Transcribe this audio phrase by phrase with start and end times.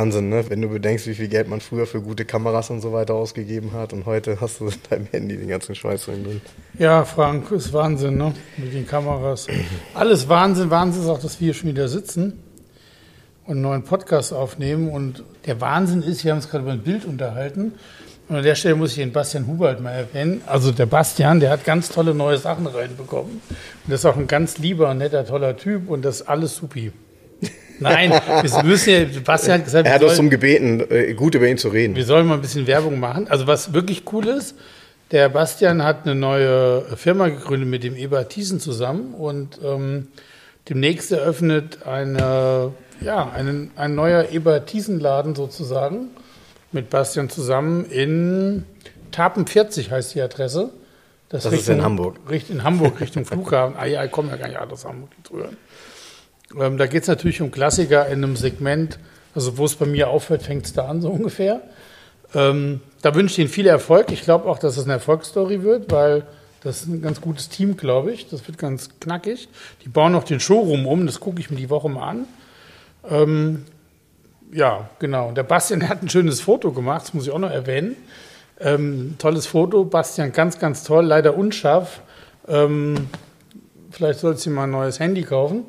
[0.00, 0.48] Wahnsinn, ne?
[0.48, 3.72] Wenn du bedenkst, wie viel Geld man früher für gute Kameras und so weiter ausgegeben
[3.74, 6.40] hat und heute hast du in deinem Handy den ganzen Schweiß drin.
[6.78, 8.32] Ja, Frank, ist Wahnsinn, ne?
[8.56, 9.46] Mit den Kameras.
[9.92, 10.70] Alles Wahnsinn.
[10.70, 12.42] Wahnsinn ist auch, dass wir hier schon wieder sitzen
[13.44, 14.88] und einen neuen Podcast aufnehmen.
[14.88, 17.74] Und der Wahnsinn ist, wir haben uns gerade über ein Bild unterhalten.
[18.30, 20.40] Und an der Stelle muss ich den Bastian Hubert mal erwähnen.
[20.46, 23.32] Also der Bastian, der hat ganz tolle neue Sachen reinbekommen.
[23.32, 26.90] Und das ist auch ein ganz lieber, netter, toller Typ und das ist alles supi.
[27.80, 31.48] Nein, wir müssen ja, Bastian hat gesagt, Er hat uns darum gebeten, äh, gut über
[31.48, 31.96] ihn zu reden.
[31.96, 33.26] wir sollen mal ein bisschen Werbung machen.
[33.28, 34.54] Also was wirklich cool ist,
[35.10, 40.08] der Bastian hat eine neue Firma gegründet mit dem Eber Thiesen zusammen und ähm,
[40.68, 46.10] demnächst eröffnet eine, ja, einen, ein neuer Eber Thiesen Laden sozusagen
[46.72, 48.64] mit Bastian zusammen in
[49.10, 50.70] Tapen 40 heißt die Adresse.
[51.28, 52.16] Das ist in Hamburg.
[52.28, 53.76] Richt, in Hamburg Richtung Flughafen.
[53.76, 55.56] Ah ja, ich komme ja gar nicht aus Hamburg, zuhören.
[56.58, 58.98] Ähm, da geht es natürlich um Klassiker in einem Segment,
[59.34, 61.62] also wo es bei mir aufhört, fängt es da an, so ungefähr.
[62.34, 64.12] Ähm, da wünsche ich Ihnen viel Erfolg.
[64.12, 66.26] Ich glaube auch, dass es eine Erfolgsstory wird, weil
[66.62, 68.28] das ist ein ganz gutes Team, glaube ich.
[68.28, 69.48] Das wird ganz knackig.
[69.84, 72.26] Die bauen noch den Showroom um, das gucke ich mir die Woche mal an.
[73.08, 73.64] Ähm,
[74.52, 75.32] ja, genau.
[75.32, 77.96] Der Bastian hat ein schönes Foto gemacht, das muss ich auch noch erwähnen.
[78.60, 82.02] Ähm, tolles Foto, Bastian, ganz, ganz toll, leider unscharf.
[82.46, 83.08] Ähm,
[83.90, 85.64] vielleicht sollst du dir mal ein neues Handy kaufen.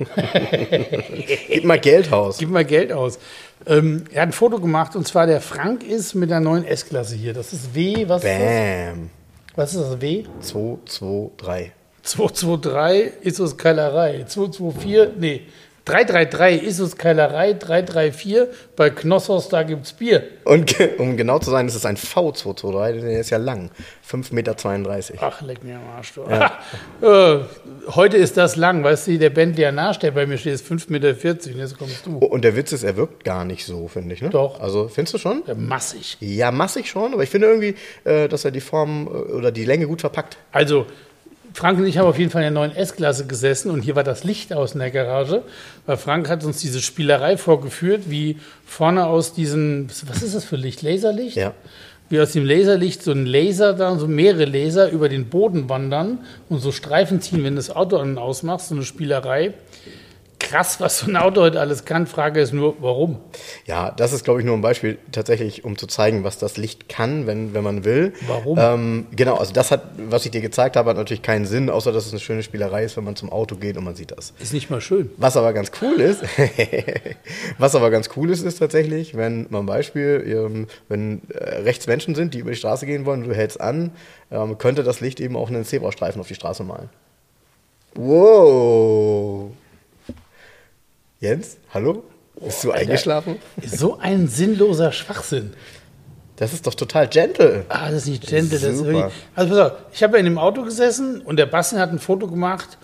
[1.48, 2.38] Gib mal Geld aus.
[2.38, 3.18] Gib mal Geld aus.
[3.66, 7.16] Ähm, er hat ein Foto gemacht und zwar der Frank ist mit der neuen S-Klasse
[7.16, 7.34] hier.
[7.34, 8.38] Das ist W, was ist das?
[8.38, 9.10] Bam.
[9.56, 10.24] Was ist das W?
[10.40, 11.72] 2, 2, 3.
[12.02, 14.24] 223 Issus Keilerei.
[14.26, 15.42] 224, nee,
[15.84, 18.46] 333 Issus Keilerei, 334
[18.76, 20.22] bei Knossos, da gibt's Bier.
[20.44, 23.70] Und um genau zu sein, ist es ein V223, der ist ja lang.
[24.08, 24.56] 5,32 Meter.
[25.20, 26.12] Ach, leck mir am Arsch.
[26.14, 26.22] Du.
[27.06, 27.40] äh,
[27.94, 30.90] heute ist das lang, weißt du, der Bentley Anarch, der bei mir steht, ist 5,40
[30.90, 32.18] Meter jetzt kommst du.
[32.18, 34.22] Und der Witz ist, er wirkt gar nicht so, finde ich.
[34.22, 34.30] Ne?
[34.30, 34.60] Doch.
[34.60, 35.42] Also, findest du schon?
[35.46, 36.16] Ja, Massig.
[36.20, 37.74] Ja, massig schon, aber ich finde irgendwie,
[38.04, 40.36] äh, dass er die Form äh, oder die Länge gut verpackt.
[40.52, 40.86] Also,
[41.52, 44.04] Frank und ich haben auf jeden Fall in der neuen S-Klasse gesessen und hier war
[44.04, 45.42] das Licht aus in der Garage,
[45.86, 50.56] weil Frank hat uns diese Spielerei vorgeführt, wie vorne aus diesem, was ist das für
[50.56, 50.82] Licht?
[50.82, 51.36] Laserlicht?
[51.36, 51.54] Ja.
[52.08, 56.18] Wie aus dem Laserlicht so ein Laser da, so mehrere Laser über den Boden wandern
[56.48, 59.54] und so Streifen ziehen, wenn du das Auto an und ausmachst, so eine Spielerei.
[60.50, 62.08] Krass, was so ein Auto heute alles kann.
[62.08, 63.20] Frage ist nur, warum?
[63.66, 66.88] Ja, das ist, glaube ich, nur ein Beispiel tatsächlich, um zu zeigen, was das Licht
[66.88, 68.14] kann, wenn, wenn man will.
[68.26, 68.58] Warum?
[68.60, 71.92] Ähm, genau, also das hat, was ich dir gezeigt habe, hat natürlich keinen Sinn, außer
[71.92, 74.32] dass es eine schöne Spielerei ist, wenn man zum Auto geht und man sieht das.
[74.40, 75.12] Ist nicht mal schön.
[75.18, 76.24] Was aber ganz cool ist,
[77.58, 82.16] was aber ganz cool ist, ist tatsächlich, wenn man Beispiel, ähm, wenn äh, rechts Menschen
[82.16, 83.92] sind, die über die Straße gehen wollen, und du hältst an,
[84.32, 86.88] ähm, könnte das Licht eben auch einen Zebrastreifen auf die Straße malen.
[87.94, 89.52] Wow.
[91.20, 92.02] Jens, hallo?
[92.42, 93.36] Bist du eingeschlafen?
[93.66, 95.52] So ein sinnloser Schwachsinn.
[96.36, 97.66] Das ist doch total gentle.
[97.68, 98.58] Ah, das ist nicht gentle.
[98.58, 101.44] Das ist wirklich, also pass auf, ich habe ja in dem Auto gesessen und der
[101.44, 102.78] Bastian hat ein Foto gemacht,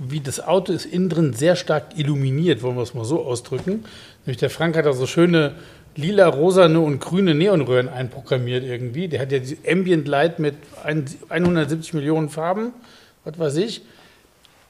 [0.00, 3.84] wie das Auto ist innen drin sehr stark illuminiert, wollen wir es mal so ausdrücken.
[4.26, 5.54] Nämlich der Frank hat da so schöne
[5.94, 9.06] lila, rosane und grüne Neonröhren einprogrammiert irgendwie.
[9.06, 12.72] Der hat ja die Ambient Light mit ein- 170 Millionen Farben,
[13.24, 13.82] was weiß ich.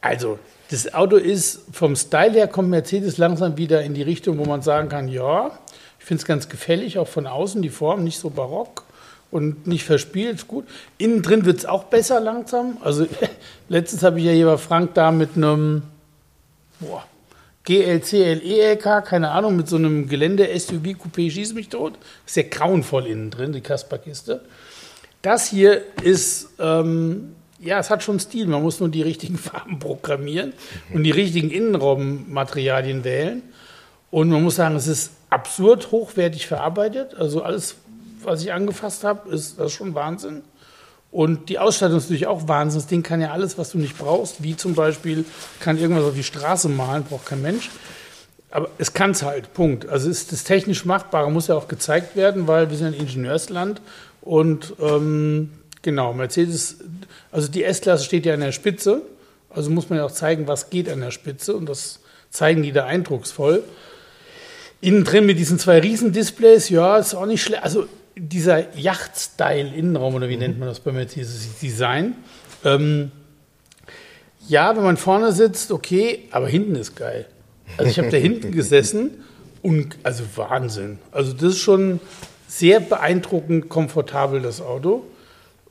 [0.03, 0.39] Also,
[0.71, 4.63] das Auto ist vom Style her kommt Mercedes langsam wieder in die Richtung, wo man
[4.63, 5.59] sagen kann, ja,
[5.99, 8.85] ich finde es ganz gefällig, auch von außen die Form, nicht so barock
[9.33, 10.67] und nicht verspielt, gut.
[10.97, 12.77] Innen drin wird es auch besser langsam.
[12.83, 13.07] Also
[13.69, 15.83] letztens habe ich ja hier bei Frank da mit einem
[16.79, 17.05] boah,
[17.65, 21.99] GLC LE-LK, keine Ahnung, mit so einem Gelände-SUV Coupé schieß mich tot.
[22.27, 24.41] Ist ja grauenvoll innen drin, die Kasperkiste.
[25.21, 28.47] Das hier ist, ähm, ja, es hat schon Stil.
[28.47, 30.53] Man muss nur die richtigen Farben programmieren
[30.93, 33.43] und die richtigen Innenraummaterialien wählen.
[34.11, 37.15] Und man muss sagen, es ist absurd hochwertig verarbeitet.
[37.15, 37.77] Also alles,
[38.25, 40.43] was ich angefasst habe, ist das ist schon Wahnsinn.
[41.13, 42.81] Und die Ausstattung ist natürlich auch Wahnsinn.
[42.81, 45.25] Das Ding kann ja alles, was du nicht brauchst, wie zum Beispiel
[45.59, 47.71] kann irgendwas auf die Straße malen, braucht kein Mensch.
[48.51, 49.89] Aber es kann es halt, Punkt.
[49.89, 53.81] Also ist das technisch Machbare muss ja auch gezeigt werden, weil wir sind ein Ingenieursland
[54.23, 55.51] und ähm,
[55.83, 56.79] genau, Mercedes,
[57.31, 59.03] also die S-Klasse steht ja an der Spitze,
[59.49, 62.01] also muss man ja auch zeigen, was geht an der Spitze und das
[62.31, 63.65] zeigen die da eindrucksvoll.
[64.81, 67.63] Innen drin mit diesen zwei Riesendisplays, ja, ist auch nicht schlecht.
[67.63, 67.87] Also
[68.17, 70.41] dieser Yacht-Style-Innenraum, oder wie mhm.
[70.41, 72.15] nennt man das bei Mercedes Design?
[72.65, 73.11] Ähm,
[74.49, 77.27] ja, wenn man vorne sitzt, okay, aber hinten ist geil.
[77.77, 79.23] Also ich habe da hinten gesessen
[79.63, 80.99] und also Wahnsinn.
[81.13, 82.01] Also das ist schon
[82.49, 85.05] sehr beeindruckend komfortabel, das Auto.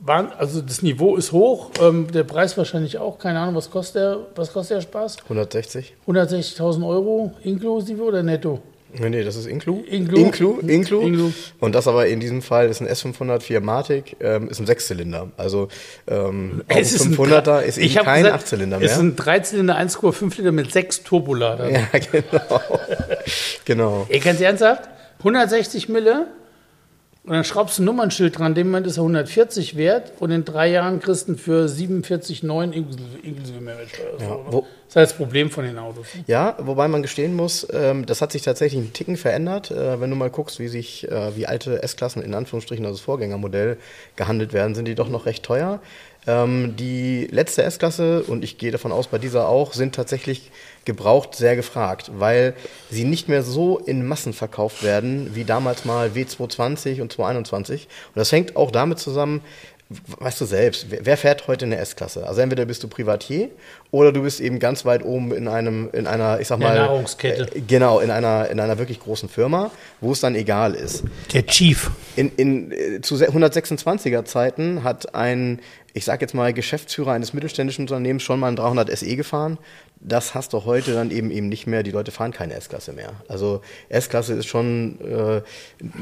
[0.05, 3.19] Also das Niveau ist hoch, ähm, der Preis wahrscheinlich auch.
[3.19, 5.17] Keine Ahnung, was kostet der, was kostet der Spaß?
[5.23, 5.93] 160.
[6.07, 8.61] 160.000 Euro inklusive oder netto?
[8.97, 9.83] Nee, nee, das ist Inclu.
[9.87, 10.17] Inclu.
[10.17, 10.59] Inclu.
[10.61, 11.01] Inclu.
[11.01, 11.31] Inclu.
[11.59, 15.31] Und das aber in diesem Fall ist ein S504 Matic, ähm, ist ein Sechszylinder.
[15.37, 15.67] Also
[16.07, 18.87] ähm, es ist 500er ist eben kein gesagt, Achtzylinder mehr.
[18.87, 21.71] Es ist ein Dreizylinder 1,5 Liter mit sechs Turboladern.
[21.71, 21.81] Ja,
[22.11, 22.61] genau.
[23.65, 24.05] genau.
[24.09, 24.89] Ey, ganz ernsthaft?
[25.19, 26.27] 160 Mille
[27.25, 30.45] und dann schraubst du ein Nummernschild dran, dem Moment ist er 140 wert und in
[30.45, 34.13] drei Jahren kriegst du für 47,9 inklusive, inklusive Mehrwertsteuer.
[34.19, 36.07] Ja, so, das ist halt das Problem von den Autos.
[36.27, 39.69] Ja, wobei man gestehen muss, ähm, das hat sich tatsächlich einen Ticken verändert.
[39.69, 43.03] Äh, wenn du mal guckst, wie sich, äh, wie alte S-Klassen in Anführungsstrichen, also das
[43.03, 43.77] Vorgängermodell,
[44.15, 45.81] gehandelt werden, sind die doch noch recht teuer.
[46.25, 50.51] Ähm, die letzte S-Klasse, und ich gehe davon aus, bei dieser auch, sind tatsächlich
[50.89, 52.55] gebraucht sehr gefragt, weil
[52.89, 57.83] sie nicht mehr so in Massen verkauft werden wie damals mal W220 und 221.
[57.83, 59.41] Und das hängt auch damit zusammen,
[60.19, 62.27] weißt du selbst, wer fährt heute eine S-Klasse?
[62.27, 63.49] Also entweder bist du Privatier
[63.91, 67.55] oder du bist eben ganz weit oben in einem, in einer, ich sag mal, Nahrungskette.
[67.55, 71.03] Äh, genau, in einer, in einer wirklich großen Firma, wo es dann egal ist.
[71.33, 71.89] Der Chief.
[72.15, 75.59] In, in, äh, zu 126er Zeiten hat ein,
[75.93, 79.57] ich sag jetzt mal, Geschäftsführer eines mittelständischen Unternehmens schon mal ein 300 SE gefahren.
[80.01, 81.83] Das hast du heute dann eben eben nicht mehr.
[81.83, 83.11] Die Leute fahren keine S-Klasse mehr.
[83.27, 85.41] Also S-Klasse ist schon äh,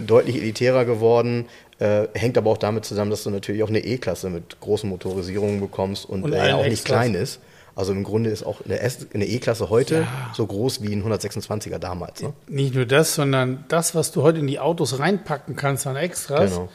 [0.06, 1.46] deutlich elitärer geworden.
[1.80, 5.60] Äh, hängt aber auch damit zusammen, dass du natürlich auch eine E-Klasse mit großen Motorisierungen
[5.60, 7.40] bekommst und, und äh, auch nicht klein ist.
[7.78, 10.32] Also im Grunde ist auch eine E-Klasse heute ja.
[10.34, 12.24] so groß wie ein 126er damals.
[12.24, 12.34] Ne?
[12.48, 16.56] Nicht nur das, sondern das, was du heute in die Autos reinpacken kannst an Extras.
[16.56, 16.70] Genau.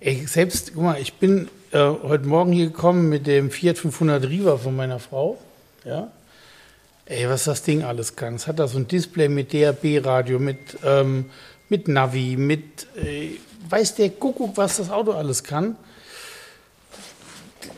[0.00, 4.28] Ey, selbst, guck mal, ich bin äh, heute Morgen hier gekommen mit dem Fiat 500
[4.28, 5.38] Riva von meiner Frau.
[5.84, 6.08] Ja.
[7.06, 8.34] Ey, was das Ding alles kann.
[8.34, 11.30] Es hat da so ein Display mit DAB-Radio, mit, ähm,
[11.70, 13.38] mit Navi, mit äh,
[13.70, 15.76] weiß der Kuckuck, was das Auto alles kann.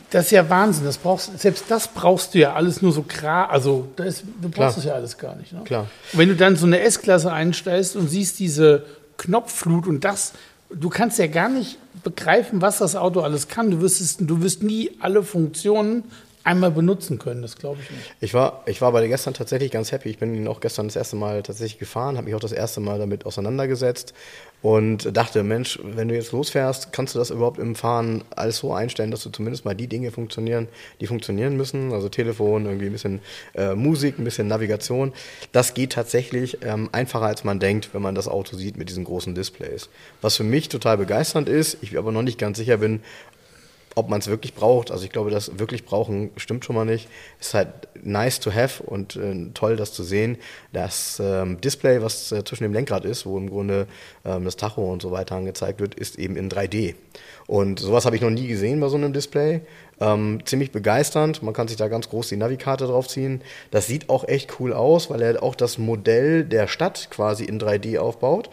[0.09, 0.83] Das ist ja Wahnsinn.
[0.83, 3.49] Das brauchst, selbst das brauchst du ja alles nur so klar.
[3.49, 4.73] Also das, du brauchst Klar.
[4.75, 5.53] das ja alles gar nicht.
[5.53, 5.61] Ne?
[5.63, 5.87] Klar.
[6.11, 8.85] Und wenn du dann so eine S-Klasse einsteigst und siehst diese
[9.17, 10.33] Knopfflut und das,
[10.69, 13.71] du kannst ja gar nicht begreifen, was das Auto alles kann.
[13.71, 16.03] Du wirst, du wirst nie alle Funktionen
[16.43, 18.15] einmal benutzen können, das glaube ich nicht.
[18.21, 20.09] Ich war, ich war bei der gestern tatsächlich ganz happy.
[20.09, 22.79] Ich bin ihn auch gestern das erste Mal tatsächlich gefahren, habe mich auch das erste
[22.79, 24.13] Mal damit auseinandergesetzt
[24.61, 28.73] und dachte, Mensch, wenn du jetzt losfährst, kannst du das überhaupt im Fahren alles so
[28.73, 30.67] einstellen, dass du zumindest mal die Dinge funktionieren,
[30.99, 33.19] die funktionieren müssen, also Telefon, irgendwie ein bisschen
[33.55, 35.13] äh, Musik, ein bisschen Navigation.
[35.53, 39.05] Das geht tatsächlich ähm, einfacher, als man denkt, wenn man das Auto sieht mit diesen
[39.05, 39.89] großen Displays.
[40.21, 43.01] Was für mich total begeisternd ist, ich aber noch nicht ganz sicher bin,
[43.95, 44.91] ob man es wirklich braucht.
[44.91, 47.07] Also ich glaube, das wirklich brauchen stimmt schon mal nicht.
[47.39, 47.69] Ist halt
[48.01, 50.37] nice to have und äh, toll, das zu sehen.
[50.73, 53.87] Das ähm, Display, was äh, zwischen dem Lenkrad ist, wo im Grunde
[54.25, 56.95] ähm, das Tacho und so weiter angezeigt wird, ist eben in 3D.
[57.47, 59.61] Und sowas habe ich noch nie gesehen bei so einem Display.
[59.99, 61.41] Ähm, ziemlich begeisternd.
[61.43, 63.41] Man kann sich da ganz groß die Navikarte draufziehen.
[63.71, 67.59] Das sieht auch echt cool aus, weil er auch das Modell der Stadt quasi in
[67.59, 68.49] 3D aufbaut.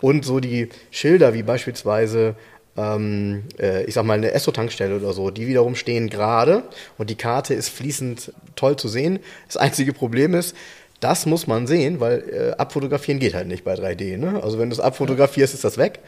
[0.00, 2.34] Und so die Schilder, wie beispielsweise
[2.76, 6.64] ähm, äh, ich sag mal, eine Esso-Tankstelle oder so, die wiederum stehen gerade
[6.98, 9.18] und die Karte ist fließend toll zu sehen.
[9.46, 10.54] Das einzige Problem ist,
[11.00, 14.18] das muss man sehen, weil äh, abfotografieren geht halt nicht bei 3D.
[14.18, 14.42] Ne?
[14.42, 16.00] Also wenn du es abfotografierst, ist das weg.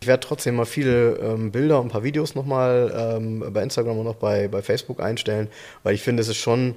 [0.00, 3.98] Ich werde trotzdem mal viele ähm, Bilder und ein paar Videos nochmal ähm, bei Instagram
[3.98, 5.48] und noch bei, bei Facebook einstellen,
[5.82, 6.74] weil ich finde, es ist schon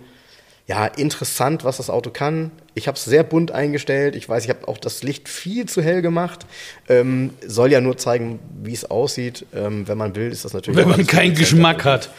[0.67, 2.51] ja, interessant, was das Auto kann.
[2.73, 4.17] Ich habe es sehr bunt eingestellt.
[4.17, 6.45] Ich weiß, ich habe auch das Licht viel zu hell gemacht.
[6.89, 9.45] Ähm, soll ja nur zeigen, wie es aussieht.
[9.55, 10.77] Ähm, wenn man will, ist das natürlich.
[10.77, 12.09] Wenn man keinen Geschmack hat.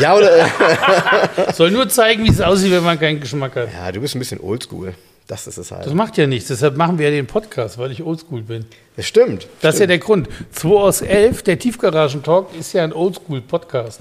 [0.00, 0.48] Ja, oder?
[1.54, 3.68] soll nur zeigen, wie es aussieht, wenn man keinen Geschmack hat.
[3.72, 4.94] Ja, du bist ein bisschen oldschool.
[5.26, 5.84] Das ist es halt.
[5.84, 6.48] Das macht ja nichts.
[6.48, 8.64] Deshalb machen wir ja den Podcast, weil ich oldschool bin.
[8.96, 9.42] Das stimmt.
[9.42, 9.74] Das stimmt.
[9.74, 10.28] ist ja der Grund.
[10.52, 14.00] 2 aus 11, der Tiefgaragen-Talk, ist ja ein Oldschool-Podcast.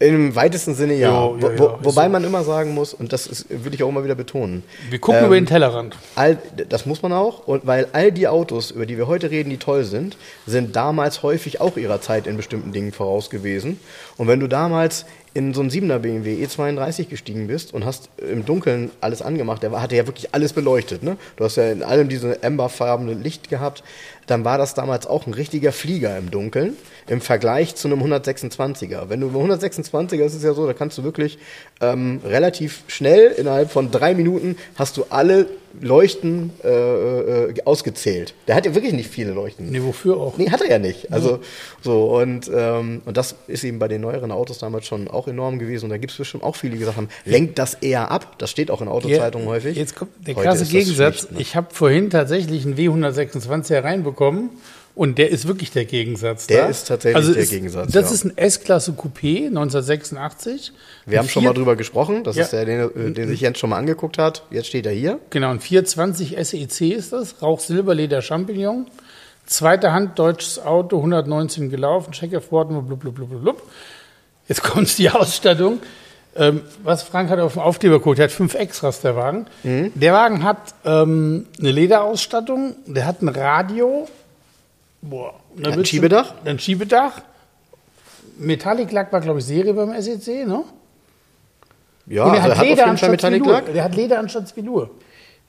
[0.00, 1.10] Im weitesten Sinne ja.
[1.10, 2.08] Jo, jo, jo, Wo, wobei so.
[2.08, 4.62] man immer sagen muss, und das ist, würde ich auch immer wieder betonen.
[4.88, 5.94] Wir gucken ähm, über den Tellerrand.
[6.14, 6.38] All,
[6.70, 9.58] das muss man auch, und weil all die Autos, über die wir heute reden, die
[9.58, 10.16] toll sind,
[10.46, 13.78] sind damals häufig auch ihrer Zeit in bestimmten Dingen voraus gewesen.
[14.16, 15.04] Und wenn du damals
[15.34, 19.70] in so einen 7er BMW E32 gestiegen bist und hast im Dunkeln alles angemacht, der
[19.80, 21.02] hatte ja wirklich alles beleuchtet.
[21.02, 21.18] Ne?
[21.36, 23.84] Du hast ja in allem diese amberfarbene Licht gehabt
[24.30, 26.76] dann war das damals auch ein richtiger Flieger im Dunkeln
[27.10, 29.08] im Vergleich zu einem 126er.
[29.08, 31.38] Wenn du über 126er ist es ja so, da kannst du wirklich
[31.80, 35.46] ähm, relativ schnell, innerhalb von drei Minuten, hast du alle
[35.80, 38.34] Leuchten äh, äh, ausgezählt.
[38.46, 39.70] Der hat ja wirklich nicht viele Leuchten.
[39.70, 40.36] Nee, wofür auch?
[40.38, 41.12] Nee, hat er ja nicht.
[41.12, 41.40] Also
[41.80, 45.58] so und, ähm, und das ist eben bei den neueren Autos damals schon auch enorm
[45.58, 45.86] gewesen.
[45.86, 48.36] Und da gibt es bestimmt auch viele, die gesagt haben, lenkt das eher ab.
[48.38, 49.76] Das steht auch in Autozeitungen Ja, häufig.
[49.76, 51.30] Jetzt kommt der krasse Gegensatz.
[51.30, 51.40] ne?
[51.40, 54.50] Ich habe vorhin tatsächlich einen W126 hereinbekommen
[55.00, 56.46] und der ist wirklich der Gegensatz.
[56.46, 56.68] Der da.
[56.68, 58.14] ist tatsächlich der Gegensatz, Das ja.
[58.14, 60.72] ist ein S-Klasse Coupé 1986.
[61.06, 62.22] Wir haben schon mal drüber gesprochen.
[62.22, 62.42] Das Ja.
[62.42, 64.44] ist der, den, äh, den sich Jens schon mal angeguckt hat.
[64.50, 65.18] Jetzt steht er hier.
[65.30, 67.40] Genau, ein 420 SEC ist das.
[67.40, 68.88] Rauch, Silberleder, Champignon.
[69.46, 73.62] Zweite Hand, deutsches Auto, 119 gelaufen, Checkerford, blub, blub, blub, blub, blub.
[74.48, 75.78] Jetzt kommt die Ausstattung.
[76.36, 79.46] Ähm, was Frank hat auf dem Aufkleber geguckt, der hat fünf Extras, der Wagen.
[79.62, 79.92] Mhm.
[79.94, 84.06] Der Wagen hat ähm, eine Lederausstattung, der hat ein Radio.
[85.02, 86.34] Boah, da Ein willst du- Schiebedach?
[86.44, 87.22] Ein Schiebedach.
[88.38, 90.64] Metallic-Lack war, glaube ich, Serie beim SEC, ne?
[92.06, 93.60] Ja, Und also er hat auf jeden Fall anstatt Velour.
[93.62, 94.90] Der hat Leder anstatt Velour.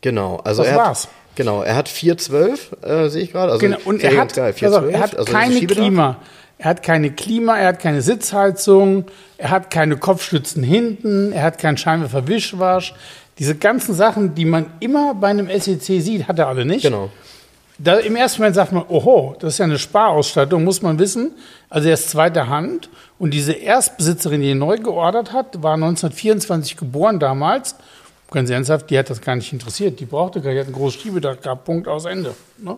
[0.02, 1.08] Genau, also Das er hat, war's.
[1.36, 3.54] Genau, er hat 412, äh, sehe ich gerade.
[3.54, 5.66] Also Genau, und er hat, geil, pass auf, 412, er hat also keine.
[5.68, 6.18] Klima.
[6.58, 9.06] Er hat keine Klima, er hat keine Sitzheizung,
[9.40, 12.94] er hat keine Kopfstützen hinten, er hat keinen Scheinwerfer-Wischwasch.
[13.40, 16.84] Diese ganzen Sachen, die man immer bei einem SEC sieht, hat er alle nicht.
[16.84, 17.10] Genau.
[17.84, 21.32] Da, Im ersten Moment sagt man, oho, das ist ja eine Sparausstattung, muss man wissen.
[21.70, 22.90] Also er ist zweiter Hand.
[23.18, 27.76] Und diese Erstbesitzerin, die ihn neu geordert hat, war 1924 geboren damals.
[28.30, 30.00] Ganz ernsthaft, die hat das gar nicht interessiert.
[30.00, 32.36] Die brauchte gar nicht, die hat ein großes Schiebedach gehabt, Punkt, aus Ende.
[32.58, 32.78] Ne?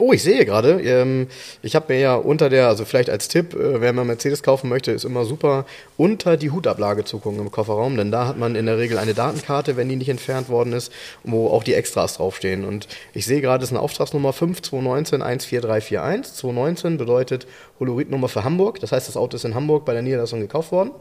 [0.00, 1.26] Oh, ich sehe gerade, ähm,
[1.60, 4.68] ich habe mir ja unter der, also vielleicht als Tipp, äh, wer mal Mercedes kaufen
[4.68, 8.54] möchte, ist immer super, unter die Hutablage zu gucken im Kofferraum, denn da hat man
[8.54, 10.92] in der Regel eine Datenkarte, wenn die nicht entfernt worden ist,
[11.24, 12.64] wo auch die Extras draufstehen.
[12.64, 16.34] Und ich sehe gerade, es ist eine Auftragsnummer 5219 14341.
[16.34, 17.48] 219 bedeutet
[17.80, 20.92] Holoritnummer für Hamburg, das heißt, das Auto ist in Hamburg bei der Niederlassung gekauft worden.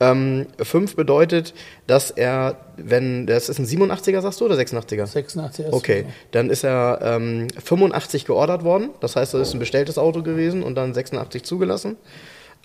[0.00, 1.54] Ähm, 5 bedeutet,
[1.86, 5.06] dass er, wenn, das ist ein 87er, sagst du, oder 86er?
[5.06, 5.74] 86 erst.
[5.74, 8.90] Okay, dann ist er ähm, 85 geordert worden.
[9.00, 11.96] Das heißt, das ist ein bestelltes Auto gewesen und dann 86 zugelassen.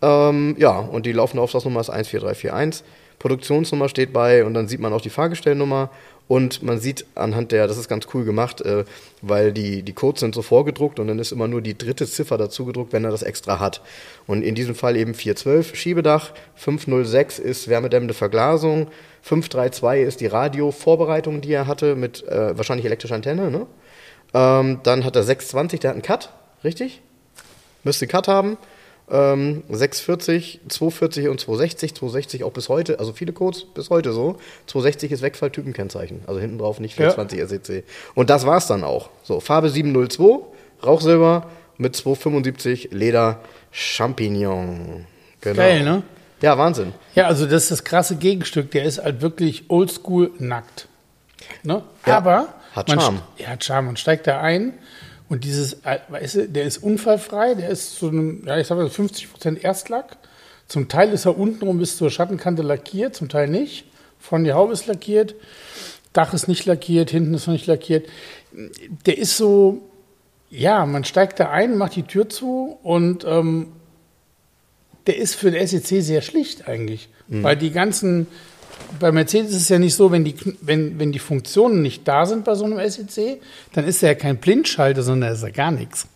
[0.02, 2.84] Ähm, ja, und die laufende Auftragsnummer ist 14341.
[3.20, 5.90] Produktionsnummer steht bei und dann sieht man auch die Fahrgestellnummer
[6.28, 8.86] und man sieht anhand der, das ist ganz cool gemacht, äh,
[9.22, 12.38] weil die, die Codes sind so vorgedruckt und dann ist immer nur die dritte Ziffer
[12.38, 13.82] dazu gedruckt, wenn er das extra hat.
[14.26, 18.88] Und in diesem Fall eben 412 Schiebedach, 506 ist wärmedämmende Verglasung,
[19.22, 23.52] 532 ist die Radiovorbereitung, die er hatte mit äh, wahrscheinlich elektrischer Antenne.
[23.52, 23.68] Ne?
[24.34, 26.30] Ähm, dann hat er 620, der hat einen Cut,
[26.64, 27.02] richtig?
[27.84, 28.58] Müsste einen Cut haben.
[29.14, 34.38] Ähm, 640, 240 und 260, 260 auch bis heute, also viele Codes bis heute so.
[34.66, 37.12] 260 ist Wegfalltypenkennzeichen, also hinten drauf nicht Ja.
[37.12, 37.84] 420 SEC.
[38.16, 39.10] Und das war's dann auch.
[39.22, 40.40] So, Farbe 702,
[40.84, 43.40] Rauchsilber mit 275 Leder
[43.72, 45.06] Champignon.
[45.42, 45.56] Genau.
[45.56, 46.04] Geil, ne?
[46.42, 46.94] Ja, Wahnsinn.
[47.16, 48.72] Ja, also das ist das krasse Gegenstück.
[48.72, 50.88] Der ist halt wirklich oldschool nackt.
[51.64, 51.84] Ne?
[52.06, 53.18] Ja, Aber hat man Charme.
[53.38, 53.86] st- Ja, hat Charme.
[53.88, 54.74] Man steigt da ein
[55.34, 57.56] und dieses, äh, weißt du, der ist unfallfrei.
[57.56, 60.18] Der ist zu einem, ja, ich sag mal 50 Prozent Erstlack.
[60.68, 63.86] Zum Teil ist er untenrum bis zur Schattenkante lackiert, zum Teil nicht.
[64.20, 65.34] Von die Haube ist lackiert,
[66.14, 68.08] Dach ist nicht lackiert, hinten ist noch nicht lackiert.
[69.08, 69.82] Der ist so,
[70.52, 73.70] ja, man steigt da ein, macht die Tür zu und ähm,
[75.08, 77.10] der ist für den SEC sehr schlicht eigentlich.
[77.28, 78.28] Weil die ganzen,
[79.00, 82.26] bei Mercedes ist es ja nicht so, wenn die, wenn, wenn die Funktionen nicht da
[82.26, 83.42] sind bei so einem SEC,
[83.74, 86.08] dann ist er ja kein Blindschalter, sondern ist er gar nichts.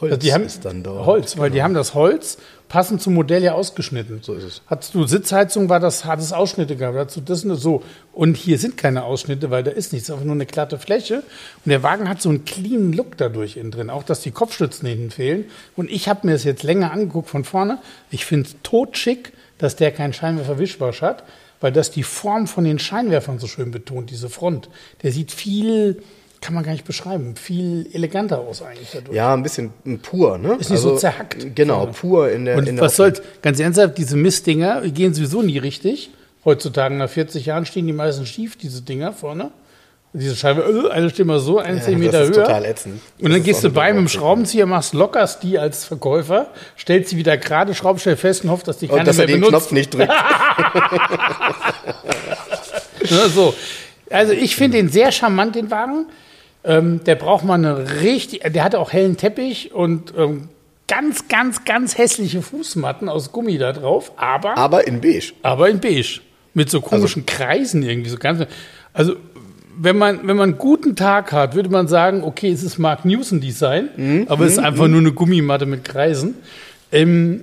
[0.00, 0.90] Holz Also die haben, ist dann da.
[0.90, 4.20] Holz, weil die haben das Holz passend zum Modell ja ausgeschnitten.
[4.22, 4.62] So ist es.
[4.66, 7.82] Hattest du Sitzheizung, war das, hat es Ausschnitte gehabt, dazu das und das so.
[8.12, 11.22] Und hier sind keine Ausschnitte, weil da ist nichts, einfach nur eine glatte Fläche.
[11.64, 14.86] Und der Wagen hat so einen cleanen Look dadurch innen drin, auch dass die Kopfstützen
[14.88, 15.46] hinten fehlen.
[15.76, 17.78] Und ich habe mir das jetzt länger angeguckt von vorne.
[18.10, 21.24] Ich finde es totschick, dass der keinen Scheinwerfer-Wischwasch hat,
[21.60, 24.68] weil das die Form von den Scheinwerfern so schön betont, diese Front.
[25.02, 26.02] Der sieht viel,
[26.40, 29.16] kann man gar nicht beschreiben, viel eleganter aus eigentlich dadurch.
[29.16, 29.72] Ja, ein bisschen
[30.02, 30.56] pur, ne?
[30.58, 31.54] Ist nicht so zerhackt.
[31.54, 31.92] Genau, Vorne.
[31.92, 32.56] pur in der.
[32.56, 36.10] Und in der was soll's, ganz ernsthaft, diese Mistdinger gehen sowieso nie richtig.
[36.44, 39.50] Heutzutage nach 40 Jahren stehen die meisten schief, diese Dinger vorne.
[40.14, 42.44] Diese Scheibe, äh, eine steht mal so, ein Ja, Zentimeter das ist höher.
[42.46, 43.00] total ätzend.
[43.20, 44.08] Und dann gehst du bei mit dem?
[44.08, 46.48] Schraubenzieher, machst lockerst die als Verkäufer,
[46.78, 49.24] stellst sie wieder gerade, schraubst schnell fest und hoffst, dass die Und keiner dass mehr
[49.26, 49.68] er den benutzt.
[49.68, 50.12] Knopf nicht drückt.
[53.34, 53.54] So.
[54.10, 56.06] Also ich finde den sehr charmant, den Wagen.
[56.64, 60.48] Ähm, der braucht mal eine richtig, der hatte auch hellen Teppich und ähm,
[60.88, 65.32] ganz, ganz, ganz hässliche Fußmatten aus Gummi da drauf, aber, Aber in beige.
[65.42, 66.20] aber in beige.
[66.54, 68.44] Mit so komischen Kreisen irgendwie, so ganz,
[68.92, 69.14] also
[69.80, 73.04] wenn man, wenn man einen guten Tag hat, würde man sagen, okay, es ist Mark
[73.04, 74.26] Newson Design, Mhm.
[74.28, 76.34] aber es ist einfach nur eine Gummimatte mit Kreisen.
[76.90, 77.42] Ähm,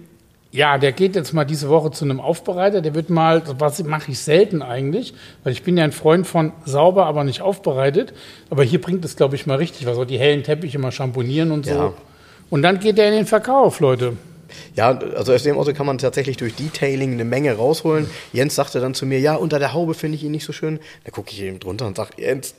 [0.51, 2.81] ja, der geht jetzt mal diese Woche zu einem Aufbereiter.
[2.81, 5.13] Der wird mal, was mache ich selten eigentlich,
[5.43, 8.13] weil ich bin ja ein Freund von sauber, aber nicht aufbereitet.
[8.49, 9.97] Aber hier bringt es, glaube ich, mal richtig was.
[9.97, 11.71] Auch die hellen Teppiche mal schamponieren und so.
[11.71, 11.93] Ja.
[12.49, 14.13] Und dann geht der in den Verkauf, Leute.
[14.75, 18.09] Ja, also aus dem Auto kann man tatsächlich durch Detailing eine Menge rausholen.
[18.33, 20.79] Jens sagte dann zu mir, ja, unter der Haube finde ich ihn nicht so schön.
[21.03, 22.55] Da gucke ich eben drunter und sage, Jens,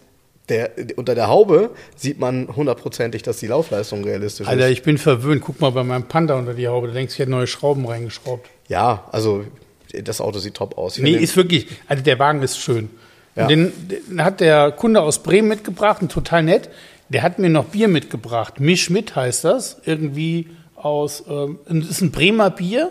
[0.48, 4.72] der, unter der Haube sieht man hundertprozentig, dass die Laufleistung realistisch Alter, ist.
[4.72, 5.42] ich bin verwöhnt.
[5.44, 6.88] Guck mal bei meinem Panda unter die Haube.
[6.88, 8.48] Da denkst du, ich hätte neue Schrauben reingeschraubt.
[8.68, 9.44] Ja, also
[9.92, 10.96] das Auto sieht top aus.
[10.96, 12.90] Ich Nee, ist wirklich, also der Wagen ist schön.
[13.34, 13.46] Ja.
[13.46, 16.70] Den, den hat der Kunde aus Bremen mitgebracht total nett.
[17.08, 18.60] Der hat mir noch Bier mitgebracht.
[18.60, 19.80] Misch mit heißt das.
[19.84, 22.90] Irgendwie aus, ähm, ist ein Bremer Bier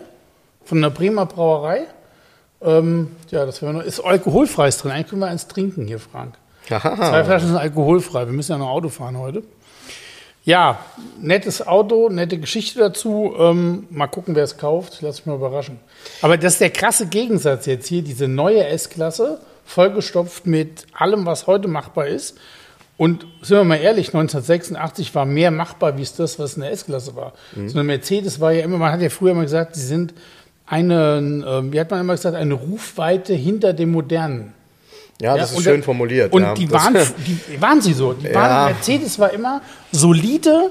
[0.64, 1.86] von einer Bremer Brauerei.
[2.62, 4.92] Ähm, ja, das noch, ist alkoholfreies drin.
[4.92, 6.34] Eigentlich können wir eins trinken hier, Frank.
[6.66, 7.24] Zwei Aha.
[7.24, 8.26] Flaschen sind alkoholfrei.
[8.26, 9.42] Wir müssen ja noch Auto fahren heute.
[10.44, 10.78] Ja,
[11.20, 13.34] nettes Auto, nette Geschichte dazu.
[13.38, 14.98] Ähm, mal gucken, wer es kauft.
[15.00, 15.80] Lass mich mal überraschen.
[16.22, 21.48] Aber das ist der krasse Gegensatz jetzt hier, diese neue S-Klasse, vollgestopft mit allem, was
[21.48, 22.38] heute machbar ist.
[22.98, 26.72] Und sind wir mal ehrlich, 1986 war mehr machbar, wie es das, was in der
[26.72, 27.32] S-Klasse war.
[27.66, 30.14] So eine Mercedes war ja immer, man hat ja früher immer gesagt, sie sind
[30.66, 34.54] eine, ähm, wie hat man immer gesagt, eine Rufweite hinter dem Modernen.
[35.20, 36.32] Ja, das ist und schön da- formuliert.
[36.32, 36.54] Und ja.
[36.54, 36.94] die, waren,
[37.50, 38.14] die waren sie so.
[38.14, 38.34] Die Ja.
[38.34, 39.60] waren, Mercedes war immer
[39.92, 40.70] solide,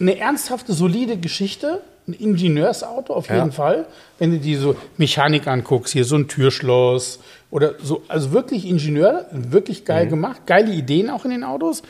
[0.00, 1.80] eine ernsthafte, solide Geschichte.
[2.08, 3.50] Ein Ingenieursauto auf jeden Ja.
[3.52, 3.86] Fall.
[4.18, 7.20] Wenn du die so Mechanik anguckst, hier so ein Türschloss
[7.52, 9.84] oder so, also wirklich Ingenieur, wirklich Mhm.
[9.84, 11.82] geil gemacht, geile Ideen auch in den Autos.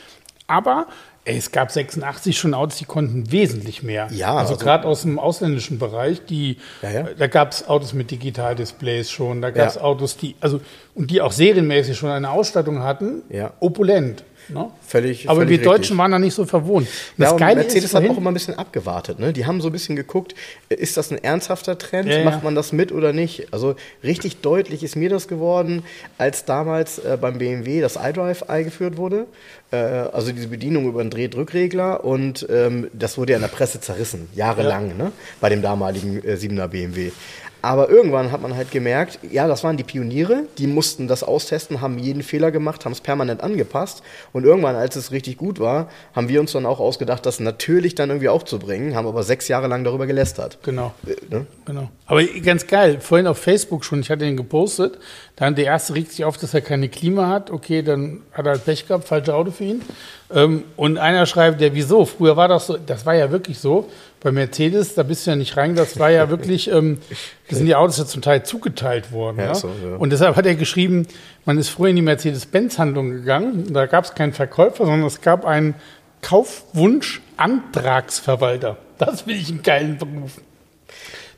[0.48, 0.88] Aber
[1.24, 4.08] ey, es gab 86 schon Autos, die konnten wesentlich mehr.
[4.10, 7.04] Ja, also, also- gerade aus dem ausländischen Bereich, die, Ja, ja.
[7.16, 9.82] da gab es Autos mit Digitaldisplays schon, da gab es Ja.
[9.82, 10.60] Autos, die, also,
[10.96, 13.52] und die auch serienmäßig schon eine Ausstattung hatten, Ja.
[13.60, 14.24] opulent.
[14.48, 14.70] Ne?
[14.86, 15.98] Völlig- Aber völlig wir Deutschen richtig.
[15.98, 16.88] waren da nicht so verwohnt.
[17.16, 19.18] Und Ja, und Mercedes ist, hat auch immer ein bisschen abgewartet.
[19.18, 19.32] Ne?
[19.32, 20.34] Die haben so ein bisschen geguckt,
[20.68, 22.08] äh, ist das ein ernsthafter Trend?
[22.08, 22.24] Ja, ja.
[22.24, 23.52] Macht man das mit oder nicht?
[23.52, 25.84] Also richtig deutlich ist mir das geworden,
[26.18, 29.26] als damals äh, beim BMW das iDrive eingeführt wurde.
[29.70, 32.04] Äh, also diese Bedienung über einen Drehdrückregler.
[32.04, 35.12] Und ähm, das wurde ja in der Presse zerrissen, jahrelang, ne?
[35.40, 37.12] bei dem damaligen äh, 7er BMW.
[37.62, 41.80] Aber irgendwann hat man halt gemerkt, ja, das waren die Pioniere, die mussten das austesten,
[41.80, 44.02] haben jeden Fehler gemacht, haben es permanent angepasst.
[44.32, 47.94] Und irgendwann, als es richtig gut war, haben wir uns dann auch ausgedacht, das natürlich
[47.94, 50.58] dann irgendwie auch zu bringen, haben aber sechs Jahre lang darüber gelästert.
[50.62, 50.92] Genau.
[51.06, 51.46] Äh, Ne?
[51.64, 51.88] Genau.
[52.06, 54.98] Aber ganz geil, vorhin auf Facebook schon, ich hatte ihn gepostet,
[55.36, 57.50] dann der erste regt sich auf, dass er keine Klima hat.
[57.50, 59.82] Okay, dann hat er halt Pech gehabt, falsche Auto für ihn.
[60.32, 62.04] Ähm, und einer schreibt, ja, wieso?
[62.04, 63.88] Früher war das so, das war ja wirklich so.
[64.22, 66.98] Bei Mercedes, da bist du ja nicht rein, das war ja wirklich, ähm,
[67.48, 69.38] da sind die Autos ja zum Teil zugeteilt worden.
[69.38, 69.96] Ja, Ja, so, ja.
[69.96, 71.08] Und deshalb hat er geschrieben,
[71.44, 75.44] man ist früher in die Mercedes-Benz-Handlung gegangen, da gab es keinen Verkäufer, sondern es gab
[75.44, 75.74] einen
[76.22, 78.76] Kaufwunsch-Antragsverwalter.
[78.98, 80.40] Das will ich einen geilen Beruf.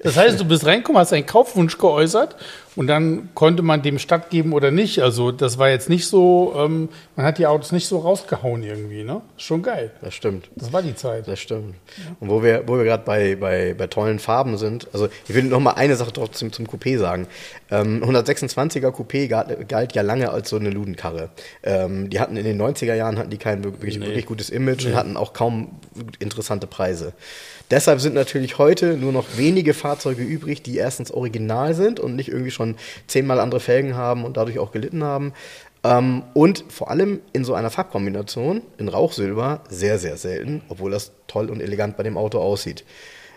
[0.05, 2.37] Das heißt, du bist reingekommen, hast einen Kaufwunsch geäußert
[2.77, 5.01] und dann konnte man dem stattgeben oder nicht.
[5.01, 9.03] Also das war jetzt nicht so, ähm, man hat die Autos nicht so rausgehauen irgendwie,
[9.03, 9.23] ne?
[9.39, 9.93] Schon geil.
[10.03, 10.51] Das stimmt.
[10.57, 11.27] Das war die Zeit.
[11.27, 11.77] Das stimmt.
[12.21, 15.45] Und wo wir, wo wir gerade bei, bei, bei tollen Farben sind, also ich will
[15.45, 17.27] noch mal eine Sache trotzdem zum Coupé sagen.
[17.71, 21.31] Ähm, 126er Coupé galt, galt ja lange als so eine Ludenkarre.
[21.63, 24.97] Ähm, die hatten in den 90er Jahren hatten die kein wirklich, wirklich gutes Image und
[24.97, 25.81] hatten auch kaum
[26.19, 27.15] interessante Preise.
[27.75, 32.29] Deshalb sind natürlich heute nur noch wenige Fahrzeuge übrig, die erstens original sind und nicht
[32.29, 32.77] irgendwie schon
[33.09, 35.33] zehnmal andere Felgen haben und dadurch auch gelitten haben.
[35.83, 41.11] Ähm, und vor allem in so einer Farbkombination, in Rauchsilber, sehr, sehr selten, obwohl das
[41.27, 42.85] toll und elegant bei dem Auto aussieht.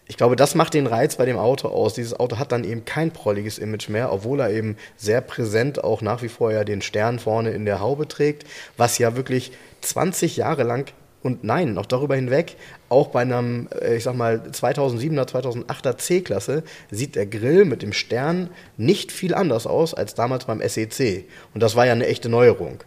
[0.06, 1.96] Ich glaube, das macht den Reiz bei dem Auto aus.
[1.96, 6.04] Dieses Auto hat dann eben kein prolliges Image mehr, obwohl er eben sehr präsent auch
[6.04, 8.46] nach wie vor ja den Stern vorne in der Haube trägt,
[8.78, 10.94] was ja wirklich 20 Jahre lang
[11.28, 12.56] und nein, noch darüber hinweg,
[12.88, 17.92] auch bei einem, äh, ich sag mal, 2007er, 2008er C-Klasse sieht der Grill mit dem
[17.92, 21.26] Stern nicht viel anders aus als damals beim SEC.
[21.54, 22.80] Und das war ja eine echte Neuerung.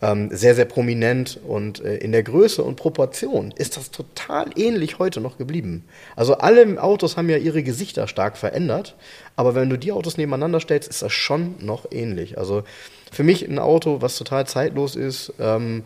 [0.00, 4.98] Ähm, sehr, sehr prominent und äh, in der Größe und Proportion ist das total ähnlich
[4.98, 5.84] heute noch geblieben.
[6.16, 8.96] Also alle Autos haben ja ihre Gesichter stark verändert,
[9.36, 12.36] aber wenn du die Autos nebeneinander stellst, ist das schon noch ähnlich.
[12.38, 12.64] Also
[13.12, 15.84] für mich ein Auto, was total zeitlos ist, ähm,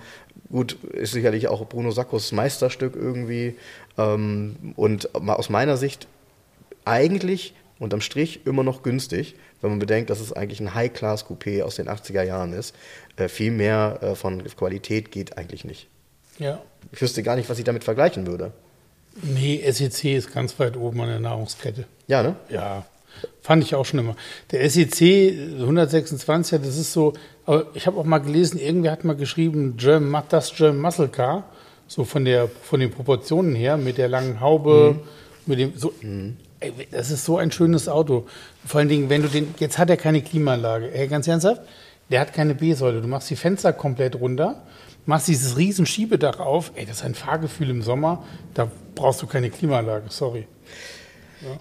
[0.51, 3.57] gut, ist sicherlich auch Bruno Saccos Meisterstück irgendwie
[3.99, 6.07] ähm, und aus meiner Sicht
[6.85, 11.77] eigentlich unterm Strich immer noch günstig, wenn man bedenkt, dass es eigentlich ein High-Class-Coupé aus
[11.77, 12.75] den 80er Jahren ist.
[13.17, 15.89] Äh, viel mehr äh, von Qualität geht eigentlich nicht.
[16.39, 16.61] Ja.
[16.93, 18.53] Ich wüsste gar nicht, was ich damit vergleichen würde.
[19.23, 21.87] Nee, SEC ist ganz weit oben an der Nahrungskette.
[22.07, 22.37] Ja, ne?
[22.51, 22.87] Ja.
[23.43, 24.17] Fand ich auch schon immer.
[24.51, 25.01] Der SEC
[25.61, 27.13] 126, das ist so,
[27.45, 31.45] aber ich habe auch mal gelesen, irgendwer hat mal geschrieben, German, das German Muscle Car,
[31.87, 35.03] so von, der, von den Proportionen her, mit der langen Haube, mhm.
[35.47, 36.37] mit dem, so, mhm.
[36.61, 38.27] ey, das ist so ein schönes Auto.
[38.65, 41.63] Vor allen Dingen, wenn du den, jetzt hat er keine Klimaanlage, ey, ganz ernsthaft,
[42.11, 43.01] der hat keine B-Säule.
[43.01, 44.63] Du machst die Fenster komplett runter,
[45.07, 48.25] machst dieses riesen Schiebedach auf, ey, das ist ein Fahrgefühl im Sommer,
[48.55, 50.47] da brauchst du keine Klimaanlage, sorry.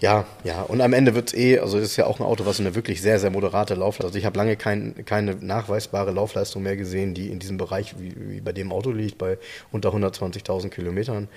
[0.00, 0.62] Ja, ja.
[0.62, 2.74] Und am Ende wird es eh, also es ist ja auch ein Auto, was eine
[2.74, 4.08] wirklich sehr, sehr moderate Laufleistung.
[4.08, 8.14] Also ich habe lange kein, keine nachweisbare Laufleistung mehr gesehen, die in diesem Bereich wie,
[8.16, 9.38] wie bei dem Auto liegt, bei
[9.72, 11.28] unter 120.000 Kilometern.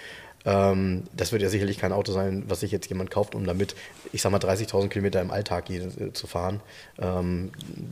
[0.46, 3.76] Ähm, das wird ja sicherlich kein Auto sein, was sich jetzt jemand kauft, um damit,
[4.14, 6.62] ich sag mal, 30.000 Kilometer im Alltag äh, zu fahren.
[6.98, 7.52] Ähm,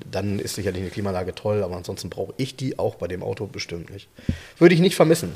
[0.09, 3.47] dann ist sicherlich eine Klimaanlage toll, aber ansonsten brauche ich die auch bei dem Auto
[3.47, 4.07] bestimmt nicht.
[4.57, 5.33] Würde ich nicht vermissen.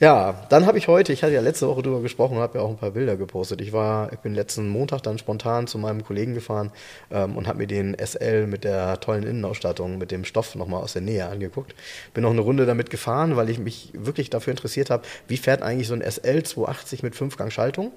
[0.00, 2.64] Ja, dann habe ich heute, ich hatte ja letzte Woche darüber gesprochen und habe ja
[2.64, 3.60] auch ein paar Bilder gepostet.
[3.60, 6.72] Ich war, ich bin letzten Montag dann spontan zu meinem Kollegen gefahren
[7.10, 10.92] ähm, und habe mir den SL mit der tollen Innenausstattung, mit dem Stoff nochmal aus
[10.92, 11.74] der Nähe angeguckt.
[12.14, 15.62] Bin noch eine Runde damit gefahren, weil ich mich wirklich dafür interessiert habe, wie fährt
[15.62, 17.92] eigentlich so ein SL 280 mit Fünfgang-Schaltung?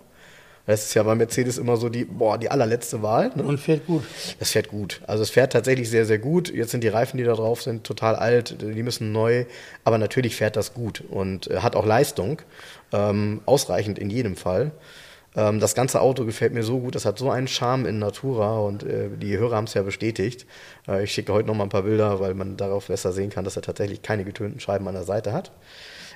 [0.66, 3.32] Das ist ja bei Mercedes immer so die, boah, die allerletzte Wahl.
[3.36, 3.44] Ne?
[3.44, 4.04] Und fährt gut.
[4.40, 5.02] Das fährt gut.
[5.06, 6.52] Also es fährt tatsächlich sehr, sehr gut.
[6.52, 8.62] Jetzt sind die Reifen, die da drauf sind, total alt.
[8.62, 9.46] Die müssen neu.
[9.84, 12.42] Aber natürlich fährt das gut und äh, hat auch Leistung.
[12.92, 14.72] Ähm, ausreichend in jedem Fall.
[15.36, 16.96] Ähm, das ganze Auto gefällt mir so gut.
[16.96, 20.46] Das hat so einen Charme in Natura und äh, die Hörer haben es ja bestätigt.
[20.88, 23.44] Äh, ich schicke heute noch mal ein paar Bilder, weil man darauf besser sehen kann,
[23.44, 25.52] dass er tatsächlich keine getönten Scheiben an der Seite hat.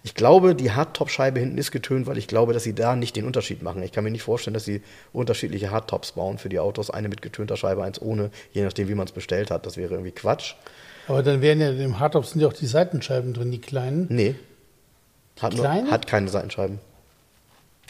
[0.04, 3.26] Ich glaube, die Hardtop-Scheibe hinten ist getönt, weil ich glaube, dass sie da nicht den
[3.26, 3.84] Unterschied machen.
[3.84, 4.82] Ich kann mir nicht vorstellen, dass sie
[5.12, 6.90] unterschiedliche Hardtops bauen für die Autos.
[6.90, 9.66] Eine mit getönter Scheibe, eins ohne, je nachdem, wie man es bestellt hat.
[9.66, 10.56] Das wäre irgendwie Quatsch.
[11.08, 14.06] Aber dann wären ja im Hardtop sind ja auch die Seitenscheiben drin, die kleinen.
[14.10, 14.36] Nee.
[15.38, 15.84] Die hat, kleine?
[15.84, 16.80] Nur, hat keine Seitenscheiben.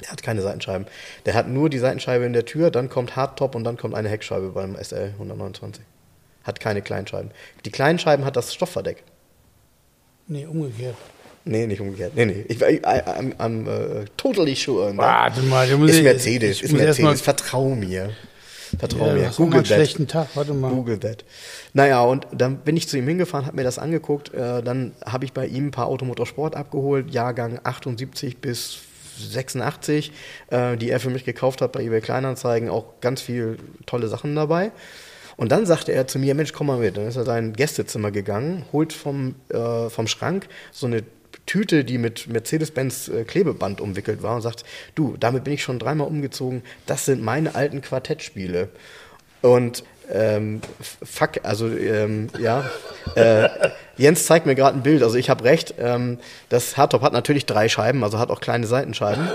[0.01, 0.87] Der hat keine Seitenscheiben.
[1.25, 4.07] Der hat nur die Seitenscheibe in der Tür, dann kommt Hardtop und dann kommt eine
[4.07, 5.83] Heckscheibe beim SL 129.
[6.45, 7.31] Hat keine Kleinscheiben.
[7.65, 9.03] Die kleinen Scheiben hat das Stoffverdeck.
[10.27, 10.95] Nee, umgekehrt.
[11.49, 12.13] Nee, nicht umgekehrt.
[12.15, 12.45] Nee, nee.
[12.47, 14.91] Ich, I, I'm, I'm uh, totally sure.
[14.91, 14.99] Ne?
[14.99, 17.21] Warte mal, du musst ist Mercedes, ist Mercedes.
[17.21, 18.11] Vertrau mir.
[18.77, 19.31] Vertrau ja, mir.
[19.35, 19.67] Google that.
[19.67, 20.69] schlechten Tag, warte mal.
[20.69, 21.25] Google that.
[21.73, 24.31] Naja, und dann bin ich zu ihm hingefahren, habe mir das angeguckt.
[24.31, 28.81] Äh, dann habe ich bei ihm ein paar Automotorsport abgeholt, Jahrgang 78 bis
[29.17, 30.11] 86,
[30.51, 32.69] äh, die er für mich gekauft hat bei eBay Kleinanzeigen.
[32.69, 33.57] Auch ganz viel
[33.87, 34.71] tolle Sachen dabei.
[35.35, 36.95] Und dann sagte er zu mir, Mensch, komm mal mit.
[36.95, 41.01] Dann ist er in sein Gästezimmer gegangen, holt vom, äh, vom Schrank so eine
[41.49, 45.79] Tüte, die mit Mercedes-Benz äh, Klebeband umwickelt war und sagt, du, damit bin ich schon
[45.79, 48.69] dreimal umgezogen, das sind meine alten Quartettspiele.
[49.41, 50.61] Und ähm,
[51.03, 52.69] fuck, also ähm, ja,
[53.15, 53.49] äh,
[53.97, 57.47] Jens zeigt mir gerade ein Bild, also ich habe recht, ähm, das Hardtop hat natürlich
[57.47, 59.27] drei Scheiben, also hat auch kleine Seitenscheiben.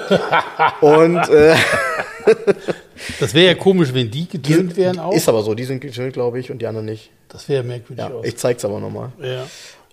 [0.83, 1.57] und äh,
[3.21, 5.13] Das wäre ja komisch, wenn die getönt wären auch.
[5.13, 7.11] Ist aber so, die sind getönt, glaube ich, und die anderen nicht.
[7.29, 8.25] Das wäre merkwürdig ja, aus.
[8.25, 9.13] Ich zeig's aber nochmal.
[9.21, 9.47] Ja.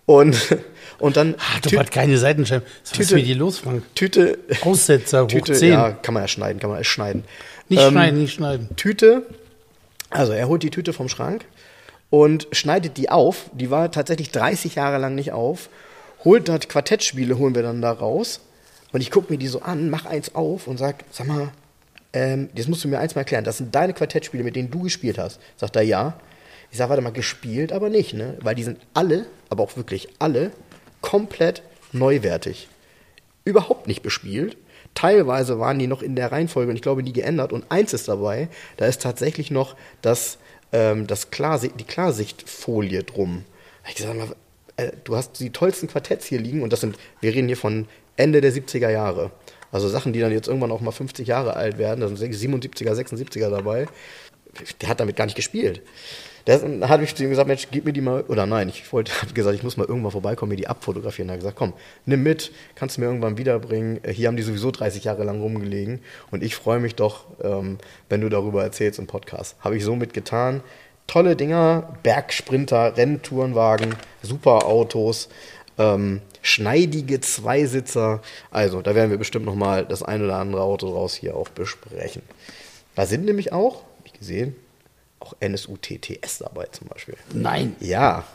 [0.06, 0.58] Und,
[1.00, 1.36] und dann.
[1.36, 2.66] Ah, du hast keine Seitenscheiben.
[2.84, 3.84] Was Tüte, ist mit dir los, Frank?
[3.96, 4.40] Tüte.
[4.62, 5.72] Aussetzer, Tüte, 10.
[5.72, 7.24] Ja, kann man ja schneiden, kann man ja schneiden.
[7.70, 8.76] Nicht ähm, schneiden, nicht schneiden.
[8.76, 9.24] Tüte.
[10.10, 11.46] Also, er holt die Tüte vom Schrank
[12.10, 13.50] und schneidet die auf.
[13.54, 15.70] Die war tatsächlich 30 Jahre lang nicht auf.
[16.24, 18.42] Holt dort Quartettspiele, holen wir dann da raus.
[18.92, 21.52] Und ich gucke mir die so an, mach eins auf und sag, sag mal,
[22.14, 23.44] ähm, das musst du mir eins mal erklären.
[23.44, 25.40] Das sind deine Quartettspiele, mit denen du gespielt hast.
[25.56, 26.20] Sagt er, ja.
[26.72, 28.38] Ich sage, warte mal, gespielt, aber nicht, ne?
[28.42, 30.52] Weil die sind alle, aber auch wirklich alle,
[31.02, 32.70] komplett neuwertig.
[33.44, 34.58] Überhaupt nicht bespielt.
[34.94, 37.54] Teilweise waren die noch in der Reihenfolge und ich glaube nie geändert.
[37.54, 40.38] Und eins ist dabei, da ist tatsächlich noch das,
[40.72, 43.46] ähm, das Klarsi die Klarsichtfolie drum.
[43.88, 44.28] Ich gesagt, mal,
[44.78, 47.88] äh, du hast die tollsten Quartetts hier liegen und das sind, wir reden hier von
[48.16, 49.32] Ende der 70er Jahre.
[49.72, 52.94] Also Sachen, die dann jetzt irgendwann auch mal 50 Jahre alt werden, da sind 77er,
[52.94, 53.88] 76er dabei.
[54.82, 55.82] Der hat damit gar nicht gespielt.
[56.46, 59.12] Da habe ich zu ihm gesagt, Mensch, gib mir die mal, oder nein, ich wollte,
[59.22, 61.30] habe gesagt, ich muss mal irgendwann vorbeikommen, mir die abfotografieren.
[61.30, 61.74] Er hat gesagt, komm,
[62.06, 64.00] nimm mit, kannst du mir irgendwann wiederbringen.
[64.08, 66.00] Hier haben die sowieso 30 Jahre lang rumgelegen
[66.32, 67.78] und ich freue mich doch, ähm,
[68.10, 69.56] wenn du darüber erzählst im Podcast.
[69.60, 70.62] Habe ich somit getan.
[71.08, 75.30] Tolle Dinger, Bergsprinter, Renntourenwagen, super Autos,
[75.78, 78.22] ähm, schneidige Zweisitzer.
[78.50, 82.22] Also, da werden wir bestimmt nochmal das ein oder andere Auto draus hier auch besprechen.
[82.96, 84.56] Da sind nämlich auch, ich gesehen,
[85.22, 87.16] auch NSU-TTS dabei zum Beispiel.
[87.34, 87.76] Nein.
[87.80, 88.26] Ja,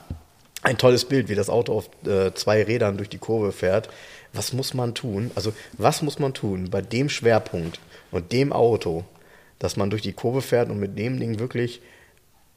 [0.62, 3.88] ein tolles Bild, wie das Auto auf äh, zwei Rädern durch die Kurve fährt.
[4.33, 5.31] Was muss man tun?
[5.35, 7.79] Also, was muss man tun bei dem Schwerpunkt
[8.11, 9.05] und dem Auto,
[9.59, 11.81] dass man durch die Kurve fährt und mit dem Ding wirklich,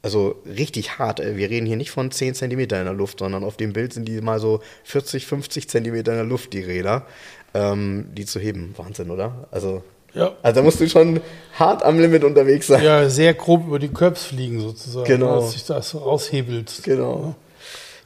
[0.02, 3.44] also richtig hart, äh, wir reden hier nicht von 10 cm in der Luft, sondern
[3.44, 7.06] auf dem Bild sind die mal so 40, 50 cm in der Luft, die Räder,
[7.54, 8.74] ähm, die zu heben.
[8.76, 9.48] Wahnsinn, oder?
[9.50, 10.32] Also, Ja.
[10.42, 11.20] Also da musst du schon
[11.58, 12.82] hart am Limit unterwegs sein.
[12.82, 15.06] Ja, sehr grob über die Curbs fliegen sozusagen.
[15.06, 15.36] Genau.
[15.36, 16.72] Dass sich das so aushebelt.
[16.82, 17.34] Genau.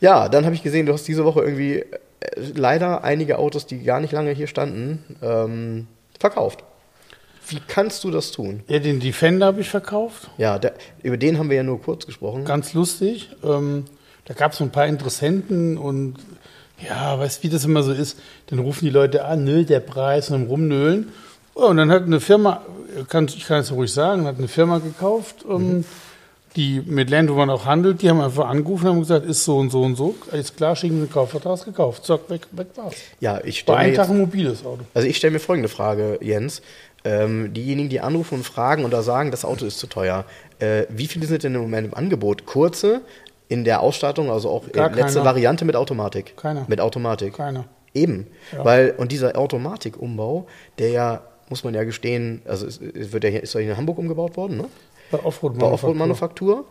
[0.01, 1.87] Ja, dann habe ich gesehen, du hast diese Woche irgendwie äh,
[2.55, 5.87] leider einige Autos, die gar nicht lange hier standen, ähm,
[6.19, 6.64] verkauft.
[7.49, 8.62] Wie kannst du das tun?
[8.69, 10.31] Ja, den Defender habe ich verkauft.
[10.38, 12.45] Ja, der, über den haben wir ja nur kurz gesprochen.
[12.45, 13.31] Ganz lustig.
[13.43, 13.85] Ähm,
[14.25, 16.17] da gab es so ein paar Interessenten und
[16.87, 18.19] ja, weißt wie das immer so ist?
[18.47, 21.12] Dann rufen die Leute an, nö, der Preis und dann rumnölen.
[21.57, 22.62] Ja, und dann hat eine Firma,
[23.09, 25.85] kann, ich kann es ruhig sagen, hat eine Firma gekauft, ähm,
[26.57, 28.03] die mit Land Rover auch handelt.
[28.03, 30.14] Die haben einfach angerufen und haben gesagt, ist so und so und so.
[30.31, 32.05] Alles klar, schicken Sie einen Kaufvertrag, gekauft.
[32.07, 32.95] Zack, weg, weg war's.
[33.21, 34.81] Ja, ich stelle mir, ein Tag ein mobiles Auto.
[34.95, 36.62] also ich stell mir folgende Frage, Jens.
[37.07, 40.25] Ähm, diejenigen, die anrufen und fragen und da sagen, das Auto ist zu teuer,
[40.59, 42.47] äh, wie viele sind denn im Moment im Angebot?
[42.47, 43.03] Kurze
[43.49, 45.25] in der Ausstattung, also auch äh, letzte keiner.
[45.27, 46.35] Variante mit Automatik?
[46.37, 46.64] Keiner.
[46.67, 47.35] Mit Automatik.
[47.37, 47.64] Keiner.
[47.93, 48.64] Eben, Ja.
[48.64, 50.47] weil und dieser Automatikumbau,
[50.79, 53.73] der ja, muss man ja gestehen, also es, es wird ja hier, ist ja hier
[53.73, 54.65] in Hamburg umgebaut worden, ne?
[55.11, 56.65] Bei Offroad Bei Offroad-Manufaktur.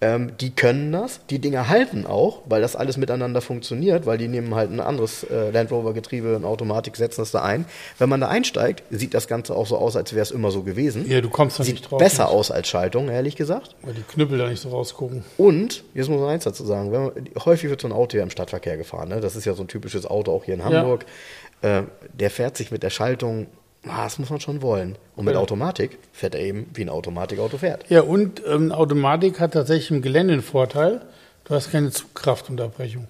[0.00, 4.28] Ähm, die können das, die Dinger halten auch, weil das alles miteinander funktioniert, weil die
[4.28, 7.64] nehmen halt ein anderes äh, Land Rover-Getriebe, eine Automatik, setzen das da ein.
[7.98, 10.62] Wenn man da einsteigt, sieht das Ganze auch so aus, als wäre es immer so
[10.62, 11.10] gewesen.
[11.10, 11.98] Ja, du kommst da Sieht nicht drauf.
[11.98, 13.74] besser aus als Schaltung, ehrlich gesagt.
[13.82, 15.24] Weil die Knüppel da nicht so rausgucken.
[15.36, 17.10] Und, jetzt muss man eins dazu sagen, man,
[17.44, 19.08] häufig wird so ein Auto ja im Stadtverkehr gefahren.
[19.08, 19.20] Ne?
[19.20, 21.06] Das ist ja so ein typisches Auto auch hier in Hamburg.
[21.62, 23.48] Äh, der fährt sich mit der Schaltung,
[23.86, 24.96] ah, das muss man schon wollen.
[25.16, 25.40] Und mit Ja.
[25.40, 27.88] Automatik fährt er eben, wie ein Automatikauto fährt.
[27.90, 31.02] Ja, und ähm, Automatik hat tatsächlich im Gelände einen Vorteil.
[31.44, 33.06] Du hast keine Zugkraftunterbrechung.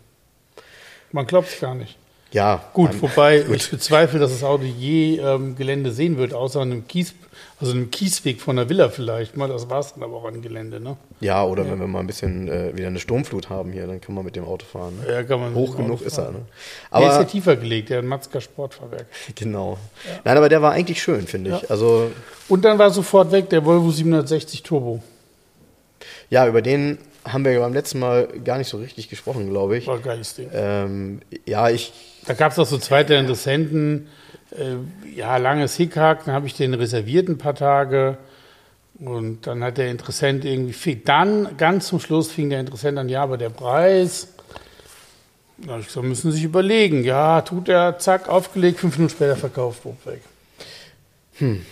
[1.13, 1.97] Man glaubt es gar nicht.
[2.33, 6.61] Ja, Gut, ähm, wobei ich bezweifle, dass das Auto je ähm, Gelände sehen wird, außer
[6.61, 7.15] einem Kies,
[7.61, 9.49] also einem Kiesweg von der Villa vielleicht mal.
[9.49, 10.97] Das war es dann aber auch an Gelände, ne?
[11.21, 14.15] Ja, oder wenn wir mal ein bisschen äh, wieder eine Sturmflut haben hier, dann kann
[14.15, 14.99] man mit dem Auto fahren.
[14.99, 15.13] Ne?
[15.13, 16.33] Ja, kann man Hoch mit dem genug ist er.
[16.33, 16.43] Ne?
[16.91, 19.07] Aber der ist ja tiefer gelegt, der Matzker Sportfahrwerk.
[19.35, 19.79] genau.
[20.25, 21.63] Nein, aber der war eigentlich schön, finde ich.
[21.63, 21.71] Ja.
[21.71, 22.11] Also
[22.49, 25.03] Und dann war sofort weg der Volvo 760 Turbo.
[26.29, 29.77] ja, über den haben wir ja beim letzten Mal gar nicht so richtig gesprochen, glaube
[29.77, 29.87] ich.
[29.87, 30.49] War ein geiles Ding.
[30.53, 31.93] Ähm, ja, ich
[32.29, 34.07] Da gab es auch so zweite Interessenten.
[34.51, 38.19] Äh, ja, langes Hickhack, dann habe ich den reserviert ein paar Tage.
[39.01, 43.09] Und dann hat der Interessent irgendwie, fing- dann ganz zum Schluss fing der Interessent an,
[43.09, 44.29] ja, aber der Preis.
[45.57, 47.03] Da habe ich gesagt, müssen Sie sich überlegen.
[47.03, 50.21] Ja, tut er, zack, aufgelegt, fünf Minuten später verkauft, wupp, weg.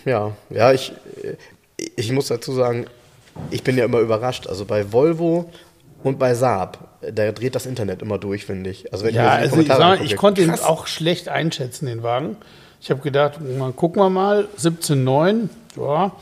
[0.05, 0.93] Ja, ja, ich,
[1.23, 1.37] äh,
[1.97, 2.87] ich muss dazu sagen,
[3.51, 4.47] ich bin ja immer überrascht.
[4.47, 5.51] Also bei Volvo
[6.07, 8.93] und bei Saab, da dreht das Internet immer durch, finde ich.
[8.93, 12.37] Also wenn Ja, die also ich, sag ich konnte ihn auch schlecht einschätzen, den Wagen.
[12.81, 16.13] Ich habe gedacht, mal gucken wir mal, 17,9, ja.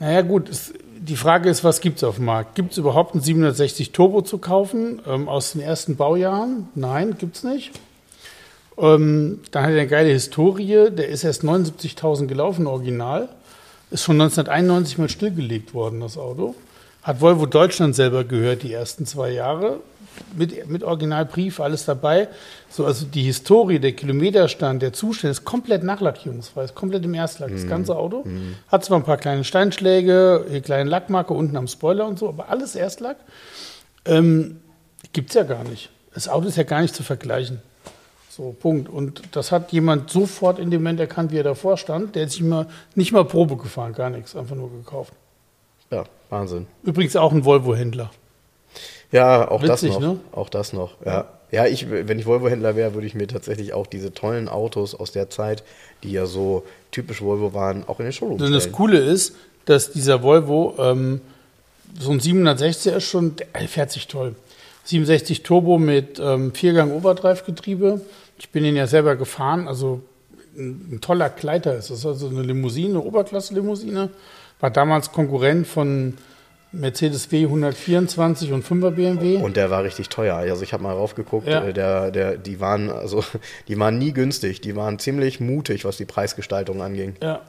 [0.00, 2.56] Naja gut, es, die Frage ist, was gibt es auf dem Markt?
[2.56, 6.68] Gibt es überhaupt einen 760 Turbo zu kaufen ähm, aus den ersten Baujahren?
[6.74, 7.70] Nein, gibt es nicht.
[8.76, 13.28] Ähm, dann hat er eine geile Historie, der ist erst 79.000 gelaufen, original.
[13.90, 16.54] Ist schon 1991 mal stillgelegt worden, das Auto.
[17.02, 19.80] Hat Volvo Deutschland selber gehört, die ersten zwei Jahre.
[20.36, 22.26] Mit, mit Originalbrief, alles dabei.
[22.68, 27.52] So, also die Historie, der Kilometerstand, der Zustand ist komplett nachlackierungsfrei, ist komplett im Erstlack,
[27.52, 28.24] das ganze Auto.
[28.66, 32.48] Hat zwar ein paar kleine Steinschläge, eine kleine Lackmarke unten am Spoiler und so, aber
[32.48, 33.16] alles Erstlack.
[34.04, 34.58] Ähm,
[35.12, 35.90] Gibt es ja gar nicht.
[36.14, 37.60] Das Auto ist ja gar nicht zu vergleichen.
[38.28, 38.88] So, Punkt.
[38.88, 42.16] Und das hat jemand sofort in dem Moment erkannt, wie er davor stand.
[42.16, 45.12] Der hat sich mal, nicht mal Probe gefahren, gar nichts, einfach nur gekauft.
[45.90, 46.66] Ja, Wahnsinn.
[46.82, 48.10] Übrigens auch ein Volvo-Händler.
[49.10, 50.14] Ja, auch Witzig, das noch.
[50.14, 50.20] ne?
[50.32, 50.94] Auch das noch.
[51.04, 54.94] Ja, ja ich, wenn ich Volvo-Händler wäre, würde ich mir tatsächlich auch diese tollen Autos
[54.94, 55.62] aus der Zeit,
[56.02, 58.76] die ja so typisch Volvo waren, auch in den Showroom Und das stellen.
[58.76, 61.20] Coole ist, dass dieser Volvo, ähm,
[61.98, 64.34] so ein 760er ist schon, der fährt sich toll.
[64.84, 68.00] 67 Turbo mit ähm, Viergang-Overdrive-Getriebe.
[68.38, 70.00] Ich bin ihn ja selber gefahren, also
[70.56, 72.04] ein, ein toller Kleider ist das.
[72.04, 74.10] Also eine Limousine, eine Oberklasse-Limousine.
[74.60, 76.16] War damals Konkurrent von
[76.72, 79.36] Mercedes W124 und 5er BMW.
[79.36, 80.36] Und der war richtig teuer.
[80.36, 81.64] Also ich habe mal raufgeguckt, Ja.
[81.64, 83.24] äh, der, der, die waren also
[83.68, 87.16] die waren nie günstig, die waren ziemlich mutig, was die Preisgestaltung anging.
[87.22, 87.40] ja.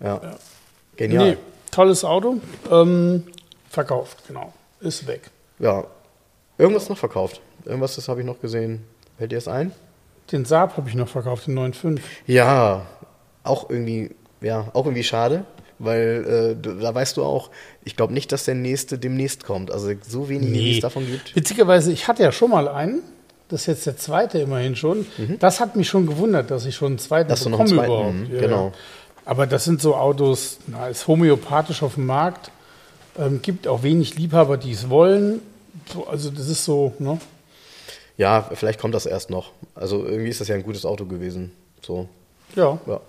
[0.00, 0.20] Ja.
[0.96, 1.30] Genial.
[1.30, 1.36] Nee,
[1.70, 2.40] tolles Auto.
[2.70, 3.22] Ähm,
[3.70, 4.52] verkauft, genau.
[4.80, 5.30] Ist weg.
[5.60, 5.84] Ja.
[6.58, 7.40] Irgendwas noch verkauft.
[7.64, 8.84] Irgendwas, das habe ich noch gesehen.
[9.16, 9.70] Fällt dir das ein?
[10.32, 12.00] Den Saab habe ich noch verkauft, den 9.5.
[12.26, 12.84] Ja,
[13.44, 15.44] auch irgendwie, ja, auch irgendwie schade,
[15.84, 17.50] weil äh, da weißt du auch,
[17.84, 19.70] ich glaube nicht, dass der nächste demnächst kommt.
[19.70, 21.34] Also so wenig, wie es davon gibt.
[21.34, 23.02] Witzigerweise, ich hatte ja schon mal einen.
[23.48, 25.04] Das ist jetzt der zweite immerhin schon.
[25.38, 27.30] Das hat mich schon gewundert, dass ich schon einen zweiten Mhm.
[27.30, 28.72] Dass du noch bekomme einen zweiten, mhm, genau.
[29.24, 32.50] Aber das sind so Autos, na, ist homöopathisch auf dem Markt.
[33.18, 35.42] Ähm, gibt auch wenig Liebhaber, die es wollen.
[35.92, 37.18] So, also das ist so, ne?
[38.16, 39.52] Ja, vielleicht kommt das erst noch.
[39.74, 41.52] Also irgendwie ist das ja ein gutes Auto gewesen.
[41.82, 42.08] So,
[42.56, 42.78] Ja.
[42.86, 43.00] ja.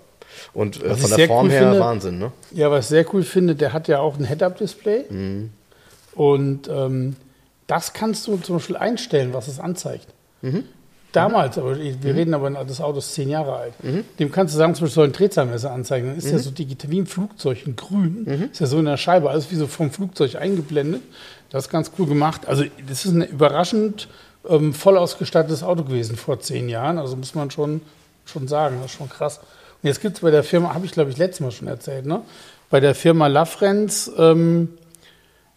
[0.52, 2.32] Und äh, von der Form cool her finde- Wahnsinn, ne?
[2.52, 5.04] Ja, was ich sehr cool finde, der hat ja auch ein Head-Up-Display.
[5.10, 5.50] Mhm.
[6.14, 7.16] Und ähm,
[7.66, 10.06] das kannst du zum Beispiel einstellen, was es anzeigt.
[10.42, 10.64] Mhm.
[11.12, 13.72] Damals, aber wir reden aber, das Auto ist zehn Jahre alt.
[14.18, 16.08] Dem kannst du sagen, zum Beispiel soll ein Drehzahlmesser anzeigen.
[16.08, 16.32] Dann ist Mhm.
[16.32, 18.48] ja so digital wie ein Flugzeug, in grün.
[18.50, 21.02] Ist ja so in der Scheibe, alles wie so vom Flugzeug eingeblendet.
[21.50, 22.48] Das ist ganz cool gemacht.
[22.48, 24.08] Also, das ist ein überraschend
[24.48, 26.98] ähm, voll ausgestattetes Auto gewesen vor zehn Jahren.
[26.98, 27.80] Also, muss man schon,
[28.24, 29.38] schon sagen, das ist schon krass.
[29.84, 32.22] Jetzt gibt es bei der Firma, habe ich glaube ich letztes Mal schon erzählt, ne?
[32.70, 34.78] bei der Firma Lafrenz ähm,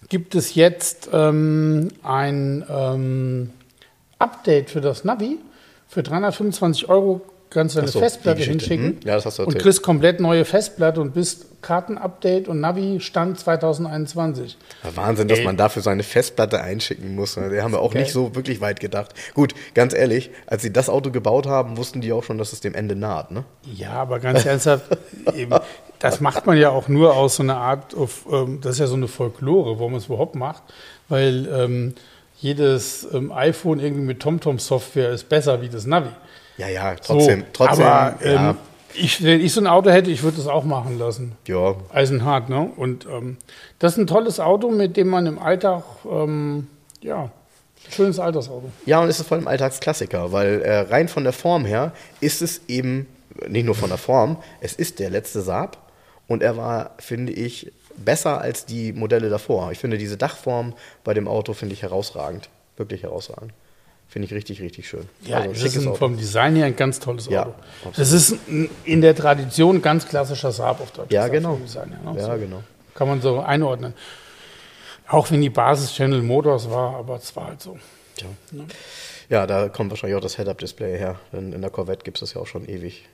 [0.09, 3.51] gibt es jetzt ähm, ein ähm,
[4.19, 5.37] Update für das Navi.
[5.87, 8.85] Für 325 Euro kannst du eine so, Festplatte hinschicken.
[8.85, 12.99] Hm, ja, das hast du Und kriegst komplett neue Festplatte und bist Kartenupdate und Navi
[12.99, 14.57] Stand 2021.
[14.83, 15.45] Ja, Wahnsinn, dass Ey.
[15.45, 17.37] man dafür seine Festplatte einschicken muss.
[17.37, 17.49] ne?
[17.49, 18.03] Die haben wir auch geil.
[18.03, 19.13] nicht so wirklich weit gedacht.
[19.33, 22.59] Gut, ganz ehrlich, als sie das Auto gebaut haben, wussten die auch schon, dass es
[22.59, 23.31] dem Ende naht.
[23.31, 23.43] Ne?
[23.75, 24.85] Ja, aber ganz ernsthaft,
[25.35, 25.53] eben,
[25.99, 28.87] das macht man ja auch nur aus so einer Art, auf, ähm, das ist ja
[28.87, 30.63] so eine Folklore, warum man es überhaupt macht,
[31.09, 31.95] weil ähm,
[32.39, 36.09] jedes ähm, iPhone irgendwie mit TomTom-Software ist besser wie das Navi.
[36.57, 37.41] Ja, ja, trotzdem.
[37.41, 38.55] so, trotzdem aber ähm, ja,
[38.93, 41.33] ich, wenn ich so ein Auto hätte, ich würde das auch machen lassen.
[41.47, 42.71] ja, Eisenhart, ne?
[42.75, 43.37] Und ähm,
[43.79, 46.67] das ist ein tolles Auto, mit dem man im Alltag, ähm,
[47.01, 47.29] ja,
[47.89, 48.69] schönes Altersauto.
[48.85, 51.91] Ja, und es ist vor allem Alltagsklassiker, weil äh, rein von der Form her
[52.21, 53.07] ist es eben,
[53.47, 55.77] nicht nur von der Form, es ist der letzte Saab
[56.27, 59.71] und er war, finde ich, besser als die Modelle davor.
[59.71, 63.53] Ich finde diese Dachform bei dem Auto finde ich herausragend, wirklich herausragend.
[64.09, 65.07] Finde ich richtig, richtig schön.
[65.25, 67.53] Ja, also, das ist ein, vom Design her ein ganz tolles Ja, Auto.
[67.85, 67.97] absolut.
[67.97, 71.11] das ist ein, in der Tradition ein ganz klassischer Saab auf Deutsch.
[71.11, 71.55] Ja, genau.
[71.55, 72.19] Design her, ne?
[72.19, 72.63] Ja, so genau.
[72.95, 73.93] Kann man so einordnen.
[75.09, 77.77] Auch wenn die Basis General Motors war, aber es war halt so.
[78.15, 78.27] Tja.
[79.29, 82.33] Ja, da kommt wahrscheinlich auch das Head-Up-Display her, denn in der Corvette gibt es das
[82.33, 83.05] ja auch schon ewig.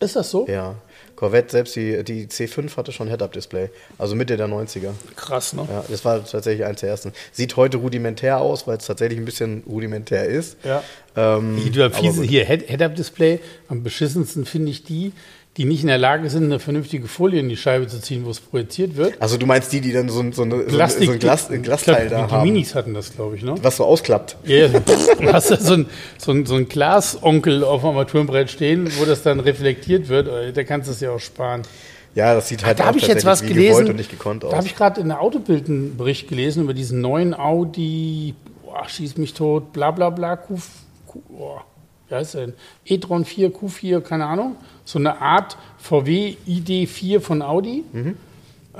[0.00, 0.46] Ist das so?
[0.48, 0.74] Ja,
[1.16, 4.90] Corvette, selbst die, die C5 hatte schon Head-Up-Display, also Mitte der 90er.
[5.16, 5.66] Krass, ne?
[5.70, 7.12] Ja, das war tatsächlich eins der ersten.
[7.32, 10.56] Sieht heute rudimentär aus, weil es tatsächlich ein bisschen rudimentär ist.
[10.64, 10.82] Ja.
[11.16, 12.28] Ähm, Die, du aber fiese, gut.
[12.30, 15.12] hier, Head- Head-Up-Display, am beschissensten finde ich die,
[15.56, 18.30] die nicht in der Lage sind, eine vernünftige Folie in die Scheibe zu ziehen, wo
[18.30, 19.14] es projiziert wird.
[19.22, 21.62] Also du meinst die, die dann so, ein- so, eine, Plastik, so ein, Glas, ein
[21.62, 23.54] Glasteil glaub, da die, haben, Die Minis hatten das, glaube ich, ne?
[23.62, 24.36] was so ausklappt.
[24.44, 25.86] Ja, ja, du hast da so ein,
[26.18, 30.26] so ein, so ein Glasonkel auf dem Armaturenbrett stehen, wo das dann reflektiert wird.
[30.28, 31.62] Äh, Da kannst du es ja auch sparen.
[32.16, 33.88] Ja, das sieht halt Da auch ich jetzt was gelesen.
[33.88, 34.54] und nicht gekonnt Da aus.
[34.56, 39.16] habe ich gerade in der Autobild einen Bericht gelesen über diesen neuen Audi, boah, schieß
[39.18, 40.58] mich tot, bla bla bla, Q,
[41.06, 41.64] Q boah,
[42.08, 42.54] wie heißt der denn?
[42.84, 44.56] e-tron 4, Q4, keine Ahnung.
[44.84, 47.84] So eine Art VW ID4 von Audi.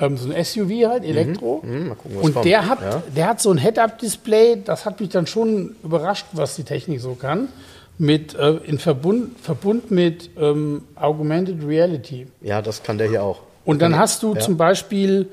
[0.00, 1.62] Ähm, so ein SUV halt, Elektro.
[1.64, 2.44] Mhm, mal gucken, was Und kommt.
[2.46, 3.02] der hat, Ja.
[3.14, 7.14] der hat so ein Head-Up-Display, das hat mich dann schon überrascht, was die Technik so
[7.14, 7.48] kann.
[7.96, 12.26] Mit, äh, in Verbund, Verbund mit ähm, Augmented Reality.
[12.40, 13.42] Ja, das kann der hier auch.
[13.64, 14.40] Und dann hast du Ja.
[14.40, 15.28] zum Beispiel,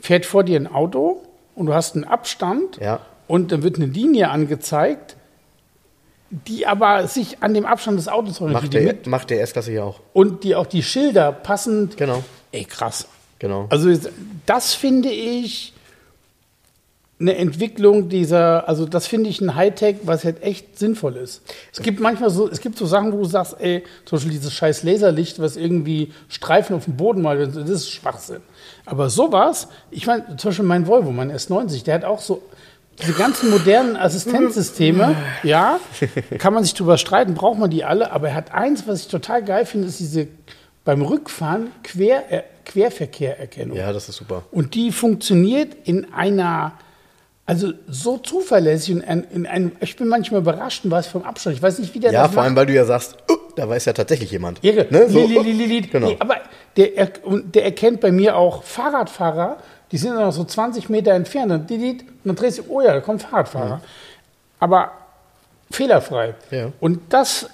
[0.00, 1.20] fährt vor dir ein Auto
[1.54, 3.00] und du hast einen Abstand Ja.
[3.28, 5.15] und dann wird eine Linie angezeigt,
[6.30, 8.74] die aber sich an dem Abstand des Autos Macht orientiert.
[8.74, 10.00] die der, mit- macht der S-Klasse hier auch.
[10.12, 11.96] Und die auch die Schilder passend.
[11.96, 13.06] Genau, Ey, krass.
[13.38, 13.66] genau.
[13.70, 13.90] Also
[14.46, 15.72] das finde ich
[17.18, 21.40] eine Entwicklung dieser, also das finde ich ein Hightech, was halt echt sinnvoll ist.
[21.72, 24.52] Es gibt manchmal so, es gibt so Sachen, wo du sagst, ey, zum Beispiel dieses
[24.52, 28.42] scheiß Laserlicht, was irgendwie Streifen auf dem Boden malt, das ist Schwachsinn.
[28.84, 32.42] Aber sowas, ich meine, zum Beispiel mein Volvo, mein S90, der hat auch so
[33.02, 35.78] diese ganzen modernen Assistenzsysteme, ja,
[36.38, 39.08] kann man sich drüber streiten, braucht man die alle, aber er hat eins, was ich
[39.08, 40.28] total geil finde, ist diese
[40.84, 43.76] beim Rückfahren Quer, äh, Querverkehrerkennung.
[43.76, 44.44] Ja, das ist super.
[44.52, 46.72] Und die funktioniert in einer,
[47.44, 51.56] also so zuverlässig und in, in einem, ich bin manchmal überrascht, was vom Abstand.
[51.56, 53.68] Ich weiß nicht, wie der Ja, das vor allem, weil du ja sagst, oh, da
[53.68, 54.62] weiß ja tatsächlich jemand.
[54.62, 54.86] Irre.
[54.90, 55.08] Ne?
[55.08, 56.08] So, Li- li- li- li- genau.
[56.08, 56.36] Nee, aber
[56.76, 59.58] der, er- und der erkennt bei mir auch Fahrradfahrer,
[59.92, 61.52] die sind dann noch so 20 Meter entfernt.
[61.52, 63.80] Und, die, die, und dann drehst du, oh ja, da kommt ein Fahrradfahrer.
[64.58, 64.92] Aber
[65.70, 66.34] fehlerfrei.
[66.50, 66.72] Ja.
[66.80, 67.48] Und das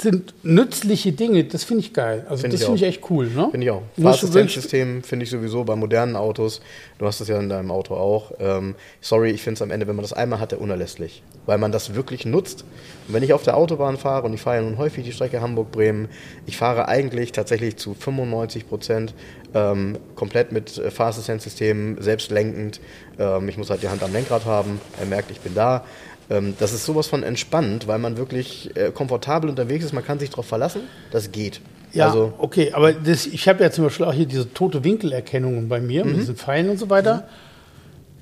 [0.00, 2.24] sind nützliche Dinge, das finde ich geil.
[2.28, 3.26] Also Find das finde ich echt cool.
[3.28, 3.48] Ne?
[3.50, 3.82] Finde ich auch.
[4.00, 6.60] Fahrassistenzsystem finde ich sowieso bei modernen Autos.
[6.98, 8.32] Du hast es ja in deinem Auto auch.
[8.38, 11.22] Ähm, sorry, ich finde es am Ende, wenn man das einmal hat, unerlässlich.
[11.46, 12.64] Weil man das wirklich nutzt.
[13.08, 15.40] Und wenn ich auf der Autobahn fahre, und ich fahre ja nun häufig die Strecke
[15.40, 16.08] Hamburg-Bremen,
[16.46, 19.14] ich fahre eigentlich tatsächlich zu 95 Prozent
[19.54, 22.80] ähm, komplett mit äh, Fahrassistenzsystemen, selbstlenkend.
[23.18, 24.80] Ähm, ich muss halt die Hand am Lenkrad haben.
[24.98, 25.84] Er merkt, ich bin da.
[26.30, 29.92] Ähm, das ist sowas von entspannend, weil man wirklich äh, komfortabel unterwegs ist.
[29.92, 30.82] Man kann sich darauf verlassen.
[31.10, 31.60] Das geht.
[31.92, 35.68] Ja, Also, okay, aber das, ich habe ja zum Beispiel auch hier diese tote Winkelerkennung
[35.68, 36.10] bei mir Mhm.
[36.12, 37.28] mit diesen Pfeilen und so weiter.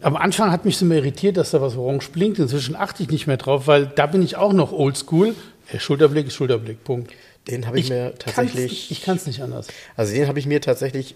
[0.00, 2.38] Am Anfang hat mich so irritiert, dass da was orange blinkt.
[2.38, 5.34] Inzwischen achte ich nicht mehr drauf, weil da bin ich auch noch oldschool.
[5.72, 7.12] Der Schulterblick ist Schulterblick, Punkt.
[7.50, 8.90] Den habe ich, mir tatsächlich.
[8.90, 9.68] Ich kann es nicht anders.
[9.96, 11.14] Also den habe ich mir tatsächlich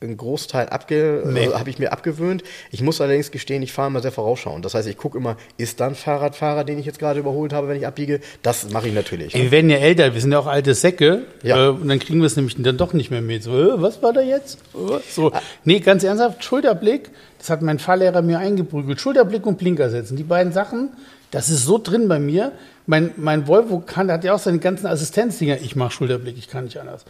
[0.00, 1.46] einen Großteil abge Nee.
[1.46, 2.42] also habe ich mir abgewöhnt.
[2.70, 4.64] Ich muss allerdings gestehen, ich fahre immer sehr vorausschauend.
[4.64, 7.78] Das heißt, ich gucke immer, ist dann Fahrradfahrer, den ich jetzt gerade überholt habe, wenn
[7.78, 8.20] ich abbiege?
[8.42, 9.34] Das mache ich natürlich.
[9.34, 11.22] Ey, wir werden ja älter, wir sind ja auch alte Säcke.
[11.42, 11.66] Ja.
[11.66, 13.42] Äh, und dann kriegen wir es nämlich dann doch nicht mehr mit.
[13.42, 14.58] So, äh, was war da jetzt?
[14.74, 15.32] Äh, So.
[15.64, 19.00] Nee, ganz ernsthaft, Schulterblick, das hat mein Fahrlehrer mir eingeprügelt.
[19.00, 20.16] Schulterblick und Blinker setzen.
[20.16, 20.90] Die beiden Sachen,
[21.30, 22.52] das ist so drin bei mir.
[22.88, 25.56] Mein, mein Volvo kann, hat ja auch seine ganzen Assistenzdinger.
[25.60, 27.04] Ich mache Schulterblick, ich kann nicht anders.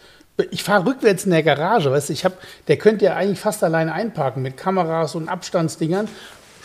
[0.51, 2.33] Ich fahre rückwärts in der Garage, weißt du, ich hab,
[2.67, 6.07] der könnte ja eigentlich fast alleine einparken mit Kameras und Abstandsdingern.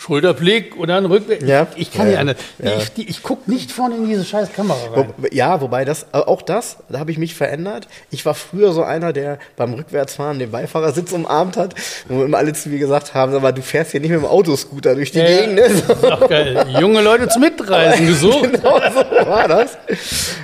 [0.03, 1.45] Schulterblick und dann rückwärts.
[1.47, 1.69] Ja.
[1.77, 2.77] Ich, kann Ja, nicht ja.
[2.79, 5.11] Ich, die, ich gucke nicht vorne in diese scheiß Kamera rein.
[5.17, 7.87] Wo, ja, wobei das, äh, auch das, da habe ich mich verändert.
[8.11, 11.77] Ich war früher so einer, der beim Rückwärtsfahren den Beifahrersitz umarmt hat,
[12.09, 14.97] wo immer alle zu mir gesagt haben, aber du fährst hier nicht mit dem Autoscooter
[14.97, 15.27] durch die Ja.
[15.27, 15.55] Gegend.
[15.55, 15.69] Ne?
[15.71, 15.93] So.
[15.93, 16.67] Ist doch geil.
[16.81, 18.53] Junge Leute zum Mitreisen gesucht.
[18.55, 19.79] genau so war das.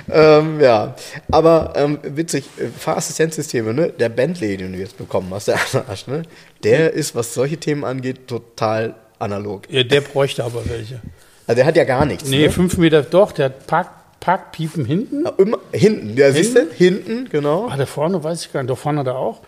[0.09, 0.95] ähm, ja,
[1.31, 3.89] aber ähm, witzig, äh, Fahrassistenzsysteme, ne?
[3.89, 5.55] Der Bentley, den du jetzt bekommen hast, der
[5.89, 6.21] Arsch, ne?
[6.63, 9.63] Der ist, was solche Themen angeht, total analog.
[9.69, 11.01] Ja, der bräuchte aber welche.
[11.47, 12.29] Also der hat ja gar nichts.
[12.29, 12.51] Nee, ne?
[12.51, 13.89] fünf Meter doch, der hat Park,
[14.19, 15.25] Parkpiepen hinten.
[15.25, 16.67] Ja, Immer, hinten, ja, siehst du?
[16.71, 17.67] Hinten, genau.
[17.69, 19.41] Ah, der vorne weiß ich gar nicht, doch vorne da auch.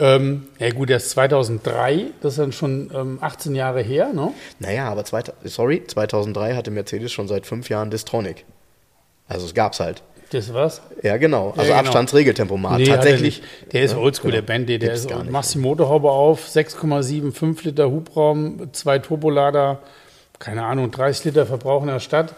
[0.00, 4.32] Ähm, ja gut, der ist 2003, das ist dann schon ähm, 18 Jahre her, ne?
[4.58, 8.44] Naja, aber zweit, sorry, 2003 hatte Mercedes schon seit fünf Jahren Distronic.
[9.28, 10.02] Also es gab's halt.
[10.30, 10.80] Das war's?
[11.02, 11.50] Ja, genau.
[11.50, 11.74] Also genau.
[11.74, 12.78] Abstandsregeltempomat.
[12.78, 13.40] Nee, Tatsächlich.
[13.42, 13.72] nicht.
[13.72, 14.40] Der ist Ja, oldschool, genau.
[14.40, 14.78] der Bentley.
[14.78, 15.30] Der Gibt's ist, gar nicht.
[15.30, 19.80] machst die Motorhaube auf, 6,75 Liter Hubraum, zwei Turbolader,
[20.38, 22.34] keine Ahnung, 30 Liter Verbrauch in der Stadt.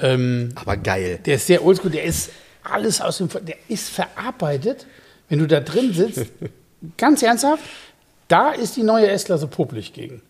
[0.00, 1.20] Ähm, Aber geil.
[1.26, 2.30] Der ist sehr oldschool, der ist
[2.64, 4.86] alles aus dem, der ist verarbeitet.
[5.28, 6.26] Wenn du da drin sitzt,
[6.96, 7.62] ganz ernsthaft,
[8.28, 10.22] da ist die neue S-Klasse puppelig gegen.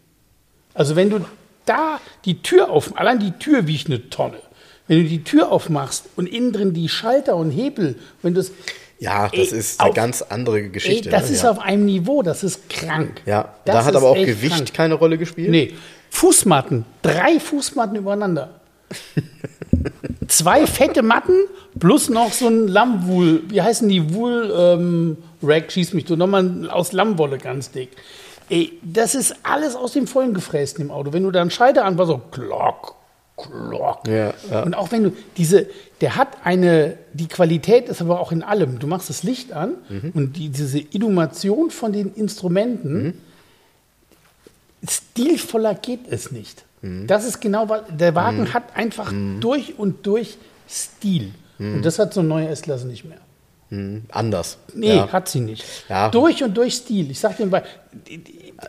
[0.74, 1.24] Also wenn du
[1.66, 4.38] da die Tür auf, allein die Tür wiegt eine Tonne.
[4.90, 8.50] Wenn du die Tür aufmachst und innen drin die Schalter und Hebel, wenn du es,
[8.98, 11.08] Ja, das Ey, ist eine auf- ganz andere Geschichte.
[11.08, 11.36] ey, das ne?
[11.36, 11.52] ist ja.
[11.52, 13.22] auf einem Niveau, das ist krank.
[13.24, 14.74] Ja, das da hat aber auch Gewicht krank.
[14.74, 15.48] keine Rolle gespielt.
[15.48, 15.74] Nee,
[16.10, 18.50] Fußmatten, drei Fußmatten übereinander.
[20.26, 21.34] Zwei fette Matten
[21.78, 26.68] plus noch so ein Lammwool, wie heißen die Wool ähm, Rack, schieß mich du, nochmal
[26.68, 27.90] aus Lammwolle ganz dick.
[28.48, 31.12] Ey, das ist alles aus dem Vollen gefräst im Auto.
[31.12, 32.96] Wenn du da einen Schalter an, war so klock,
[33.42, 34.06] klock.
[34.08, 34.62] Ja, ja.
[34.62, 35.66] Und auch wenn du diese,
[36.00, 38.78] der hat eine, die Qualität ist aber auch in allem.
[38.78, 40.10] Du machst das Licht an Mhm.
[40.14, 43.14] und die, diese Illumation von den Instrumenten, Mhm.
[44.88, 46.64] stilvoller geht es nicht.
[46.82, 47.06] Mhm.
[47.06, 50.38] Das ist genau, was der Wagen hat einfach durch und durch
[50.68, 51.32] Stil.
[51.58, 51.74] Mhm.
[51.76, 53.18] Und das hat so eine neue S-Klasse nicht mehr.
[53.70, 54.58] Hm, anders.
[54.74, 55.12] Nee, ja.
[55.12, 55.64] hat sie nicht.
[55.88, 56.08] Ja.
[56.08, 57.08] Durch und durch Stil.
[57.10, 57.62] Ich sag dir mal,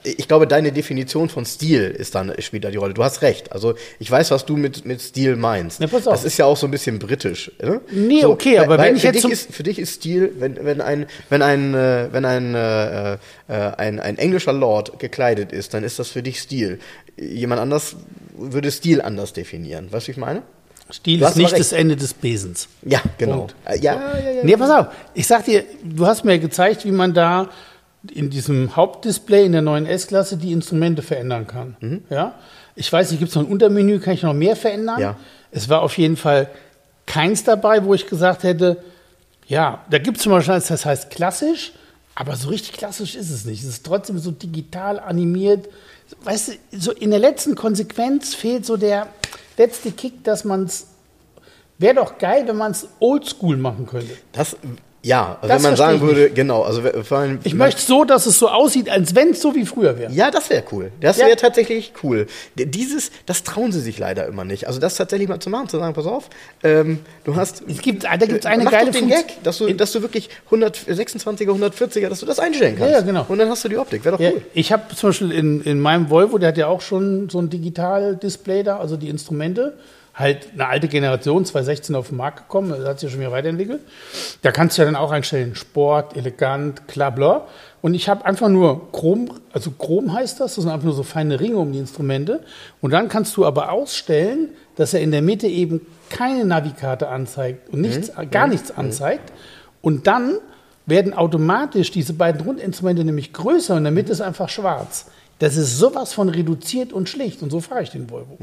[0.03, 2.93] Ich glaube, deine Definition von Stil ist dann, spielt da die Rolle.
[2.93, 3.51] Du hast recht.
[3.51, 5.79] Also ich weiß, was du mit, mit Stil meinst.
[5.79, 6.13] Na, pass auf.
[6.13, 7.51] Das ist ja auch so ein bisschen britisch.
[7.61, 7.81] Ne?
[7.91, 10.81] Nee, okay, aber wenn ich für jetzt dich ist, für dich ist Stil, wenn, wenn
[10.81, 15.83] ein wenn ein äh, wenn ein, äh, äh, ein ein englischer Lord gekleidet ist, dann
[15.83, 16.79] ist das für dich Stil.
[17.17, 17.95] Jemand anders
[18.37, 19.91] würde Stil anders definieren.
[19.91, 20.43] Weißt du, wie ich meine?
[20.91, 22.67] Stil ist nicht das Ende des Besens.
[22.83, 23.47] Ja, genau.
[23.65, 24.43] Äh, Ja, ja, ja.
[24.43, 24.87] Nee, pass auf.
[25.13, 27.49] Ich sag dir, du hast mir gezeigt, wie man da
[28.13, 31.75] in diesem Hauptdisplay in der neuen S-Klasse die Instrumente verändern kann.
[31.79, 32.03] Mhm.
[32.09, 32.35] Ja?
[32.75, 34.99] Ich weiß nicht, gibt es noch ein Untermenü, kann ich noch mehr verändern?
[34.99, 35.17] Ja.
[35.51, 36.49] Es war auf jeden Fall
[37.05, 38.77] keins dabei, wo ich gesagt hätte,
[39.47, 41.73] ja, da gibt es zum Beispiel, das heißt klassisch,
[42.15, 43.61] aber so richtig klassisch ist es nicht.
[43.63, 45.67] Es ist trotzdem so digital animiert.
[46.23, 49.07] Weißt du, so in der letzten Konsequenz fehlt so der
[49.57, 50.87] letzte Kick, dass man es.
[51.77, 54.15] Wäre doch geil, wenn man es oldschool machen könnte.
[54.31, 54.55] Das,
[55.03, 58.37] ja, Das wenn man sagen würde, genau, also vor allem, Ich möchte so, dass es
[58.37, 60.11] so aussieht, als wenn es so wie früher wäre.
[60.13, 60.91] Ja, das wäre cool.
[61.01, 61.25] Das Ja.
[61.25, 62.27] wäre tatsächlich cool.
[62.55, 64.67] Dieses, das trauen sie sich leider immer nicht.
[64.67, 66.29] Also das tatsächlich mal zu machen, zu sagen, pass auf,
[66.63, 67.63] ähm, du hast.
[67.67, 69.09] Es gibt, da gibt es eine mach geile doch den.
[69.09, 72.91] Gag, dass du, dass du wirklich 126er, 140er, dass du das einstellen kannst.
[72.91, 73.25] Ja, ja, genau.
[73.27, 74.05] Und dann hast du die Optik.
[74.05, 74.41] Wäre doch Ja, cool.
[74.53, 77.49] ich habe zum Beispiel in, in meinem Volvo, der hat ja auch schon so ein
[77.49, 79.73] Digital-Display da, also die Instrumente.
[80.21, 83.31] Halt eine alte Generation, 2016 auf den Markt gekommen, das hat sich ja schon wieder
[83.31, 83.81] weiterentwickelt.
[84.41, 87.47] Da kannst du ja dann auch einstellen, Sport, elegant, klar, bla.
[87.81, 91.03] Und ich habe einfach nur Chrom, also Chrom heißt das, das sind einfach nur so
[91.03, 92.41] feine Ringe um die Instrumente.
[92.79, 97.69] Und dann kannst du aber ausstellen, dass er in der Mitte eben keine Navikarte anzeigt
[97.69, 99.33] und nichts, gar nichts anzeigt.
[99.81, 100.37] Und dann
[100.85, 105.07] werden automatisch diese beiden Rundinstrumente nämlich größer und in der Mitte ist einfach schwarz.
[105.41, 108.37] Das ist sowas von reduziert und schlicht und so fahre ich den Volvo.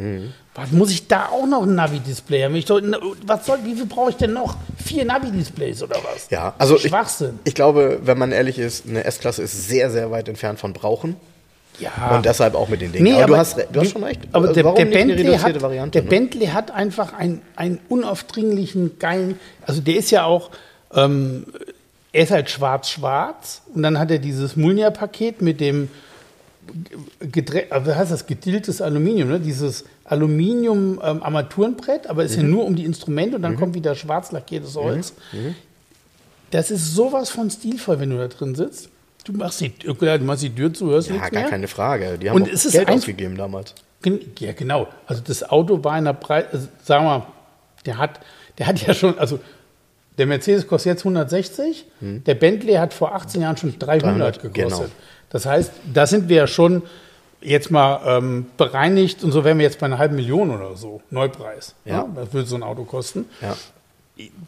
[0.56, 2.56] Was muss ich da auch noch ein Navi-Display haben?
[2.56, 2.82] Ich soll,
[3.24, 4.56] was soll, wie viel brauche ich denn noch?
[4.84, 6.28] Vier Navi-Displays oder was?
[6.30, 7.38] Ja, also ich, Schwachsinn.
[7.44, 11.14] ich glaube, wenn man ehrlich ist, eine S-Klasse ist sehr, sehr weit entfernt von brauchen.
[11.78, 12.16] ja.
[12.16, 13.04] Und deshalb auch mit den Dingen.
[13.04, 14.22] Nee, aber, du, aber- hast, re- du hast schon recht.
[14.32, 15.90] Aber Also der, der, Bentley reduzierte hat, Variante?
[15.92, 16.08] der ne?
[16.08, 20.50] Bentley hat einfach einen, einen unaufdringlichen, geilen, also der ist ja auch
[20.94, 21.44] Ähm,
[22.12, 25.90] er ist halt schwarz-schwarz und dann hat er dieses Mulnia-Paket mit dem
[27.20, 29.40] wie heißt das, gedilltes Aluminium, ne?
[29.40, 34.32] dieses Aluminium-Armaturenbrett, aber es ist ja nur um die Instrumente und dann kommt wieder schwarz
[34.32, 35.14] lackiertes Holz.
[36.50, 38.88] Das ist sowas von stilvoll, wenn du da drin sitzt.
[39.24, 39.94] Du machst die, du
[40.24, 41.50] machst die Tür zu, hörst Ja, nichts gar mehr.
[41.50, 42.18] keine Frage.
[42.18, 43.74] Die haben Und auch es ist Geld ausgegeben damals.
[44.38, 44.88] Ja, genau.
[45.06, 47.26] Also das Auto war in der Preis, also sagen wir,
[47.84, 48.20] der hat,
[48.56, 49.38] der hat ja schon, also
[50.18, 54.70] der Mercedes kostet jetzt 160, der Bentley hat vor 18 Jahren schon 300, 300, gekostet.
[54.70, 54.90] genau.
[55.30, 56.82] Das heißt, da sind wir ja schon
[57.40, 61.00] jetzt mal ähm, bereinigt und so wären wir jetzt bei einer halben Million oder so,
[61.10, 61.74] Neupreis.
[61.84, 62.08] Ja.
[62.14, 63.26] Das würde so ein Auto kosten.
[63.40, 63.56] Ja.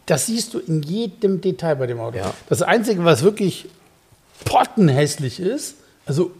[0.07, 2.19] Das siehst du in jedem Detail bei dem Auto.
[2.19, 2.35] Ja.
[2.49, 3.69] Das Einzige, was wirklich
[4.45, 6.33] pottenhässlich ist, also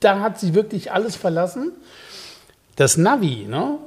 [0.00, 1.72] da hat sie wirklich alles verlassen.
[2.76, 3.78] Das Navi, ne?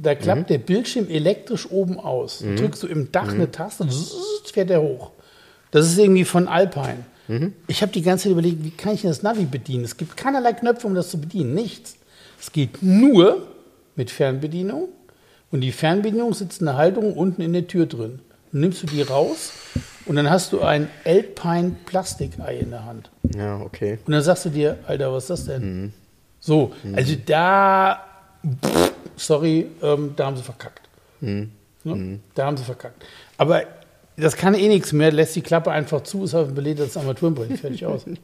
[0.00, 0.46] Da klappt Mhm.
[0.46, 2.44] der Bildschirm elektrisch oben aus.
[2.56, 3.86] Drückst du im Dach eine Taste,
[4.52, 5.10] fährt er hoch.
[5.70, 6.98] Das ist irgendwie von Alpine.
[7.28, 7.52] Mhm.
[7.66, 9.84] Ich habe die ganze Zeit überlegt, wie kann ich das Navi bedienen?
[9.84, 11.54] Es gibt keinerlei Knöpfe, um das zu bedienen.
[11.54, 11.96] Nichts.
[12.40, 13.46] Es geht nur
[13.96, 14.88] mit Fernbedienung.
[15.50, 18.20] Und die Fernbedienung sitzt in der Halterung unten in der Tür drin.
[18.52, 19.52] Dann nimmst du die raus
[20.06, 23.10] und dann hast du ein Alpine Plastikei in der Hand.
[23.36, 23.98] Ja, okay.
[24.06, 25.82] Und dann sagst du dir, Alter, was ist das denn?
[25.82, 25.92] Mhm.
[26.40, 28.00] So, also da,
[28.64, 30.88] pff, sorry, ähm, da haben sie verkackt.
[31.20, 31.50] Mhm.
[31.84, 32.20] Ne?
[32.34, 33.04] Da haben sie verkackt.
[33.38, 33.62] Aber
[34.16, 37.58] das kann eh nichts mehr, lässt die Klappe einfach zu, ist auf ein belädertes Armaturenbrett,
[37.58, 38.04] fertig aus.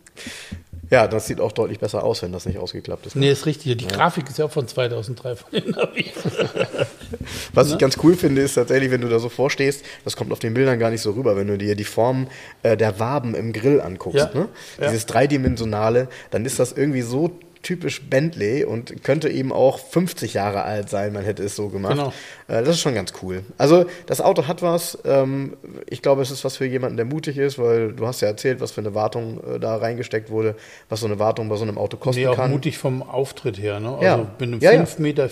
[0.90, 3.16] Ja, das sieht auch deutlich besser aus, wenn das nicht ausgeklappt ist.
[3.16, 3.78] nee, ist richtig.
[3.78, 5.74] Die Grafik ist ja auch von 2003 von den.
[7.55, 7.72] Was Ne?
[7.74, 10.53] ich ganz cool finde, ist tatsächlich, wenn du da so vorstehst, das kommt auf den
[10.53, 12.26] Bildern gar nicht so rüber, wenn du dir die Form
[12.62, 14.38] äh, der Waben im Grill anguckst, Ja.
[14.38, 14.49] ne?
[14.80, 14.88] Ja.
[14.88, 17.30] dieses dreidimensionale, dann ist das irgendwie so
[17.63, 21.93] typisch Bentley und könnte eben auch 50 Jahre alt sein, man hätte es so gemacht.
[21.95, 22.09] Genau.
[22.49, 23.45] Äh, das ist schon ganz cool.
[23.59, 24.99] Also das Auto hat was.
[25.05, 25.57] Ähm,
[25.89, 28.61] ich glaube, es ist was für jemanden, der mutig ist, weil du hast ja erzählt,
[28.61, 30.57] was für eine Wartung äh, da reingesteckt wurde,
[30.89, 32.51] was so eine Wartung bei so einem Auto kosten Nee, auch kann.
[32.51, 33.81] mutig vom Auftritt her.
[33.81, 33.91] Ne?
[33.93, 34.17] Also Ja.
[34.39, 34.83] mit einem Ja, ja.
[34.83, 35.29] 5,40 Meter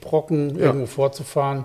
[0.00, 0.66] Brocken Ja.
[0.66, 1.64] irgendwo vorzufahren,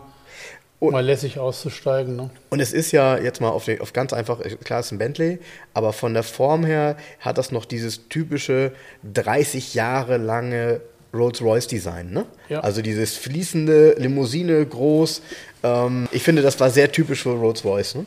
[0.80, 2.16] Und- mal lässig auszusteigen.
[2.16, 2.30] Ne?
[2.50, 4.98] Und es ist ja jetzt mal auf, den, auf ganz einfach, klar, es ist ein
[5.00, 5.40] Bentley,
[5.74, 8.72] aber von der Form her hat das noch dieses typische
[9.12, 10.82] 30 Jahre lange
[11.14, 12.12] Rolls-Royce-Design.
[12.12, 12.26] Ne?
[12.50, 12.60] Ja.
[12.60, 15.22] Also dieses fließende Limousine groß.
[15.64, 17.96] Ähm, ich finde, das war sehr typisch für Rolls-Royce.
[17.96, 18.06] Ne?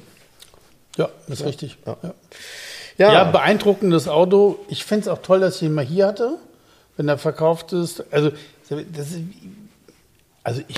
[0.96, 1.76] Ja, das ist richtig.
[1.86, 1.96] Ja.
[2.02, 2.14] Ja.
[2.98, 4.58] Ja, Ja, beeindruckendes Auto.
[4.68, 6.36] Ich finde es auch toll, dass ich ihn mal hier hatte,
[6.96, 8.04] wenn er verkauft ist.
[8.12, 8.30] Also,
[8.68, 9.20] das ist,
[10.44, 10.76] also ich,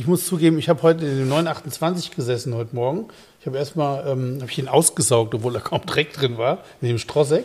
[0.00, 3.08] ich muss zugeben, ich habe heute in dem 928 gesessen heute Morgen.
[3.38, 6.88] Ich habe erstmal, ähm, habe ich ihn ausgesaugt, obwohl da kaum Dreck drin war, in
[6.88, 7.44] dem Strossek.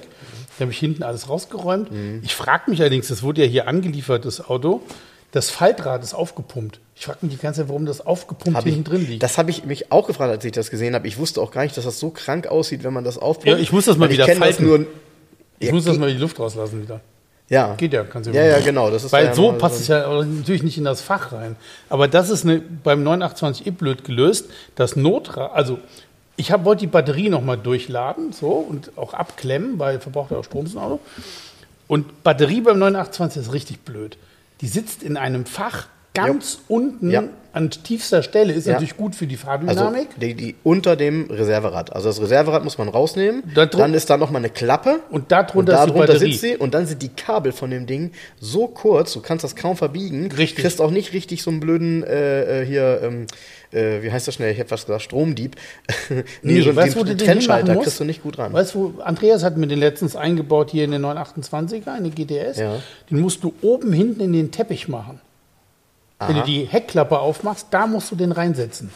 [0.58, 1.90] Da habe ich hinten alles rausgeräumt.
[2.24, 4.82] Ich frage mich allerdings, das wurde ja hier angeliefert, das Auto.
[5.34, 6.80] Das Faltrad ist aufgepumpt.
[6.96, 9.24] Ich frage mich die ganze Zeit, warum das aufgepumpt hab hinten ich, drin liegt.
[9.24, 11.10] das habe ich mich auch gefragt, als ich das gesehen habe.
[11.10, 13.50] Ich wusste auch gar nicht, dass das so krank aussieht, wenn man das aufpumpt.
[13.50, 14.66] Ja, ich muss das mal Weil wieder falten.
[14.66, 14.86] nur.
[15.60, 17.02] ich Ja, muss das mal die Luft rauslassen wieder.
[17.48, 18.90] Ja, Geht ja, kannst du Ja, ja, genau.
[18.90, 21.56] Das ist Weil ja so passt so es ja natürlich nicht in das Fach rein.
[21.90, 24.50] Aber das ist eine, beim 928i blöd gelöst.
[24.76, 25.80] Das Notrad, also
[26.38, 30.44] ich hab, wollte die Batterie nochmal durchladen so und auch abklemmen, weil verbraucht ja auch
[30.44, 31.00] Strom so ein Auto.
[31.88, 34.18] Und Batterie beim 928 ist richtig blöd.
[34.62, 37.24] Die sitzt in einem Fach ganz unten Ja.
[37.54, 38.52] an tiefster Stelle.
[38.54, 38.74] Ist Ja.
[38.74, 40.08] natürlich gut für die Also Fahrdynamik.
[40.20, 41.94] die, die unter dem Reserverad.
[41.96, 43.44] Also das Reserverad muss man rausnehmen.
[43.54, 45.00] Da drin- dann ist da nochmal eine Klappe.
[45.10, 47.86] Und darunter und ist die darunter sitzt sie und dann sind die Kabel von dem
[47.86, 48.12] Ding
[48.42, 50.30] so kurz, du kannst das kaum verbiegen.
[50.32, 50.64] Richtig.
[50.64, 53.26] Kriegst auch nicht richtig so einen blöden äh, äh, hier, ähm,
[53.72, 54.52] äh, wie heißt das schnell?
[54.52, 55.56] Ich hätte fast gesagt Stromdieb.
[56.44, 58.52] Nee, so weißt den, du den Trennschalter kriegst du nicht gut ran.
[58.54, 62.58] Weißt du, Andreas hat mir den letztens eingebaut hier in den 928er, in den GTS.
[62.60, 62.76] Ja.
[63.10, 65.20] Den musst du oben hinten in den Teppich machen.
[66.18, 66.46] Wenn du Aha.
[66.46, 68.90] die Heckklappe aufmachst, da musst du den reinsetzen.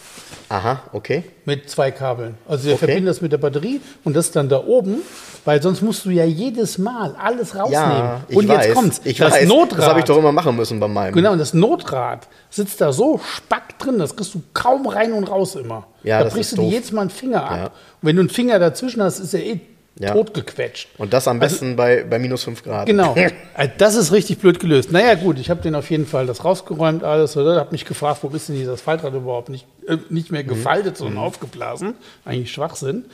[0.47, 1.24] Aha, okay.
[1.43, 2.36] Mit zwei Kabeln.
[2.47, 2.86] Also wir Okay.
[2.86, 4.99] verbinden das mit der Batterie und das dann da oben,
[5.43, 7.74] weil sonst musst du ja jedes Mal alles rausnehmen.
[7.74, 8.65] Ja, ich und weiß.
[8.67, 9.01] jetzt kommt's.
[9.03, 9.47] Ich das weiß.
[9.49, 9.80] Notrad.
[9.80, 11.13] Das habe ich doch immer machen müssen bei meinem.
[11.13, 15.26] Genau, und das Notrad sitzt da so spack drin, das kriegst du kaum rein und
[15.26, 15.88] raus immer.
[16.03, 17.57] Ja, da das brichst ist du dir jedes Mal einen Finger ab.
[17.57, 17.65] Ja.
[17.65, 19.59] Und wenn du einen Finger dazwischen hast, ist er eh
[20.00, 20.14] Ja.
[20.14, 20.88] totgequetscht.
[20.97, 22.86] Und das am besten bei, bei minus 5 Grad.
[22.86, 23.14] Genau.
[23.54, 24.91] Also Das ist richtig blöd gelöst.
[24.93, 27.58] Naja, gut, ich habe den auf jeden Fall das rausgeräumt, alles, oder?
[27.60, 30.36] Habe mich gefragt, wo ist denn dieses Faltrad überhaupt nicht, äh, nicht Mhm.
[30.36, 31.95] mehr gefaltet, sondern aufgeblasen.
[32.24, 33.06] Eigentlich Schwachsinn.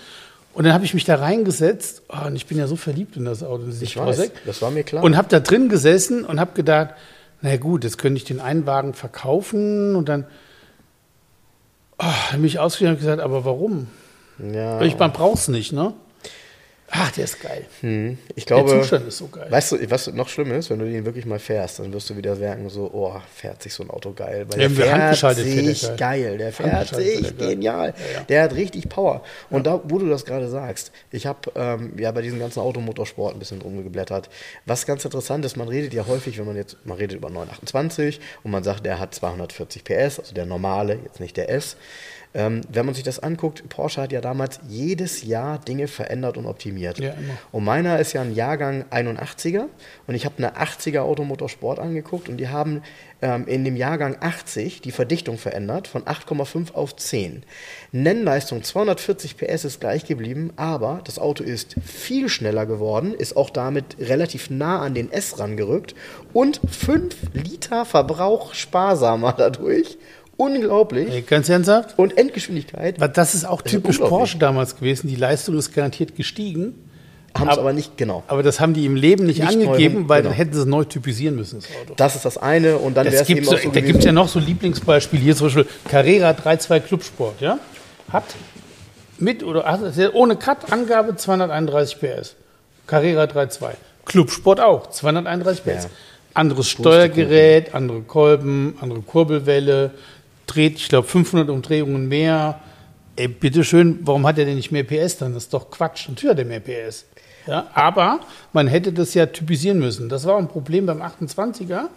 [0.53, 3.25] Und dann habe ich mich da reingesetzt oh, und ich bin ja so verliebt in
[3.25, 3.63] das Auto.
[3.65, 4.31] dieses Ich weiß, Strosek.
[4.45, 5.03] das war mir klar.
[5.03, 6.91] Und habe da drin gesessen und habe gedacht,
[7.41, 10.25] na gut, jetzt könnte ich den einen Wagen verkaufen und dann
[11.99, 13.87] oh, habe mich ausgeschrieben und gesagt, aber warum?
[14.37, 14.81] ja.
[14.81, 15.93] Ich, man braucht es nicht, ne?
[16.91, 17.65] Ach, der ist geil.
[17.81, 19.47] Hm, ich glaube, der Zustand ist so geil.
[19.49, 22.15] Weißt du, was noch schlimm ist, wenn du den wirklich mal fährst, dann wirst du
[22.15, 24.45] wieder merken, so, oh, fährt sich so ein Auto geil.
[24.49, 25.97] Weil Ja, der fährt fährt der sich geil.
[25.97, 26.37] geil.
[26.37, 27.87] Der fährt sich genial.
[27.97, 28.23] Ja, ja.
[28.29, 29.23] Der hat richtig Power.
[29.49, 33.33] Und da, wo du das gerade sagst, ich habe ähm, ja bei diesem ganzen Automotorsport
[33.35, 34.29] ein bisschen rumgeblättert.
[34.65, 38.19] Was ganz interessant ist, man redet ja häufig, wenn man jetzt, man redet über 928
[38.43, 41.77] und man sagt, der hat 240 PS, also der normale, jetzt nicht der S.
[42.35, 46.45] Ähm, wenn man sich das anguckt, Porsche hat ja damals jedes Jahr Dinge verändert und
[46.45, 46.99] optimiert.
[46.99, 47.33] Ja, immer.
[47.53, 49.67] Und meiner ist ja ein Jahrgang 81er
[50.05, 52.81] und ich habe eine 80er Automotorsport angeguckt und die haben
[53.21, 57.43] ähm, in dem Jahrgang 80 die Verdichtung verändert von 8,5 auf 10.
[57.93, 63.49] Nennleistung 240 PS ist gleich geblieben, aber das Auto ist viel schneller geworden, ist auch
[63.49, 65.95] damit relativ nah an den S rangerückt
[66.33, 69.97] und 5 Liter Verbrauch sparsamer dadurch.
[70.37, 71.09] Unglaublich.
[71.11, 71.97] Ey, ganz ernsthaft?
[71.97, 74.09] Und Endgeschwindigkeit Weil Das ist auch ist typisch unglaublich.
[74.19, 75.07] Porsche damals gewesen.
[75.07, 76.75] Die Leistung ist garantiert gestiegen.
[77.37, 78.23] haben es aber- aber nicht, genau.
[78.27, 80.29] Aber das haben die im Leben nicht, Nicht neu angegeben, rum- weil genau.
[80.29, 81.93] dann hätten sie es neu typisieren müssen, das Auto.
[81.97, 83.99] Das ist das eine und dann wäre es eben gibt auch so, so da gibt
[83.99, 85.21] es ja noch so Lieblingsbeispiele.
[85.21, 87.41] Hier zum Beispiel Carrera 3.2 Clubsport.
[87.41, 87.59] Ja?
[88.09, 88.23] Hat
[89.19, 89.65] mit oder
[90.13, 92.35] ohne Cut-Angabe 231 PS.
[92.87, 93.71] Carrera 3.2.
[94.05, 95.83] Clubsport auch, 231 PS.
[95.83, 95.89] Ja.
[96.35, 99.91] Anderes Steuergerät, andere Kolben, andere Kurbelwelle,
[100.47, 102.59] dreht, ich glaube, 500 Umdrehungen mehr.
[103.15, 105.33] Ey, bitteschön, warum hat er denn nicht mehr PS dann?
[105.33, 106.09] Das ist doch Quatsch.
[106.09, 107.05] Natürlich hat er mehr PS.
[107.47, 108.21] Ja, aber
[108.53, 110.09] man hätte das ja typisieren müssen.
[110.09, 111.87] Das war ein Problem beim 28er.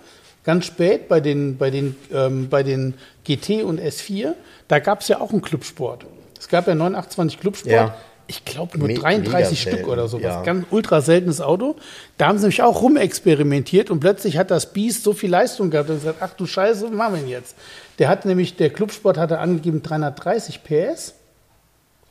[0.45, 2.95] Ganz spät bei den, bei den, ähm, bei den
[3.25, 4.35] GT und S4,
[4.69, 6.07] da gab es ja auch einen Clubsport.
[6.39, 7.73] Es gab ja 928 Clubsport.
[7.73, 7.97] Ja.
[8.31, 10.23] Ich glaube nur Me- 33 mega Stück oder sowas.
[10.25, 10.43] ja.
[10.43, 11.77] Ganz ultra seltenes Auto.
[12.19, 15.89] Da haben sie nämlich auch rumexperimentiert und plötzlich hat das Biest so viel Leistung gehabt
[15.89, 17.57] und gesagt, ach du Scheiße, was machen wir denn jetzt?
[17.99, 21.15] Der hat nämlich, der Clubsport hatte angegeben 330 PS.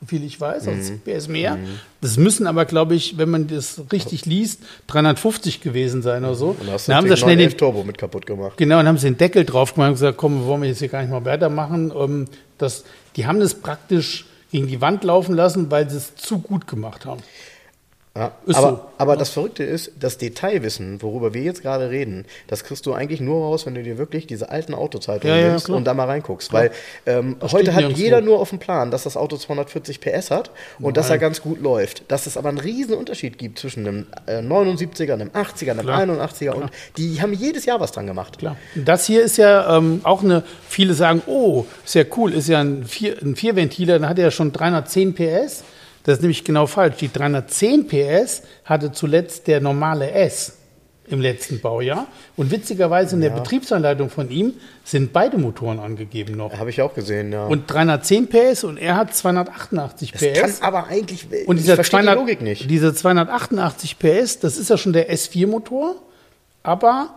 [0.00, 1.00] So viel ich weiß, Mhm.
[1.04, 1.56] PS mehr.
[2.00, 6.56] Das müssen aber, glaube ich, wenn man das richtig liest, 350 gewesen sein oder so.
[6.60, 8.56] Und hast du Dann haben sie schnell den, 911 Turbo mit kaputt gemacht.
[8.56, 10.78] Genau, dann haben sie den Deckel drauf gemacht und gesagt, komm, wir wollen wir jetzt
[10.78, 11.92] hier gar nicht mal weitermachen.
[11.96, 12.26] Ähm,
[12.58, 12.84] das,
[13.16, 17.04] die haben das praktisch gegen die Wand laufen lassen, weil sie es zu gut gemacht
[17.04, 17.22] haben.
[18.18, 18.80] Ja, aber, so.
[18.98, 23.20] aber das Verrückte ist, das Detailwissen, worüber wir jetzt gerade reden, das kriegst du eigentlich
[23.20, 26.06] nur raus, wenn du dir wirklich diese alten Autozeitungen Ja, ja, nimmst und da mal
[26.06, 26.52] reinguckst.
[26.52, 26.72] Weil
[27.06, 30.50] ähm, heute hat jeder nur auf dem Plan, dass das Auto 240 PS hat
[30.80, 32.10] und dass er ganz gut läuft.
[32.10, 36.02] Dass es aber einen riesen Unterschied gibt zwischen einem äh, 79er, einem 80er, einem Klar.
[36.02, 38.38] 81er und die haben jedes Jahr was dran gemacht.
[38.38, 38.56] Klar.
[38.74, 42.48] Und Das hier ist ja ähm, auch eine, viele sagen, oh, ist ja cool, ist
[42.48, 45.62] ja ein, Vier, ein Vierventiler, dann hat er ja schon 310 PS.
[46.04, 46.96] Das ist nämlich genau falsch.
[46.96, 50.58] Die 310 PS hatte zuletzt der normale S
[51.10, 52.06] im letzten Baujahr.
[52.36, 56.56] Und witzigerweise in der Betriebsanleitung von ihm sind beide Motoren angegeben noch.
[56.56, 57.46] Habe ich auch gesehen, ja.
[57.46, 60.62] Und 310 PS und er hat 288 das kann PS.
[60.62, 62.70] aber eigentlich, Und ich dieser die 200, Logik nicht.
[62.70, 65.96] Diese 288 PS, das ist ja schon der S4-Motor,
[66.62, 67.14] aber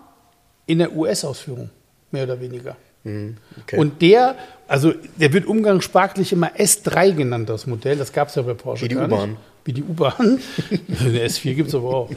[0.65, 1.69] in der US-Ausführung,
[2.11, 2.75] mehr oder weniger.
[3.03, 3.77] Mhm, okay.
[3.77, 4.35] Und der,
[4.71, 7.97] also der wird umgangssprachlich immer S3 genannt, das Modell.
[7.97, 8.95] Das gab es ja bei Porsche Wie die.
[8.95, 9.35] U-Bahn.
[9.65, 10.39] Wie die U-Bahn.
[10.87, 12.09] der S4 gibt es aber auch.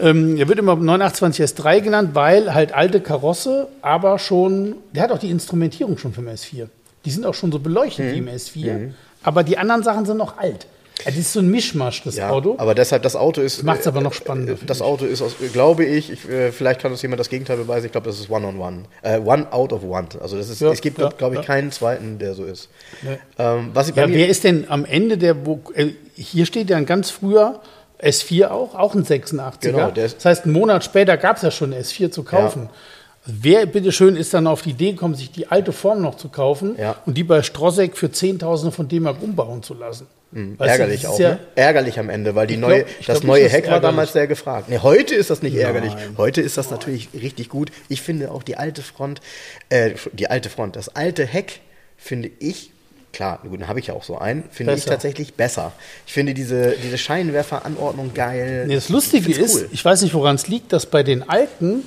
[0.00, 5.12] Ähm, der wird immer 928 S3 genannt, weil halt alte Karosse, aber schon, der hat
[5.12, 6.66] auch die Instrumentierung schon vom S4.
[7.04, 8.12] Die sind auch schon so beleuchtet Mhm.
[8.14, 8.90] wie im S4.
[9.22, 10.66] Aber die anderen Sachen sind noch alt.
[11.04, 12.54] Das ist so ein Mischmasch, das Ja, Auto.
[12.58, 13.62] aber deshalb, das Auto ist.
[13.62, 14.82] Macht's aber noch äh, spannender, äh, Das.
[14.82, 17.92] Auto ist, aus, glaube ich, ich äh, vielleicht kann uns jemand das Gegenteil beweisen, ich
[17.92, 18.82] glaube, das ist One on One.
[19.02, 20.08] Äh, one out of one.
[20.20, 21.46] Also das ist, Ja, es gibt, ja, glaube ich, ja.
[21.46, 22.68] keinen zweiten, der so ist.
[23.02, 23.18] Nee.
[23.38, 25.36] Ähm, was ich Ja, wer ist denn am Ende der,
[25.74, 27.60] äh, hier steht ja ein ganz früher
[28.02, 29.52] S4 auch, auch ein 86er.
[29.60, 32.68] Genau, das heißt, einen Monat später gab es ja schon einen S4 zu kaufen.
[33.24, 36.74] Wer, bitteschön, ist dann auf die Idee gekommen, sich die alte Form noch zu kaufen
[36.78, 36.96] Ja.
[37.06, 40.08] und die bei Strosek für Zehntausende von D-Mark umbauen zu lassen?
[40.32, 41.38] Du, ärgerlich das auch, ist ja, ne?
[41.54, 44.12] Ärgerlich am Ende, weil die Ich neue, glaub- ich das glaub neue Heck war damals
[44.14, 44.70] sehr gefragt.
[44.70, 45.66] Nee, heute ist das nicht Nein.
[45.66, 45.92] ärgerlich.
[46.16, 47.70] Heute ist das natürlich richtig gut.
[47.88, 49.20] Ich finde auch die alte Front,
[49.68, 51.60] äh, die alte Front, das alte Heck
[51.98, 52.70] finde ich,
[53.12, 54.90] klar, gut, dann habe ich ja auch so einen, finde ich Besser.
[54.90, 55.72] tatsächlich besser.
[56.06, 58.64] Ich finde diese, diese Scheinwerferanordnung geil.
[58.66, 61.82] Nee, das Lustige Ich ist, ich weiß nicht, woran es liegt, dass bei den alten,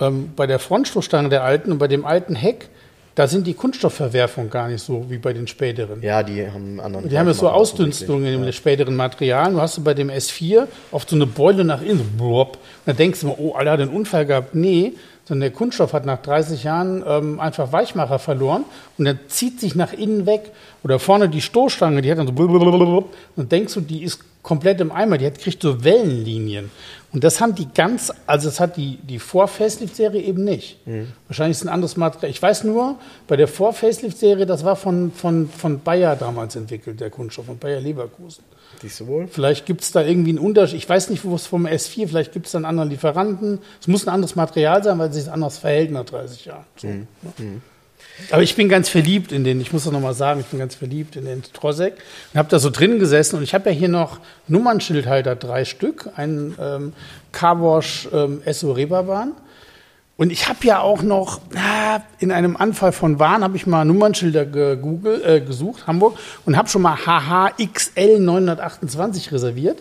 [0.00, 2.68] ähm, bei der Frontstoßstange der alten und bei dem alten Heck,
[3.14, 6.00] da sind die Kunststoffverwerfungen gar nicht so wie bei den späteren.
[6.00, 7.08] Ja, die haben einen anderen.
[7.08, 9.52] Die haben ja so Ausdünstungen in dem späteren Material.
[9.52, 12.54] Du hast du bei dem S4 oft so eine Beule nach innen, blop.
[12.54, 14.54] Und dann denkst du mal, oh, Alter, hat einen Unfall gehabt.
[14.54, 14.94] Nee,
[15.30, 18.64] sondern der Kunststoff hat nach 30 Jahren ähm, einfach Weichmacher verloren
[18.98, 20.50] und dann zieht sich nach innen weg.
[20.82, 23.14] Oder vorne die Stoßstange, die hat dann so blub.
[23.36, 25.18] und denkst du, die ist komplett im Eimer.
[25.18, 26.72] Die hat, kriegt so Wellenlinien.
[27.12, 30.84] Und das haben die ganz, also das hat die, die Vor-Facelift-Serie eben nicht.
[30.84, 31.12] Mhm.
[31.28, 32.28] Wahrscheinlich ist ein anderes Material.
[32.28, 32.96] Ich weiß nur,
[33.28, 37.80] bei der Vor-Facelift-Serie, das war von, von, von Bayer damals entwickelt, der Kunststoff, von Bayer
[37.80, 38.42] Leverkusen.
[38.80, 39.28] Siehst du wohl?
[39.28, 40.78] Vielleicht gibt es da irgendwie einen Unterschied.
[40.78, 43.58] Ich weiß nicht, wo es vom S4, vielleicht gibt es da einen anderen Lieferanten.
[43.80, 46.64] Es muss ein anderes Material sein, weil es sich anders verhält nach 30 Jahren.
[46.76, 47.06] So, mhm.
[47.22, 47.60] Ne?
[48.30, 50.74] Aber ich bin ganz verliebt in den, ich muss das nochmal sagen, ich bin ganz
[50.74, 51.94] verliebt in den Trosek
[52.32, 56.10] und habe da so drin gesessen und ich habe ja hier noch Nummernschildhalter, drei Stück,
[56.16, 56.92] einen ähm,
[57.32, 59.32] Carwash ähm, SO Reeperbahn.
[60.20, 61.40] Und ich habe ja auch noch,
[62.18, 66.68] in einem Anfall von Wahn habe ich mal Nummernschilder gegoogelt, äh, gesucht, Hamburg, und habe
[66.68, 69.78] schon mal HHXL 928 reserviert.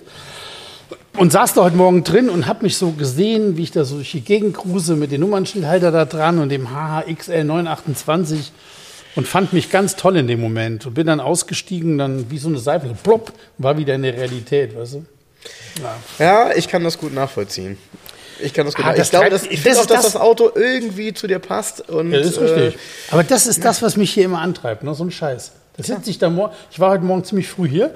[1.18, 3.96] Und saß da heute Morgen drin und habe mich so gesehen, wie ich da so
[3.96, 8.54] durch die Gegend cruise mit dem Nummernschildhalter da dran und dem HHXL 928
[9.18, 12.48] und fand mich ganz toll in dem Moment und bin dann ausgestiegen, dann wie so
[12.48, 15.06] eine Seife, plopp, war wieder in der Realität, weißt du?
[15.82, 15.96] Ja.
[16.26, 17.78] ja, ich kann das gut nachvollziehen.
[18.42, 20.22] Ich kann das gut ah, das Ich glaube, das, ich das auch, dass das, das
[20.22, 21.90] Auto irgendwie zu dir passt.
[21.90, 22.76] Und, ja, das ist richtig.
[22.76, 24.94] Äh, Aber das ist das, was mich hier immer antreibt, ne?
[24.94, 25.52] so ein Scheiß.
[25.78, 26.54] Da sitze ich da morgen.
[26.72, 27.94] Ich war heute Morgen ziemlich früh hier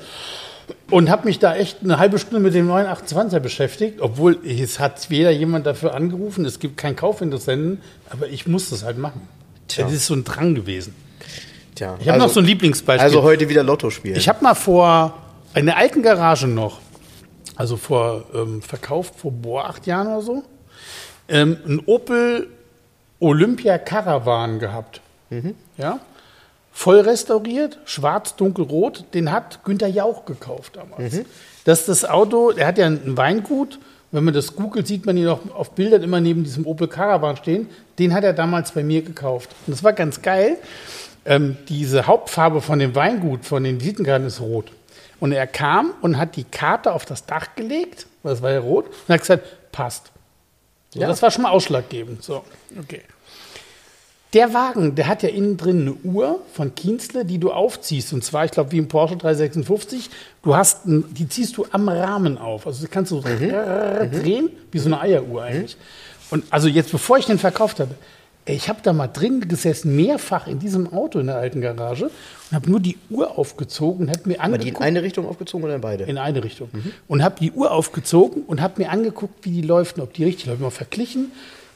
[0.89, 5.09] und habe mich da echt eine halbe Stunde mit dem 928er beschäftigt, obwohl es hat
[5.09, 9.27] weder jemand dafür angerufen, es gibt keinen Kaufinteressenten, aber ich muss das halt machen.
[9.67, 9.85] Tja.
[9.85, 10.95] Das ist so ein Drang gewesen.
[11.75, 11.95] Tja.
[11.99, 13.03] Ich habe also, noch so ein Lieblingsbeispiel.
[13.03, 14.15] Also heute wieder Lotto spielen.
[14.15, 15.17] Ich habe mal vor,
[15.55, 16.79] in der alten Garage noch,
[17.55, 20.43] also vor ähm, verkauft vor boah, acht Jahren oder so,
[21.27, 22.47] ähm, ein Opel
[23.19, 25.01] Olympia Caravan gehabt.
[25.29, 25.55] Mhm.
[25.77, 25.99] Ja?
[26.71, 29.05] Voll restauriert, schwarz, dunkelrot.
[29.13, 31.13] Den hat Günther Jauch gekauft damals.
[31.13, 31.25] Mhm.
[31.65, 33.79] Das ist das Auto, der hat ja ein Weingut.
[34.11, 37.37] Wenn man das googelt, sieht man ihn auch auf Bildern immer neben diesem Opel Caravan
[37.37, 37.69] stehen.
[37.97, 39.49] Den hat er damals bei mir gekauft.
[39.65, 40.57] Und das war ganz geil.
[41.25, 44.71] Ähm, diese Hauptfarbe von dem Weingut, von den Visitenkarten ist rot.
[45.19, 48.59] Und er kam und hat die Karte auf das Dach gelegt, weil es war ja
[48.59, 50.11] rot, und hat gesagt, passt.
[50.89, 51.07] So, ja.
[51.07, 52.23] Das war schon mal ausschlaggebend.
[52.23, 52.43] So,
[52.79, 53.01] okay.
[54.33, 58.13] Der Wagen, der hat ja innen drin eine Uhr von Kienzle, die du aufziehst.
[58.13, 60.09] Und zwar, ich glaube, wie im Porsche 356.
[60.41, 62.65] Du hast, ein, die ziehst du am Rahmen auf.
[62.65, 63.21] Also kannst du mhm.
[64.11, 65.77] drehen, wie so eine Eieruhr eigentlich.
[66.31, 67.93] Und also jetzt, bevor ich den verkauft habe,
[68.45, 72.51] ich habe da mal drin gesessen, mehrfach in diesem Auto in der alten Garage und
[72.51, 74.43] habe nur die Uhr aufgezogen und habe mir angeguckt.
[74.43, 76.03] Aber die in eine Richtung aufgezogen oder in beide?
[76.03, 76.69] In eine Richtung.
[76.73, 76.91] Mhm.
[77.07, 80.25] Und habe die Uhr aufgezogen und habe mir angeguckt, wie die läuft und ob die
[80.25, 80.61] richtig läuft.
[80.61, 81.31] Mal verglichen.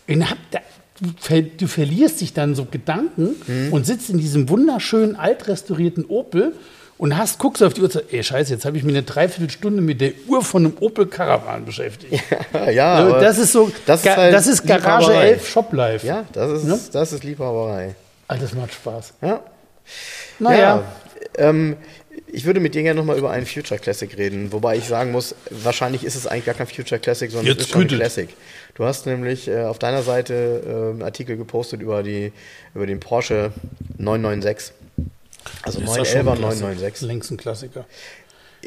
[0.10, 0.60] Und hab da,
[1.00, 3.72] du, ver, du, verlierst dich dann so Gedanken mhm.
[3.72, 6.54] und sitzt in diesem wunderschönen altrestaurierten Opel
[6.98, 9.04] und hast, guckst auf die Uhr und sagst, ey Scheiße, jetzt habe ich mir eine
[9.04, 12.24] Dreiviertelstunde mit der Uhr von einem Opel Caravan beschäftigt.
[12.54, 16.06] Ja, ja das ist so, das ist, halt das ist Garage 11 Shop Life.
[16.06, 16.80] Ja, das ist, ja?
[16.92, 17.96] das ist Liebhaberei.
[18.28, 19.14] Alter, das macht Spaß.
[19.22, 19.42] Ja.
[20.40, 20.60] Naja.
[20.60, 20.84] Ja,
[21.38, 21.78] ähm,
[22.28, 25.36] ich würde mit dir gerne nochmal über einen Future Classic reden, wobei ich sagen muss,
[25.50, 28.30] wahrscheinlich ist es eigentlich gar kein Future Classic, sondern Jetzt es ist schon ein Classic.
[28.76, 32.34] Du hast nämlich äh, auf deiner Seite äh, einen Artikel gepostet über, die,
[32.74, 33.52] über den Porsche
[33.98, 34.74] 996.
[35.64, 37.08] Also 911er 996.
[37.08, 37.86] Längst ein Klassiker.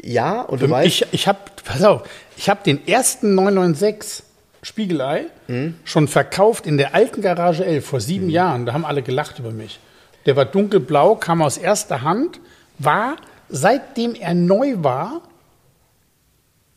[0.01, 0.87] Ja, und du ähm, weißt.
[0.87, 2.03] Ich, ich habe, pass auf,
[2.37, 4.25] ich habe den ersten 996
[4.63, 5.75] Spiegelei mhm.
[5.83, 8.31] schon verkauft in der alten Garage 11 vor sieben mhm.
[8.31, 8.65] Jahren.
[8.65, 9.79] Da haben alle gelacht über mich.
[10.25, 12.39] Der war dunkelblau, kam aus erster Hand,
[12.77, 13.15] war,
[13.49, 15.21] seitdem er neu war,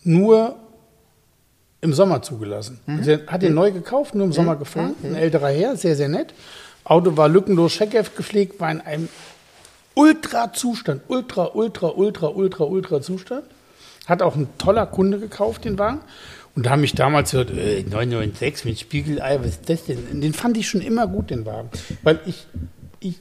[0.02, 0.56] nur
[1.82, 2.80] im Sommer zugelassen.
[2.86, 2.98] Mhm.
[2.98, 3.56] Also er hat den mhm.
[3.56, 4.58] neu gekauft, nur im Sommer mhm.
[4.60, 4.94] gefahren.
[5.02, 5.10] Mhm.
[5.10, 6.32] Ein älterer Herr, sehr, sehr nett.
[6.84, 9.08] Auto war lückenlos Scheckheft gepflegt, war in einem
[9.94, 11.02] Ultra-Zustand.
[11.08, 13.44] Ultra, ultra, ultra, ultra, ultra Zustand.
[14.06, 16.00] Hat auch ein toller Kunde gekauft, den Wagen.
[16.56, 20.20] Und da haben mich damals gehört, äh, 996 mit Spiegelei, was ist das denn?
[20.20, 21.68] Den fand ich schon immer gut, den Wagen.
[22.02, 22.46] Weil ich,
[23.00, 23.18] ich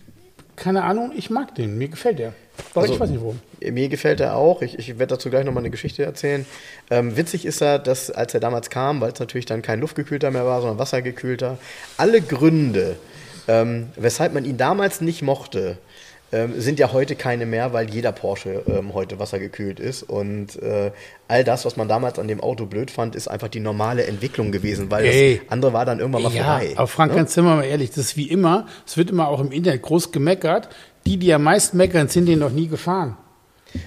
[0.56, 2.34] keine Ahnung, ich mag den, mir gefällt der.
[2.76, 3.40] Also, ich weiß nicht warum.
[3.60, 4.62] Mir gefällt er auch.
[4.62, 6.46] Ich, ich werde dazu gleich nochmal eine Geschichte erzählen.
[6.92, 10.30] Ähm, witzig ist er, dass als er damals kam, weil es natürlich dann kein luftgekühlter
[10.30, 11.58] mehr war, sondern wassergekühlter,
[11.98, 12.96] alle Gründe,
[13.48, 15.78] ähm, weshalb man ihn damals nicht mochte,
[16.34, 20.02] ähm, sind ja heute keine mehr, weil jeder Porsche ähm, heute wassergekühlt ist.
[20.02, 20.92] Und äh,
[21.28, 24.52] all das, was man damals an dem Auto blöd fand, ist einfach die normale Entwicklung
[24.52, 25.42] gewesen, weil Ey.
[25.44, 26.74] das andere war dann irgendwann mal ja, vorbei.
[26.76, 27.18] Aber Frank, ja?
[27.18, 30.12] ganz wir mal ehrlich, das ist wie immer, es wird immer auch im Internet groß
[30.12, 30.70] gemeckert.
[31.06, 33.16] Die, die am meisten meckern, sind den noch nie gefahren.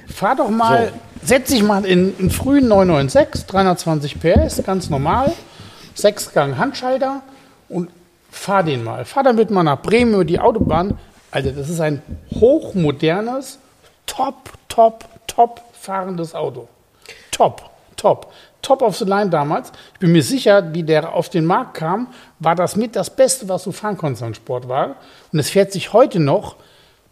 [0.07, 0.93] Fahr doch mal,
[1.23, 1.27] so.
[1.27, 5.33] setz dich mal in einen frühen 996, 320 PS, ganz normal,
[5.95, 7.23] Sechsgang Handschalter
[7.69, 7.91] und
[8.31, 9.05] fahr den mal.
[9.05, 10.99] Fahr damit mal nach Bremen über die Autobahn.
[11.37, 12.01] Also das ist ein
[12.41, 13.59] hochmodernes,
[14.07, 16.67] top, top, top fahrendes Auto.
[17.31, 18.33] Top, top.
[18.63, 19.71] Top of the line damals.
[19.93, 22.07] Ich bin mir sicher, wie der auf den Markt kam,
[22.39, 24.95] war das mit das Beste, was du fahren konntest an Sportwagen.
[25.31, 26.57] Und es fährt sich heute noch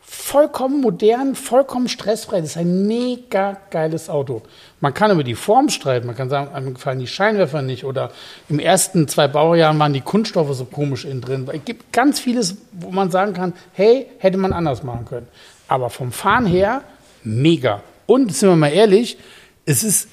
[0.01, 2.41] vollkommen modern, vollkommen stressfrei.
[2.41, 4.41] Das ist ein mega geiles Auto.
[4.85, 6.07] Man kann über die Form streiten.
[6.07, 8.11] Man kann sagen, einem gefallen die Scheinwerfer nicht oder
[8.51, 11.49] im ersten zwei Baujahren waren die Kunststoffe so komisch innen drin.
[11.51, 15.27] Es gibt ganz vieles, wo man sagen kann, hey, hätte man anders machen können.
[15.69, 16.83] Aber vom Fahren her,
[17.23, 17.81] mega.
[18.05, 19.17] Und sind wir mal ehrlich,
[19.65, 20.11] es ist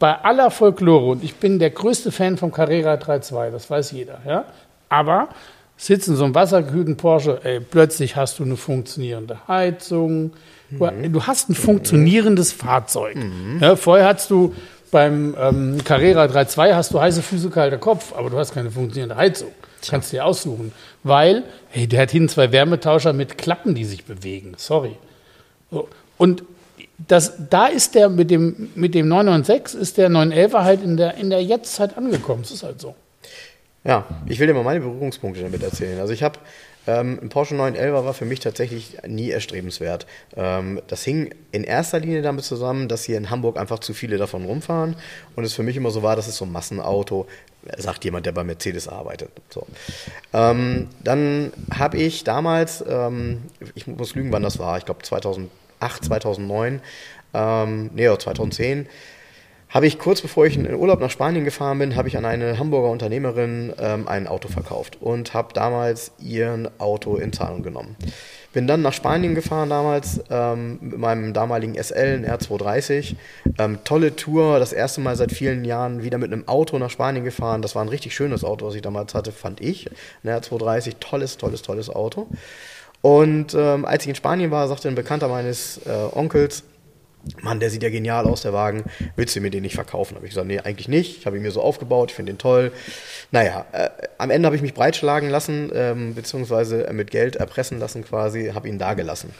[0.00, 4.18] bei aller Folklore, und ich bin der größte Fan vom Carrera 3.2, das weiß jeder,
[4.26, 4.44] ja.
[4.88, 5.28] Aber
[5.76, 10.32] sitzt in so einem wasserkühlten Porsche, ey, plötzlich hast du eine funktionierende Heizung.
[10.70, 11.12] Du, mhm.
[11.12, 13.16] du hast ein funktionierendes Fahrzeug.
[13.16, 13.58] Mhm.
[13.60, 14.54] Ja, vorher hast du
[14.90, 19.16] beim ähm, Carrera 3.2 hast du heiße Füße, kalter Kopf, aber du hast keine funktionierende
[19.16, 19.50] Heizung.
[19.80, 19.92] Tja.
[19.92, 20.72] Kannst du dir aussuchen.
[21.02, 24.54] Weil, hey, der hat hinten zwei Wärmetauscher mit Klappen, die sich bewegen.
[24.56, 24.96] Sorry.
[25.70, 25.88] So.
[26.18, 26.42] Und
[27.08, 31.14] das, da ist der mit dem, mit dem 996 ist der 911er halt in der,
[31.14, 32.42] in der Jetztzeit angekommen.
[32.42, 32.94] Das ist halt so.
[33.84, 35.98] Ja, ich will dir mal meine Berührungspunkte damit erzählen.
[36.00, 36.38] Also ich habe
[36.86, 40.06] ähm, ein Porsche 911 war für mich tatsächlich nie erstrebenswert.
[40.36, 44.16] Ähm, das hing in erster Linie damit zusammen, dass hier in Hamburg einfach zu viele
[44.16, 44.96] davon rumfahren
[45.36, 47.26] und es für mich immer so war, das ist so ein Massenauto,
[47.76, 49.30] sagt jemand, der bei Mercedes arbeitet.
[49.50, 49.66] So.
[50.32, 53.42] Ähm, dann habe ich damals, ähm,
[53.74, 55.50] ich muss lügen, wann das war, ich glaube 2008,
[56.04, 56.80] 2009,
[57.34, 58.88] ähm, nee, 2010,
[59.70, 62.58] habe ich kurz bevor ich in Urlaub nach Spanien gefahren bin, habe ich an eine
[62.58, 67.96] Hamburger Unternehmerin ähm, ein Auto verkauft und habe damals ihren Auto in Zahlung genommen.
[68.52, 73.14] Bin dann nach Spanien gefahren damals ähm, mit meinem damaligen SL, ein R230.
[73.58, 77.22] Ähm, tolle Tour, das erste Mal seit vielen Jahren wieder mit einem Auto nach Spanien
[77.22, 77.62] gefahren.
[77.62, 79.88] Das war ein richtig schönes Auto, was ich damals hatte, fand ich.
[80.24, 82.26] Ein R230, tolles, tolles, tolles Auto.
[83.02, 86.64] Und ähm, als ich in Spanien war, sagte ein Bekannter meines äh, Onkels,
[87.42, 88.84] Mann, der sieht ja genial aus, der Wagen.
[89.16, 90.16] Willst du mir den nicht verkaufen?
[90.16, 91.18] Habe ich gesagt, nee, eigentlich nicht.
[91.18, 92.72] Ich habe ihn mir so aufgebaut, ich finde den toll.
[93.30, 98.04] Naja, äh, am Ende habe ich mich breitschlagen lassen, ähm, beziehungsweise mit Geld erpressen lassen
[98.04, 99.32] quasi, habe ihn da gelassen.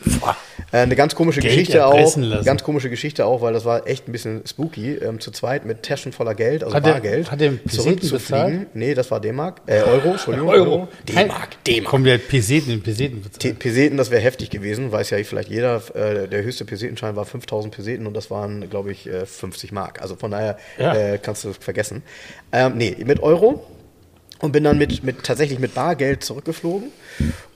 [0.73, 1.99] Äh, eine ganz komische Geld Geschichte auch.
[1.99, 2.45] Lassen.
[2.45, 4.95] Ganz komische Geschichte auch, weil das war echt ein bisschen spooky.
[4.97, 7.27] Ähm, zu zweit mit Taschen voller Geld, also hat Bargeld.
[7.27, 8.67] Der, hat der zurückzufliegen.
[8.75, 9.63] Nee, das war D-Mark.
[9.67, 10.49] Äh, Euro, Entschuldigung.
[10.49, 10.89] Euro.
[11.09, 11.91] D-Mark, D-Mark.
[11.91, 13.59] Kommen wir Peseten in Peseten bezahlt.
[13.59, 15.83] Peseten, das wäre heftig gewesen, weiß ja vielleicht jeder.
[15.95, 20.03] Äh, der höchste Pesetenschein war 5000 Peseten und das waren, glaube ich, 50 äh, Mark.
[20.03, 20.95] Also von daher ja.
[20.95, 22.03] äh, kannst du es vergessen.
[22.53, 23.67] Ähm, nee, mit Euro
[24.41, 26.91] und bin dann mit, mit tatsächlich mit Bargeld zurückgeflogen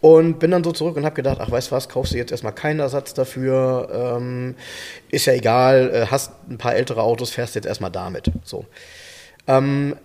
[0.00, 2.30] und bin dann so zurück und habe gedacht, ach weißt du was, kaufst du jetzt
[2.30, 4.54] erstmal keinen Ersatz dafür, ähm,
[5.10, 8.30] ist ja egal, äh, hast ein paar ältere Autos, fährst jetzt erstmal damit.
[8.44, 8.66] So.
[9.46, 9.96] Ähm,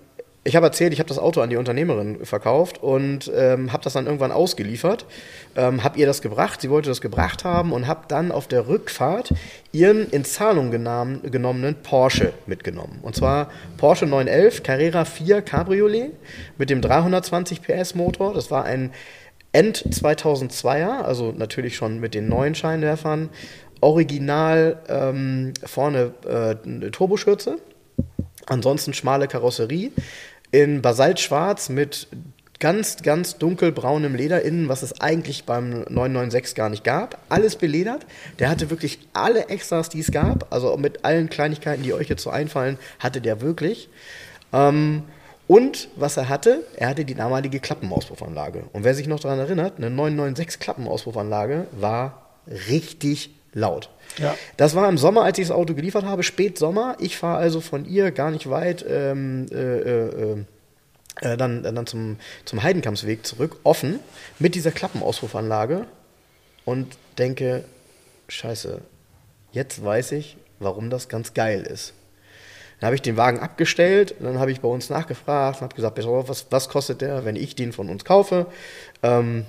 [0.46, 3.94] ich habe erzählt, ich habe das Auto an die Unternehmerin verkauft und ähm, habe das
[3.94, 5.06] dann irgendwann ausgeliefert,
[5.58, 8.68] ähm, habe ihr das gebracht, sie wollte das gebracht haben und habe dann auf der
[8.68, 9.34] Rückfahrt
[9.74, 13.00] ihren in Zahlung genommenen Porsche mitgenommen.
[13.02, 16.12] Und zwar Porsche 911 Carrera 4 Cabriolet
[16.58, 18.34] mit dem 320 PS Motor.
[18.34, 18.92] Das war ein
[19.52, 23.30] End 2002er, also natürlich schon mit den neuen Scheinwerfern.
[23.82, 27.58] Original ähm, vorne äh, eine Turboschürze
[28.50, 29.92] Ansonsten schmale Karosserie
[30.52, 32.08] in Basaltschwarz mit
[32.60, 37.18] ganz, ganz dunkelbraunem Leder innen, was es eigentlich beim 996 gar nicht gab.
[37.30, 38.06] Alles beledert.
[38.40, 40.54] Der hatte wirklich alle Extras, die es gab.
[40.54, 43.90] Also mit allen Kleinigkeiten, die euch jetzt so einfallen, hatte der wirklich.
[44.52, 45.04] Ähm,
[45.48, 48.66] und was er hatte, er hatte die damalige Klappenauspuffanlage.
[48.74, 52.30] Und wer sich noch daran erinnert, eine 996 Klappenauspuffanlage war
[52.70, 53.90] richtig laut.
[54.18, 54.36] Ja.
[54.58, 56.96] Das war im Sommer, als ich das Auto geliefert habe, Spätsommer.
[57.00, 60.46] Ich fahre also von ihr gar nicht weit ähm, äh, äh,
[61.22, 64.00] äh, dann, dann zum, zum Heidenkampsweg zurück, offen,
[64.40, 65.86] mit dieser Klappenauspufanlage
[66.66, 67.64] und denke,
[68.28, 68.82] scheiße,
[69.52, 71.94] jetzt weiß ich, warum das ganz geil ist.
[72.80, 75.98] Dann habe ich den Wagen abgestellt, dann habe ich bei uns nachgefragt und habe gesagt,
[75.98, 78.46] was, was kostet der, wenn ich den von uns kaufe?
[79.04, 79.46] Ähm,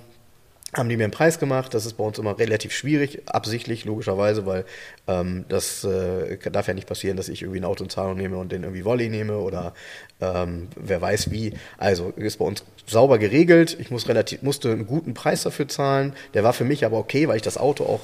[0.73, 1.75] haben die mir einen Preis gemacht.
[1.75, 4.65] Das ist bei uns immer relativ schwierig, absichtlich, logischerweise, weil
[5.09, 8.37] ähm, das äh, darf ja nicht passieren, dass ich irgendwie ein Auto in Zahlung nehme
[8.37, 9.75] und den irgendwie Volley nehme oder
[10.21, 11.55] ähm, wer weiß wie.
[11.79, 13.77] Also ist bei uns sauber geregelt.
[13.81, 16.13] Ich muss relativ, musste einen guten Preis dafür zahlen.
[16.35, 18.01] Der war für mich aber okay, weil ich das Auto auch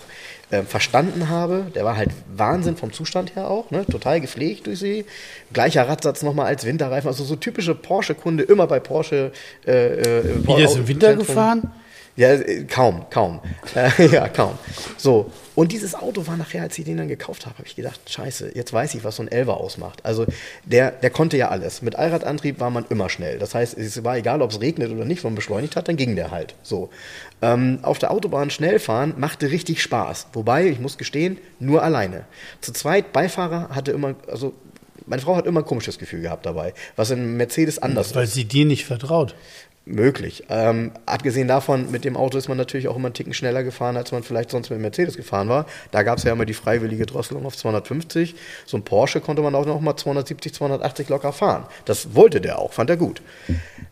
[0.50, 1.66] äh, verstanden habe.
[1.74, 3.86] Der war halt Wahnsinn vom Zustand her auch, ne?
[3.86, 5.04] total gepflegt durch sie.
[5.52, 7.06] Gleicher Radsatz nochmal als Winterreifen.
[7.08, 9.30] Also so typische Porsche-Kunde, immer bei Porsche.
[9.66, 11.70] Äh, äh, Wie der ist im Winter gefahren?
[12.16, 13.40] Ja, äh, kaum, kaum.
[13.74, 14.58] Äh, ja, kaum.
[14.96, 15.30] So.
[15.54, 18.52] Und dieses Auto war nachher, als ich den dann gekauft habe, habe ich gedacht, scheiße,
[18.54, 20.04] jetzt weiß ich, was so ein Elver ausmacht.
[20.04, 20.26] Also
[20.64, 21.82] der, der konnte ja alles.
[21.82, 23.38] Mit Allradantrieb war man immer schnell.
[23.38, 25.96] Das heißt, es war egal, ob es regnet oder nicht, wenn man beschleunigt hat, dann
[25.96, 26.54] ging der halt.
[26.62, 26.90] So.
[27.42, 30.28] Ähm, auf der Autobahn schnell fahren machte richtig Spaß.
[30.32, 32.24] Wobei, ich muss gestehen, nur alleine.
[32.60, 34.54] Zu zweit, Beifahrer hatte immer, also
[35.06, 38.30] meine Frau hat immer ein komisches Gefühl gehabt dabei, was in Mercedes anders Weil ist.
[38.30, 39.34] Weil sie dir nicht vertraut.
[39.86, 40.44] Möglich.
[40.50, 43.96] Ähm, abgesehen davon, mit dem Auto ist man natürlich auch immer einen Ticken schneller gefahren,
[43.96, 45.64] als man vielleicht sonst mit dem Mercedes gefahren war.
[45.92, 48.34] Da gab es ja immer die freiwillige Drosselung auf 250.
[48.66, 51.66] So ein Porsche konnte man auch noch mal 270, 280 locker fahren.
[51.84, 53.22] Das wollte der auch, fand er gut.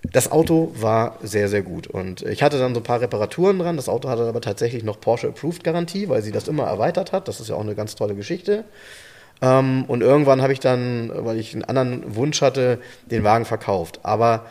[0.03, 1.87] Das Auto war sehr, sehr gut.
[1.87, 3.77] Und ich hatte dann so ein paar Reparaturen dran.
[3.77, 7.29] Das Auto hatte aber tatsächlich noch Porsche Approved Garantie, weil sie das immer erweitert hat.
[7.29, 8.65] Das ist ja auch eine ganz tolle Geschichte.
[9.41, 12.81] Ähm, und irgendwann habe ich dann, weil ich einen anderen Wunsch hatte,
[13.11, 14.01] den Wagen verkauft.
[14.03, 14.47] Aber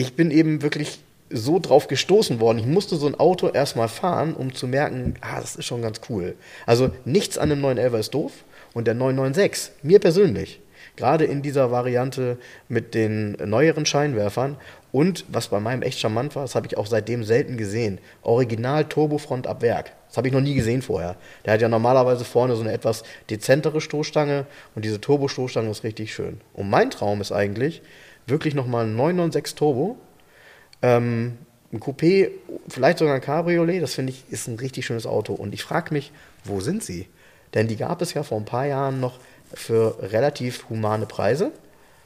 [0.00, 2.58] ich bin eben wirklich so drauf gestoßen worden.
[2.58, 6.00] Ich musste so ein Auto erstmal fahren, um zu merken, ah, das ist schon ganz
[6.08, 6.34] cool.
[6.66, 8.32] Also nichts an dem 911 ist doof
[8.72, 10.60] und der 996, mir persönlich,
[10.96, 12.38] gerade in dieser Variante
[12.68, 14.56] mit den neueren Scheinwerfern
[14.90, 18.86] und was bei meinem echt charmant war, das habe ich auch seitdem selten gesehen, Original
[18.86, 19.92] Turbofront ab Werk.
[20.08, 21.14] Das habe ich noch nie gesehen vorher.
[21.44, 26.12] Der hat ja normalerweise vorne so eine etwas dezentere Stoßstange und diese Turbo-Stoßstange ist richtig
[26.12, 26.40] schön.
[26.52, 27.80] Und mein Traum ist eigentlich,
[28.26, 29.98] wirklich nochmal ein 996 Turbo.
[30.82, 31.38] Ähm,
[31.72, 32.30] ein Coupé,
[32.68, 35.34] vielleicht sogar ein Cabriolet, das finde ich ist ein richtig schönes Auto.
[35.34, 36.12] Und ich frage mich,
[36.44, 37.08] wo sind sie?
[37.54, 39.18] Denn die gab es ja vor ein paar Jahren noch
[39.54, 41.52] für relativ humane Preise.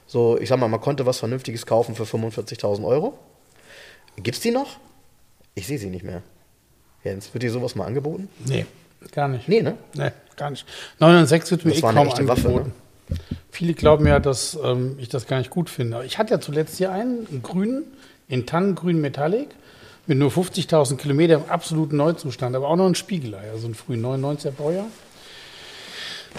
[0.07, 3.17] So, ich sag mal, man konnte was Vernünftiges kaufen für 45.000 Euro.
[4.17, 4.77] Gibt es die noch?
[5.55, 6.21] Ich sehe sie nicht mehr.
[7.03, 8.29] Jens, wird dir sowas mal angeboten?
[8.45, 8.65] Nee,
[9.11, 9.47] gar nicht.
[9.47, 9.77] Nee, ne?
[9.93, 10.65] Nee, gar nicht.
[10.99, 12.73] 906 wird mir Das eh war eine kaum echte Waffe, angeboten.
[13.51, 16.03] Viele glauben ja, dass ähm, ich das gar nicht gut finde.
[16.05, 17.83] Ich hatte ja zuletzt hier einen, einen grünen,
[18.27, 19.49] in Tannengrün Metallic,
[20.07, 24.05] mit nur 50.000 Kilometer im absoluten Neuzustand, aber auch noch ein Spiegelei, also ein frühen
[24.05, 24.87] 99er Baujahr.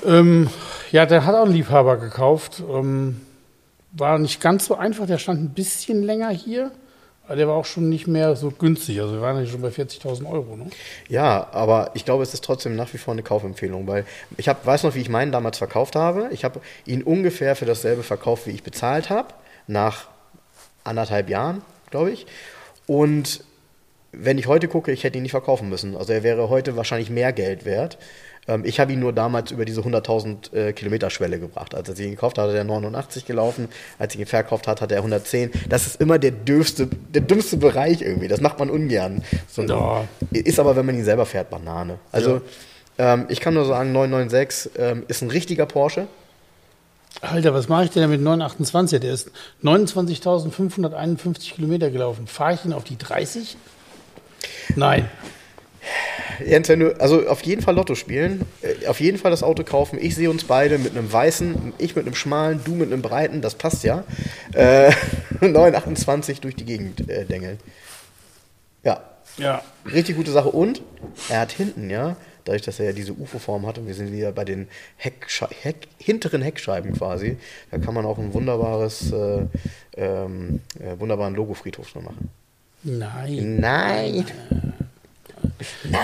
[0.04, 0.50] Ähm,
[0.92, 2.62] ja, der hat auch einen Liebhaber gekauft.
[2.68, 3.20] Ähm,
[3.92, 6.70] war nicht ganz so einfach, der stand ein bisschen länger hier,
[7.29, 9.01] der war auch schon nicht mehr so günstig.
[9.01, 10.57] Also wir waren ja schon bei 40.000 Euro.
[10.57, 10.66] Ne?
[11.09, 14.05] Ja, aber ich glaube, es ist trotzdem nach wie vor eine Kaufempfehlung, weil
[14.37, 16.29] ich hab, weiß noch, wie ich meinen damals verkauft habe.
[16.33, 19.35] Ich habe ihn ungefähr für dasselbe verkauft, wie ich bezahlt habe,
[19.66, 20.09] nach
[20.85, 22.27] anderthalb Jahren, glaube ich.
[22.87, 23.43] Und
[24.12, 25.97] wenn ich heute gucke, ich hätte ihn nicht verkaufen müssen.
[25.97, 27.99] Also er wäre heute wahrscheinlich mehr Geld wert.
[28.49, 31.74] Ähm, ich habe ihn nur damals über diese 100.000 äh, Kilometer Schwelle gebracht.
[31.74, 33.68] Als ich ihn gekauft hatte, hat er 89 gelaufen.
[33.99, 35.51] Als ich ihn verkauft hat, hat er 110.
[35.68, 38.28] Das ist immer der dürfste, der dümmste Bereich irgendwie.
[38.28, 39.22] Das macht man ungern.
[39.49, 40.05] So, Ja.
[40.32, 41.99] Ist aber, wenn man ihn selber fährt, Banane.
[42.12, 42.40] Also
[42.99, 46.07] ähm, ich kann nur sagen, 996 ähm, ist ein richtiger Porsche.
[47.22, 49.01] Alter, was mache ich denn mit 928?
[49.01, 49.30] Der ist
[49.64, 52.26] 29.551 Kilometer gelaufen.
[52.26, 53.57] Fahre ich ihn auf die 30?
[54.76, 55.09] Nein.
[56.39, 59.99] Du, also auf jeden Fall Lotto spielen, äh, auf jeden Fall das Auto kaufen.
[60.01, 63.41] Ich sehe uns beide mit einem weißen, ich mit einem schmalen, du mit einem breiten,
[63.41, 64.05] das passt ja.
[64.53, 64.93] Äh,
[65.41, 67.59] 928 durch die Gegend äh, dengeln.
[68.84, 69.01] Ja,
[69.39, 69.62] Ja.
[69.91, 70.51] richtig gute Sache.
[70.51, 70.82] Und
[71.28, 74.32] er hat hinten, ja, dadurch, dass er ja diese UFO-Form hat und wir sind wieder
[74.32, 77.37] bei den Hecksche Heck, hinteren Heckscheiben quasi,
[77.70, 79.47] da kann man auch ein wunderbares, äh,
[79.97, 82.30] ähm, äh, wunderbaren Logofriedhof drin machen.
[82.82, 83.57] Nein.
[83.59, 84.24] Nein.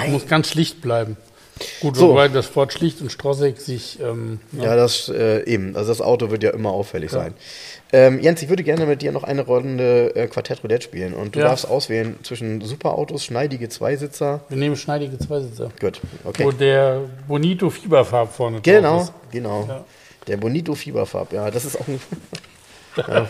[0.09, 1.16] Muss ganz schlicht bleiben.
[1.80, 2.09] Gut, So.
[2.09, 4.01] wobei das Wort schlicht und strossig sich.
[4.01, 5.76] Ähm, Ja, das äh, eben.
[5.76, 7.34] Also das Auto wird ja immer auffällig sein.
[7.93, 11.36] Ähm, Jens, ich würde gerne mit dir noch eine Runde äh, Quartett Roulette spielen und
[11.36, 11.49] du Ja.
[11.49, 14.40] darfst auswählen zwischen Superautos, schneidige Zweisitzer.
[14.49, 15.68] wir nehmen schneidige Zweisitzer.
[15.78, 16.45] Gut, okay.
[16.45, 19.12] Wo der Bonito Fieberfarb vorne drauf Genau, ist.
[19.30, 19.66] genau.
[19.68, 19.84] Ja.
[20.26, 22.01] Der Bonito Fieberfarb, ja, das ist auch ein.
[22.97, 23.28] Ja,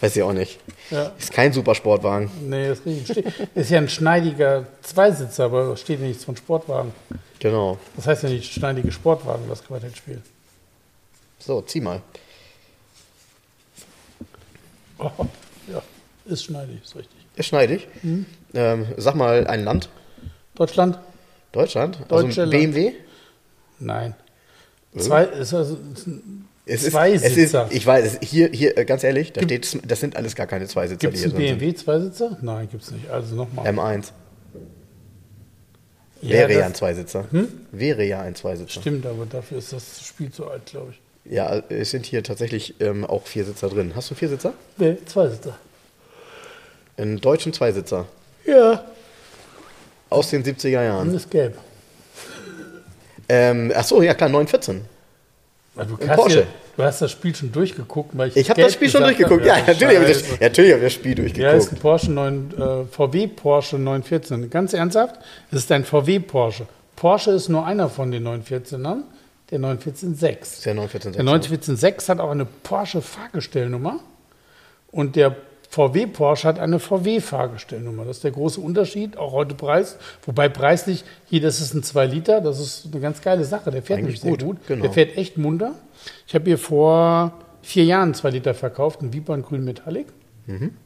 [0.00, 0.58] weiß ich auch nicht.
[0.90, 1.12] Ja.
[1.18, 2.30] Ist kein Supersportwagen.
[2.48, 3.24] Nee, ist richtig.
[3.54, 6.92] Ist ja ein schneidiger Zweisitzer, aber steht ja nichts von Sportwagen.
[7.38, 7.78] Genau.
[7.96, 10.22] Das heißt ja nicht schneidige Sportwagen, das Quartettspiel.
[11.38, 12.00] So, zieh mal.
[14.98, 15.10] Oh,
[15.70, 15.82] ja,
[16.24, 17.16] ist schneidig, ist richtig.
[17.36, 17.88] Ist schneidig.
[18.02, 18.26] Mhm.
[18.54, 19.88] Ähm, sag mal ein Land.
[20.54, 20.98] Deutschland?
[21.52, 21.98] Deutschland.
[22.08, 22.62] Also Deutsche ein Land.
[22.74, 22.92] BMW.
[23.80, 24.14] Nein.
[24.96, 25.76] Zwei, ist also,
[26.66, 27.64] ist Es ist, Zweisitzer.
[27.66, 30.46] es ist, ich weiß, hier, hier, äh, ganz ehrlich, da steht, das sind alles gar
[30.46, 32.38] keine Zweisitzer, Gibt es einen BMW Zweisitzer?
[32.40, 33.10] Nein, gibt es nicht.
[33.10, 33.66] Also nochmal.
[33.66, 33.78] sind.
[33.78, 34.04] M1.
[36.22, 37.26] Ja, Wäre ja ein Zweisitzer.
[37.70, 38.80] Wäre ja ein Zweisitzer.
[38.80, 41.32] Stimmt, aber dafür ist das Spiel zu alt, glaube ich.
[41.32, 43.92] Ja, es sind hier tatsächlich ähm, auch Viersitzer drin.
[43.94, 44.54] Hast du Viersitzer?
[44.78, 45.56] Nee, Zweisitzer.
[46.96, 48.06] Einen deutschen Zweisitzer.
[48.46, 48.84] Ja.
[50.08, 51.14] Aus den 70er Und Jahren.
[51.14, 51.58] ist gelb.
[53.28, 54.82] Ähm, ach so, ja klar, 914.
[55.76, 56.40] Du, Ein hast Porsche.
[56.40, 56.46] ja,
[56.76, 58.36] du hast das Spiel schon durchgeguckt, weil ich.
[58.36, 59.40] Ich habe das Spiel schon durchgeguckt.
[59.40, 59.60] habe.
[59.60, 61.56] Ja, natürlich habe ich, das, natürlich hab ich das Spiel Ja, durchgeguckt.
[61.56, 64.50] ist ein Porsche 9, äh, VW Porsche 914.
[64.50, 65.16] Ganz ernsthaft,
[65.50, 66.66] es ist ein VW Porsche.
[66.94, 68.98] Porsche ist nur einer von den 914ern,
[69.50, 70.62] der 9146.
[70.62, 71.12] der 914.
[71.12, 73.98] Der 9146 hat auch eine Porsche Fahrgestellnummer
[74.92, 75.34] und der
[75.74, 78.04] VW Porsche hat eine VW Fahrgestellnummer.
[78.04, 79.96] Das ist der große Unterschied, auch heute Preis.
[80.24, 83.72] Wobei preislich, hier, das ist ein 2 Liter, das ist eine ganz geile Sache.
[83.72, 84.66] Der fährt Eigentlich nämlich sehr gut, gut.
[84.68, 84.82] genau.
[84.82, 85.72] Der fährt echt munter.
[86.28, 90.06] Ich habe hier vor vier Jahren 2 Liter verkauft, einen Viper in grün Metallic.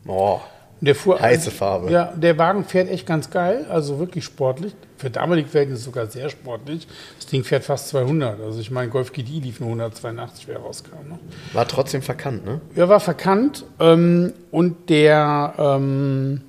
[0.06, 0.40] Oh,
[0.80, 1.90] Und Der fuhr, Heiße Farbe.
[1.90, 4.72] Ja, der Wagen fährt echt ganz geil, also wirklich sportlich.
[4.98, 6.86] Für damalige Verhältnisse sogar sehr sportlich.
[7.16, 8.40] Das Ding fährt fast 200.
[8.40, 11.08] Also ich meine, Golf GTI lief nur 182, wer rauskam.
[11.08, 11.18] Ne?
[11.52, 12.60] War trotzdem verkannt, ne?
[12.74, 16.42] Er war verkannt ähm, und der, ähm,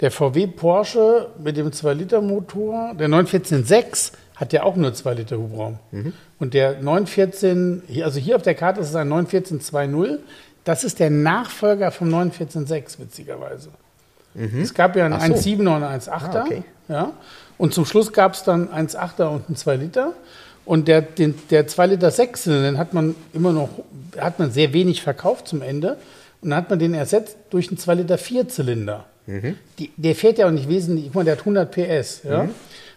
[0.00, 5.78] der VW Porsche mit dem 2-Liter-Motor, der 914.6, hat ja auch nur 2 Liter Hubraum.
[6.38, 10.18] Und der 914, hier- also hier auf der Karte ist es ein 914.2.0,
[10.64, 13.68] das ist der Nachfolger vom 914.6, witzigerweise.
[14.62, 15.34] Es gab ja einen so.
[15.34, 16.36] 1,7er und einen 1,8er.
[16.36, 16.62] Ah, okay.
[16.88, 17.12] ja.
[17.60, 20.14] Und zum Schluss gab es dann 1,8er und einen 2 Liter.
[20.64, 23.68] Und der, den, der 2 Liter 6 den hat man immer noch,
[24.16, 25.98] hat man sehr wenig verkauft zum Ende.
[26.40, 29.04] Und dann hat man den ersetzt durch einen 2 Liter 4 Zylinder.
[29.78, 32.22] Die, der fährt ja auch nicht wesentlich, guck mal, der hat 100 PS.
[32.24, 32.48] Ja?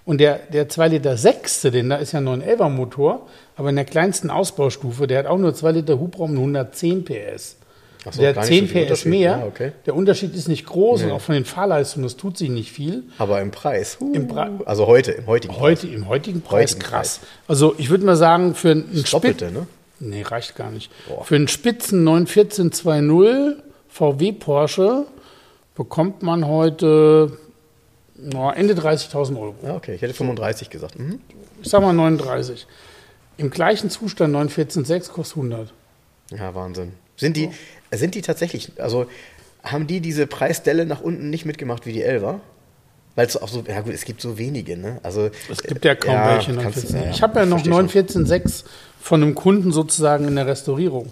[0.06, 3.84] Und der, der 2 Liter 6 Zylinder ist ja ein 911er Motor, aber in der
[3.84, 7.58] kleinsten Ausbaustufe, der hat auch nur 2 Liter Hubraum und 110 PS.
[8.12, 9.32] So, der gar hat nicht 10 so PS mehr.
[9.40, 9.72] Ja, okay.
[9.86, 11.14] Der Unterschied ist nicht groß und Nee.
[11.14, 13.04] auch von den Fahrleistungen, das tut sich nicht viel.
[13.18, 13.98] Aber im Preis.
[14.00, 14.12] huh.
[14.14, 17.20] Im Pre- also heute, im heutigen Heute, im heutigen Preis Heutigen krass.
[17.48, 19.68] Also ich würde mal sagen, für einen Das Doppelte, Spitz- ne?
[20.00, 20.92] Nee, reicht gar nicht.
[21.08, 21.24] Boah.
[21.24, 25.06] Für einen Spitzen 91420 VW Porsche
[25.76, 27.38] bekommt man heute
[28.16, 29.56] na, Ende 30.000 Euro.
[29.64, 29.96] Ja, okay.
[29.96, 31.00] Ich hätte 35 gesagt.
[31.00, 31.20] Mhm.
[31.62, 32.68] Ich sag mal 39.
[33.38, 35.74] Im gleichen Zustand 914.6 kostet 100.
[36.32, 36.94] Ja, Wahnsinn.
[37.16, 37.50] Sind die,
[37.98, 39.06] sind die tatsächlich, also
[39.64, 42.40] haben die diese Preisdelle nach unten nicht mitgemacht wie die Elva?
[43.16, 45.00] Weil es auch so, ja gut, es gibt so wenige, ne?
[45.04, 46.96] Also Es gibt ja kaum ja, welche kannst- 914.
[47.04, 47.72] ja, ich habe ja noch versteh
[48.02, 48.26] schon.
[48.26, 48.64] 914.6
[49.00, 51.12] von einem Kunden sozusagen in der Restaurierung.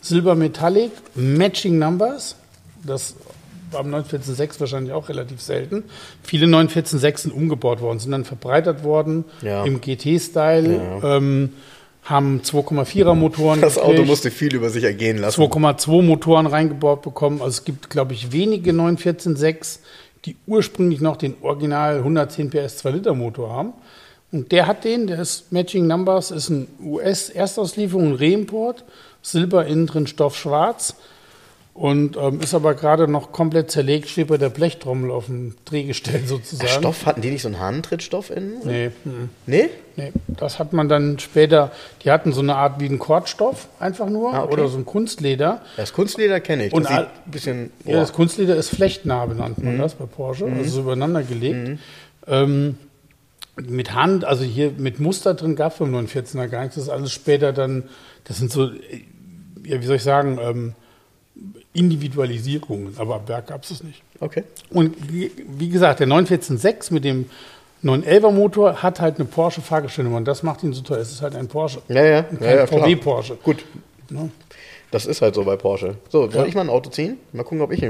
[0.00, 2.36] Silber Metallic, Matching Numbers.
[2.84, 3.14] Das
[3.70, 5.84] war am 914.6 wahrscheinlich auch relativ selten.
[6.22, 9.64] Viele 914.6 sind umgebaut worden, sind dann verbreitert worden Ja.
[9.64, 11.52] im GT-Style, ähm,
[12.08, 13.60] haben 2,4er Motoren.
[13.60, 14.08] Das Auto gekriegt.
[14.08, 15.40] musste viel über sich ergehen lassen.
[15.40, 17.40] 2,2 Motoren reingebaut bekommen.
[17.40, 19.80] Also es gibt, glaube ich, wenige 914.6,
[20.24, 23.72] die ursprünglich noch den Original 110 PS 2 Liter Motor haben.
[24.30, 28.84] Und der hat den, der ist Matching Numbers, ist ein US-Erstauslieferung, ein Reimport,
[29.22, 30.96] Silber innen drin, Stoff schwarz.
[31.78, 36.24] Und ähm, ist aber gerade noch komplett zerlegt, steht bei der Blechtrommel auf dem Drehgestell
[36.26, 36.68] sozusagen.
[36.70, 38.54] Stoff, hatten die nicht so einen Hahnentrittstoff innen?
[38.64, 39.28] Nee, mhm.
[39.46, 39.68] Nee?
[39.94, 41.70] Nee, das hat man dann später,
[42.02, 44.54] die hatten so eine Art wie einen Kordstoff einfach nur Ah, okay.
[44.54, 45.60] oder so ein Kunstleder.
[45.76, 46.72] Das Kunstleder kenne ich.
[46.72, 47.70] Das Und ein bisschen.
[47.84, 48.12] Ja, das.
[48.12, 49.64] Kunstleder ist flechtnah benannt Mhm.
[49.66, 51.78] man das bei Porsche, also so übereinander gelegt.
[52.26, 52.76] Ähm,
[53.56, 56.74] mit Hand, also hier mit Muster drin gab es beim 914er gar nichts.
[56.74, 57.84] Das ist alles später dann,
[58.24, 58.72] das sind so, äh,
[59.64, 60.74] ja, wie soll ich sagen, ähm,
[61.72, 64.02] Individualisierungen, aber am Berg gab es es nicht.
[64.20, 64.44] Okay.
[64.70, 67.26] Und wie gesagt, der 914.6 mit dem
[67.84, 70.98] 911er Motor hat halt eine Porsche Fahrgestellnummer und das macht ihn so toll.
[70.98, 71.80] Es ist halt ein Porsche.
[71.88, 72.18] Ja, ja.
[72.28, 72.80] Und ja, kein ja klar.
[72.82, 73.36] VW Porsche.
[73.36, 73.64] Gut.
[74.10, 74.30] Ne?
[74.90, 75.96] Das ist halt so bei Porsche.
[76.08, 76.46] So, soll Ja.
[76.46, 77.18] ich mal ein Auto ziehen?
[77.32, 77.84] Mal gucken, ob ich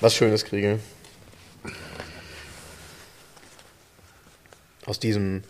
[0.00, 0.78] was Schönes kriege.
[4.86, 5.42] Aus diesem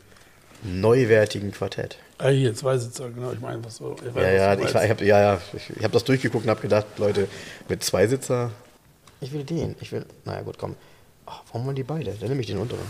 [0.63, 1.99] neuwertigen Quartett.
[2.21, 3.95] Ah, hier, zwei Sitzer, genau, ich meine, was so.
[4.05, 4.91] ich weiß, Ja, ja, was du ich, meinst.
[4.91, 7.29] hab, ja, ja, ich, ich habe das durchgeguckt und habe gedacht, Leute,
[7.69, 8.51] mit Zweisitzer,
[9.21, 10.75] ich will den, ich will, naja gut, komm.
[11.27, 12.13] Ach, warum wollen die beide?
[12.13, 12.81] Dann nehme ich den unteren.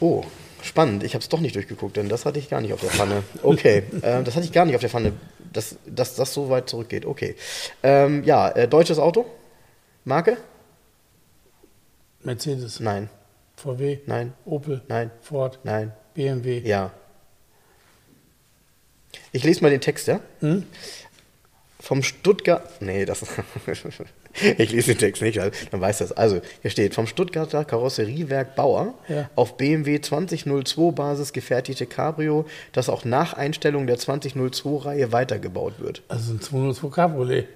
[0.00, 0.24] Oh,
[0.62, 2.90] spannend, ich habe es doch nicht durchgeguckt, denn das hatte ich gar nicht auf der
[2.90, 3.22] Pfanne.
[3.42, 5.12] Okay, ähm, das hatte ich gar nicht auf der Pfanne,
[5.52, 7.06] dass, dass das so weit zurückgeht.
[7.06, 7.36] Okay,
[7.82, 9.24] ähm, ja, äh, deutsches Auto,
[10.04, 10.36] Marke?
[12.22, 13.08] Mercedes, Nein,
[13.56, 16.60] VW, nein, Opel, nein, Ford, nein, BMW.
[16.68, 16.92] ja.
[19.32, 20.20] Ich lese mal den Text, ja?
[20.40, 20.64] Hm?
[21.78, 22.68] Vom Stuttgart.
[22.80, 23.22] Nee, das.
[24.58, 26.12] ich lese den Text nicht, also, dann weiß das.
[26.12, 29.30] Also, hier steht: Vom Stuttgarter Karosseriewerk Bauer Ja.
[29.36, 36.02] auf BMW 2002 Basis gefertigte Cabrio, das auch nach Einstellung der 2002-Reihe weitergebaut wird.
[36.08, 37.48] Also ein 202 Cabriolet.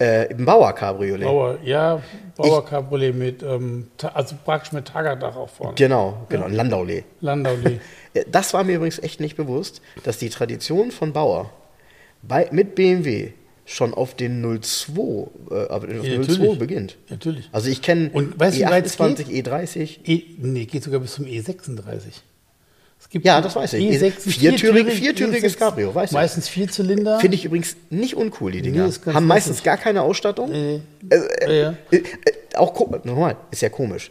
[0.00, 1.24] Äh, Im Bauer Cabriolet.
[1.24, 2.02] Bauer, ja,
[2.36, 5.74] Bauer Cabriolet mit, ähm, also praktisch mit Tagerdach auch vorne.
[5.74, 7.04] Genau, genau, ein Landaulet.
[7.20, 7.80] Landaulet.
[8.14, 11.50] Ja, Das war mir übrigens echt nicht bewusst, dass die Tradition von Bauer
[12.22, 13.32] bei, mit BMW
[13.64, 15.00] schon auf den 02,
[15.50, 16.58] äh, auf den Ja, 02 natürlich.
[16.58, 16.98] beginnt.
[17.08, 17.48] Natürlich.
[17.52, 19.98] Also ich kenne Und weißt du, wie weit es E28, E30.
[20.04, 22.20] E, nee, geht sogar bis zum E36.
[23.12, 23.84] Gibt Ja, das weiß ich.
[23.84, 26.14] E6, Viertürig- viertüriges E6, Cabrio, weiß ich.
[26.14, 27.20] Meistens Vierzylinder.
[27.20, 28.88] Finde ich übrigens nicht uncool, die Dinger.
[28.88, 29.64] Nee, Haben meistens lustig.
[29.64, 30.50] gar keine Ausstattung.
[30.50, 30.80] Nee.
[31.10, 31.74] Äh, äh, Ja, ja.
[31.90, 32.02] äh, äh,
[32.56, 32.74] auch
[33.04, 34.10] nochmal, ist ja komisch.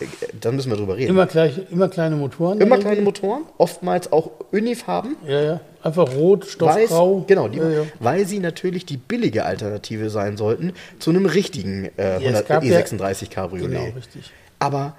[0.00, 0.04] Äh,
[0.38, 1.08] Da müssen wir drüber reden.
[1.10, 2.60] Immer, gleich, immer kleine Motoren.
[2.60, 5.16] Immer kleine Motoren, oftmals auch Unifarben.
[5.26, 5.60] Ja, ja.
[5.82, 7.24] Einfach rot, Weiß, Stoffgrau.
[7.26, 7.82] genau, die, ja, ja.
[8.00, 12.64] weil sie natürlich die billige Alternative sein sollten zu einem richtigen äh, es 100, gab
[12.64, 13.70] ja- E36 Cabriolet.
[13.80, 14.30] Genau, richtig.
[14.60, 14.94] Aber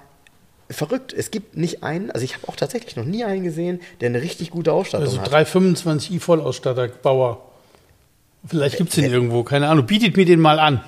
[0.70, 4.08] verrückt, es gibt nicht einen, also ich habe auch tatsächlich noch nie einen gesehen, der
[4.08, 5.32] eine richtig gute Ausstattung Also hat.
[5.48, 7.42] 325i Vollausstatter, Bauer.
[8.46, 9.86] Vielleicht gibt es den irgendwo, keine Ahnung.
[9.86, 10.82] Bietet mir den mal an.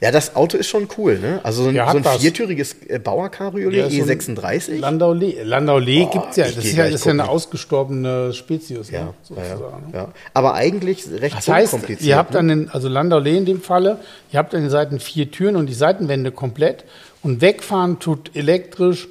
[0.00, 1.40] Ja, das Auto ist schon cool, ne?
[1.42, 4.78] Also so ein, Ja, so ein viertüriges äh, Bauer-Cabriolet, Ja, so ein E36.
[4.78, 5.42] Landau Lee.
[5.42, 6.44] Landau Lee Boah, gibt es ja.
[6.44, 9.14] Das ist ja, ist ja eine ausgestorbene Spezies, ja, ne?
[9.24, 9.90] sozusagen.
[9.92, 10.08] ja, ja.
[10.34, 12.06] Aber eigentlich recht Das heißt, unkompliziert.
[12.08, 12.38] ihr habt ne?
[12.38, 13.98] an den, also Landau Lee in dem Falle,
[14.30, 16.84] ihr habt an den Seiten vier Türen und die Seitenwände komplett
[17.24, 19.08] und wegfahren tut elektrisch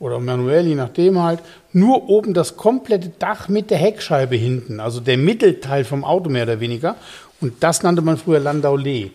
[0.00, 1.40] oder manuell, je nachdem halt,
[1.72, 6.44] nur oben das komplette Dach mit der Heckscheibe hinten, also der Mittelteil vom Auto mehr
[6.44, 6.96] oder weniger.
[7.40, 9.10] Und das nannte man früher Landau Lee.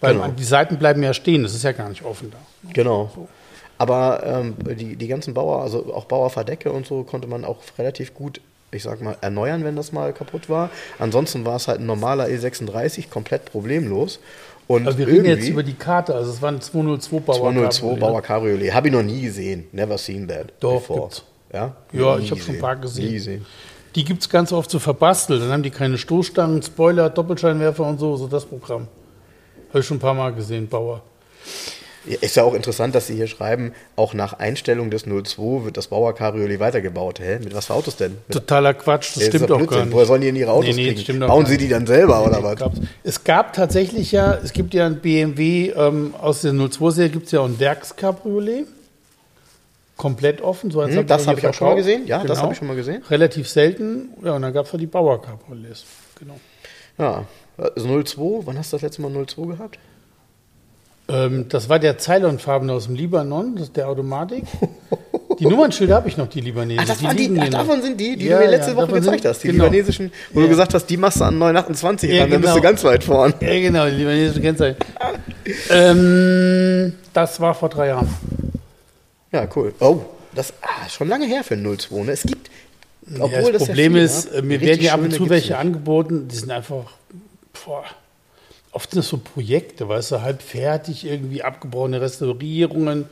[0.00, 0.28] Weil Genau.
[0.28, 2.38] die Seiten bleiben ja stehen, das ist ja gar nicht offen da.
[2.72, 3.10] Genau.
[3.78, 8.14] Aber ähm, die, die ganzen Bauer, also auch Bauerverdecke und so, konnte man auch relativ
[8.14, 8.40] gut,
[8.74, 10.70] ich sag mal, erneuern, wenn das mal kaputt war.
[10.98, 14.18] Ansonsten war es halt ein normaler E36, komplett problemlos.
[14.66, 17.36] Und Also wir reden jetzt über die Karte, also es war ein 202 Bauer.
[17.36, 18.00] 202 Cabriolet.
[18.00, 18.74] Bauer Cabriolet.
[18.74, 19.66] Habe ich noch nie gesehen.
[19.72, 20.52] Never seen that.
[20.60, 21.00] Doch, before.
[21.02, 21.22] gibt's.
[21.52, 23.06] Ja, Ja, ich habe schon ein paar gesehen.
[23.06, 23.46] Nie gesehen.
[23.94, 25.40] Die gibt es ganz oft so verbastelt.
[25.42, 28.88] Dann haben die keine Stoßstangen, Spoiler, Doppelscheinwerfer und so, so das Programm.
[29.68, 31.02] Habe ich schon ein paar Mal gesehen, Bauer.
[32.06, 35.86] Ist ja auch interessant, dass Sie hier schreiben, auch nach Einstellung des 02 wird das
[35.88, 37.18] Bauer Cabriolet weitergebaut.
[37.18, 37.38] Hä?
[37.42, 38.12] Mit was für Autos denn?
[38.28, 39.78] Mit Totaler Quatsch, das Ja, stimmt doch Blödsinn.
[39.78, 39.94] gar nicht.
[39.94, 41.20] Woher sollen die denn ihre Autos Nee, nee, das kriegen?
[41.20, 42.56] Bauen sie die dann selber oder was?
[42.56, 42.78] Gab's.
[43.04, 47.32] Es gab tatsächlich ja, es gibt ja ein BMW ähm, aus der 02-Serie, gibt es
[47.32, 48.66] ja auch ein Werkscabriolet.
[49.96, 50.70] Komplett offen.
[50.70, 52.06] So als Hm, das habe ich auch schon mal gesehen.
[52.06, 52.42] Ja, das Genau.
[52.42, 53.02] habe ich schon mal gesehen.
[53.08, 54.08] Relativ selten.
[54.24, 55.84] Ja, und dann gab es ja die Bauer-Cabriolets.
[56.18, 56.38] Genau.
[56.98, 57.24] Ja.
[57.56, 59.78] Also 02, wann hast du das letzte Mal 02 gehabt?
[61.08, 64.44] Ähm, das war der Cylon-Farben aus dem Libanon, das ist der Automatik.
[65.38, 66.88] Die Nummernschilder habe ich noch, die libanesischen.
[66.88, 68.92] Ah, das waren die, ach, davon sind die, die Ja, du mir letzte ja, Woche
[68.92, 69.42] gezeigt sind- hast.
[69.42, 69.64] Die genau.
[69.64, 70.44] libanesischen, wo Ja.
[70.46, 72.62] du gesagt hast, die machst du an 928 Ja, ran, dann bist genau.
[72.62, 73.34] du ganz weit vorn.
[73.40, 74.76] Ja, genau, die libanesische Kennzeichen.
[75.70, 78.08] ähm, das war vor drei Jahren.
[79.32, 79.74] Ja, cool.
[79.80, 80.00] Oh,
[80.34, 82.04] das ah, schon lange her für ein 02.
[82.04, 82.12] Ne?
[82.12, 82.50] Es gibt,
[83.18, 86.36] obwohl das das Problem ist, äh, mir werden ja ab und zu welche angeboten, die
[86.36, 86.92] sind einfach,
[87.64, 87.84] boah,
[88.74, 93.06] oft sind das so Projekte, weißt du, halb fertig, irgendwie abgebrochene Restaurierungen.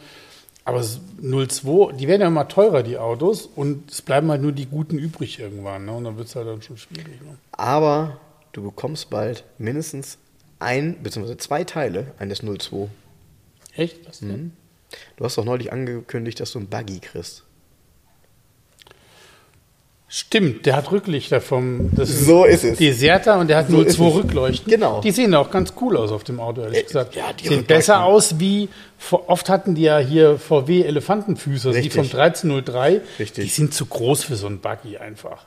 [0.64, 4.52] Aber es- 02, die werden ja immer teurer, die Autos, und es bleiben halt nur
[4.52, 5.86] die guten übrig irgendwann.
[5.86, 5.92] Ne?
[5.92, 7.20] Und dann wird es halt dann schon schwierig.
[7.22, 7.36] Ne?
[7.52, 8.18] Aber
[8.52, 10.18] du bekommst bald mindestens
[10.60, 11.36] ein bzw.
[11.38, 12.88] zwei Teile eines 02.
[13.74, 14.06] Echt?
[14.06, 14.28] Was denn?
[14.28, 14.52] Mhm.
[15.16, 17.42] Du hast doch neulich angekündigt, dass du einen Buggy kriegst.
[20.14, 22.76] Stimmt, der hat Rücklichter vom das So ist es.
[22.76, 24.08] Deserter und der hat So nur zwei.
[24.08, 24.70] Rückleuchten.
[24.70, 25.00] Genau.
[25.00, 27.16] Die sehen auch ganz cool aus auf dem Auto, ehrlich Äh, gesagt.
[27.16, 28.68] ja, die sehen besser aus wie,
[29.10, 33.00] oft hatten die ja hier VW Elefantenfüße, also die vom 1303.
[33.18, 33.44] Richtig.
[33.44, 35.44] Die sind zu groß für so ein Buggy einfach.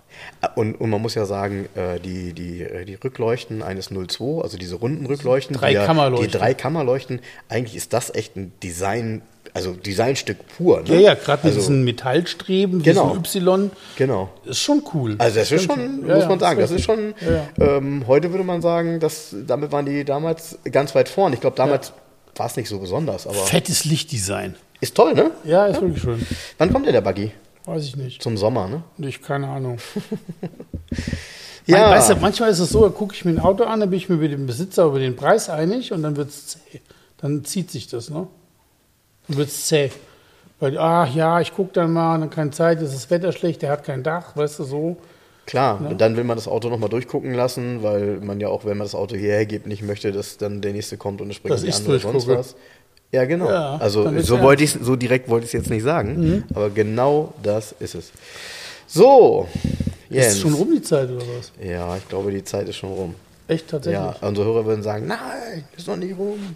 [0.56, 4.58] Und, und man muss ja sagen, äh, die, die, äh, die Rückleuchten eines 02, also
[4.58, 6.32] diese runden Rückleuchten, Drei die, Kammerleuchten.
[6.32, 7.20] die drei Kammerleuchten,
[7.50, 9.22] eigentlich ist das echt ein Design,
[9.56, 10.82] also Designstück pur.
[10.84, 10.96] Ne?
[10.96, 13.16] Ja, ja, gerade mit also, diesen Metallstreben, Genau.
[13.18, 14.30] diesen Y, Genau.
[14.44, 15.16] ist schon cool.
[15.18, 17.16] Also das ist schon, Ja, muss man sagen, das ist schon,
[17.58, 21.34] Ja, ähm, heute würde man sagen, dass, damit waren die damals ganz weit vorn.
[21.34, 21.94] Ich glaube, damals
[22.36, 24.56] war es nicht so besonders, aber Fettes Lichtdesign.
[24.82, 25.32] ist toll, ne?
[25.46, 26.26] Ja, ist wirklich schön.
[26.58, 27.32] Wann kommt denn der Buggy?
[27.66, 28.22] Weiß ich nicht.
[28.22, 28.84] Zum Sommer, ne?
[29.08, 29.78] Ich keine Ahnung.
[31.68, 31.80] Ja.
[31.80, 33.90] Mein, weißt du, manchmal ist es so, da gucke ich mir ein Auto an, dann
[33.90, 36.60] bin ich mir mit dem Besitzer über den Preis einig und dann wird es zäh.
[37.18, 38.28] Dann zieht sich das, ne?
[39.28, 39.92] Wird es zäh.
[40.60, 43.72] Weil, ach ja, ich gucke dann mal, dann keine Zeit, ist das Wetter schlecht, der
[43.72, 44.98] hat kein Dach, weißt du, so.
[45.46, 48.78] Klar, und dann will man das Auto nochmal durchgucken lassen, weil man ja auch, wenn
[48.78, 51.62] man das Auto hierher gibt, nicht möchte, dass dann der nächste kommt und es springt
[51.62, 52.56] die andere sonst was.
[53.12, 53.50] Ja, genau.
[53.50, 56.44] Ja, also so wollte ich so direkt wollte ich es jetzt nicht sagen, Mhm.
[56.56, 58.12] aber genau das ist es.
[58.88, 59.48] So,
[60.10, 60.28] Ist Jens.
[60.34, 61.52] es schon rum die Zeit oder was?
[61.64, 63.16] Ja, ich glaube, die Zeit ist schon rum.
[63.48, 64.02] Echt tatsächlich?
[64.02, 66.56] Ja, unsere Hörer würden sagen, nein, ist noch nicht rum.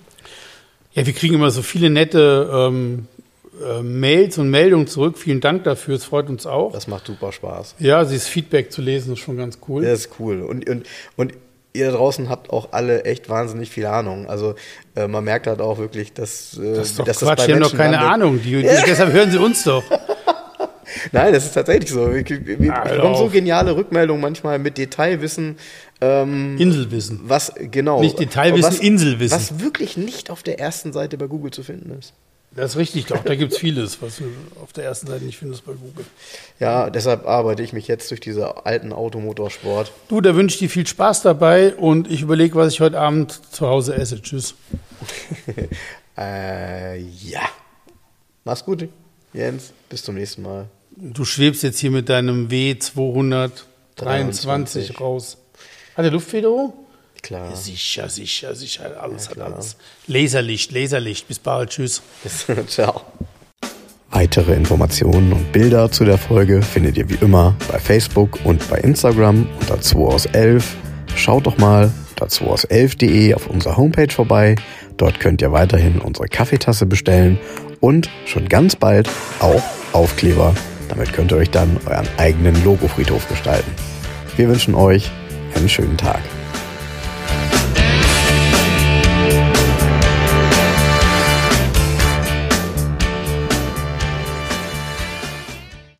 [0.93, 3.07] Ja, wir kriegen immer so viele nette ähm,
[3.63, 5.17] äh, Mails und Meldungen zurück.
[5.17, 6.71] Vielen Dank dafür, es freut uns auch.
[6.71, 7.75] Das macht super Spaß.
[7.79, 9.83] Ja, dieses Feedback zu lesen ist schon ganz cool.
[9.83, 10.41] Das ist cool.
[10.41, 10.85] Und, und,
[11.15, 11.33] und
[11.73, 14.27] ihr da draußen habt auch alle echt wahnsinnig viel Ahnung.
[14.27, 14.55] Also
[14.95, 17.53] äh, man merkt halt auch wirklich, dass, äh, das ist doch dass Quatsch, bei die
[17.53, 18.11] haben doch keine landet.
[18.11, 18.41] Ahnung.
[18.41, 19.83] Die, die, Deshalb hören sie uns doch.
[21.11, 22.13] Nein, das ist tatsächlich so.
[22.13, 25.57] Wir, wir Ah, hör bekommen so geniale Rückmeldungen manchmal mit Detailwissen.
[26.01, 27.21] Ähm, Inselwissen.
[27.23, 28.01] was genau.
[28.01, 29.37] Nicht Detailwissen, was, Inselwissen.
[29.37, 32.13] Was wirklich nicht auf der ersten Seite bei Google zu finden ist.
[32.55, 33.23] Das ist richtig, doch.
[33.23, 34.23] Da gibt es vieles, was du
[34.61, 36.03] auf der ersten Seite nicht findest bei Google.
[36.59, 39.91] Ja, deshalb arbeite ich mich jetzt durch diese alten Automotorsport.
[40.07, 43.39] Du, da wünsche ich dir viel Spaß dabei und ich überlege, was ich heute Abend
[43.51, 44.21] zu Hause esse.
[44.21, 44.55] Tschüss.
[46.17, 47.47] Äh, ja.
[48.43, 48.89] Mach's gut,
[49.31, 49.71] Jens.
[49.87, 50.67] Bis zum nächsten Mal.
[51.01, 53.51] Du schwebst jetzt hier mit deinem W223
[53.95, 54.99] 23.
[54.99, 55.37] raus.
[55.95, 56.73] Hat der Luftfederung?
[57.21, 57.49] Klar.
[57.49, 59.01] Ja, sicher, sicher, sicher.
[59.01, 59.77] Alles Ja, hat alles.
[60.07, 61.25] Laserlicht, Laserlicht.
[61.29, 61.69] Bis bald.
[61.69, 62.01] Tschüss.
[62.67, 63.01] Ciao.
[64.11, 68.79] Weitere Informationen und Bilder zu der Folge findet ihr wie immer bei Facebook und bei
[68.79, 70.75] Instagram unter 2 aus 11.
[71.15, 74.55] Schaut doch mal unter 2 aus 11.de auf unserer Homepage vorbei.
[74.97, 77.39] Dort könnt ihr weiterhin unsere Kaffeetasse bestellen
[77.79, 79.09] und schon ganz bald
[79.39, 79.63] auch
[79.93, 80.53] Aufkleber.
[80.89, 83.71] Damit könnt ihr euch dann euren eigenen Logofriedhof gestalten.
[84.35, 85.09] Wir wünschen euch
[85.55, 86.21] einen schönen Tag.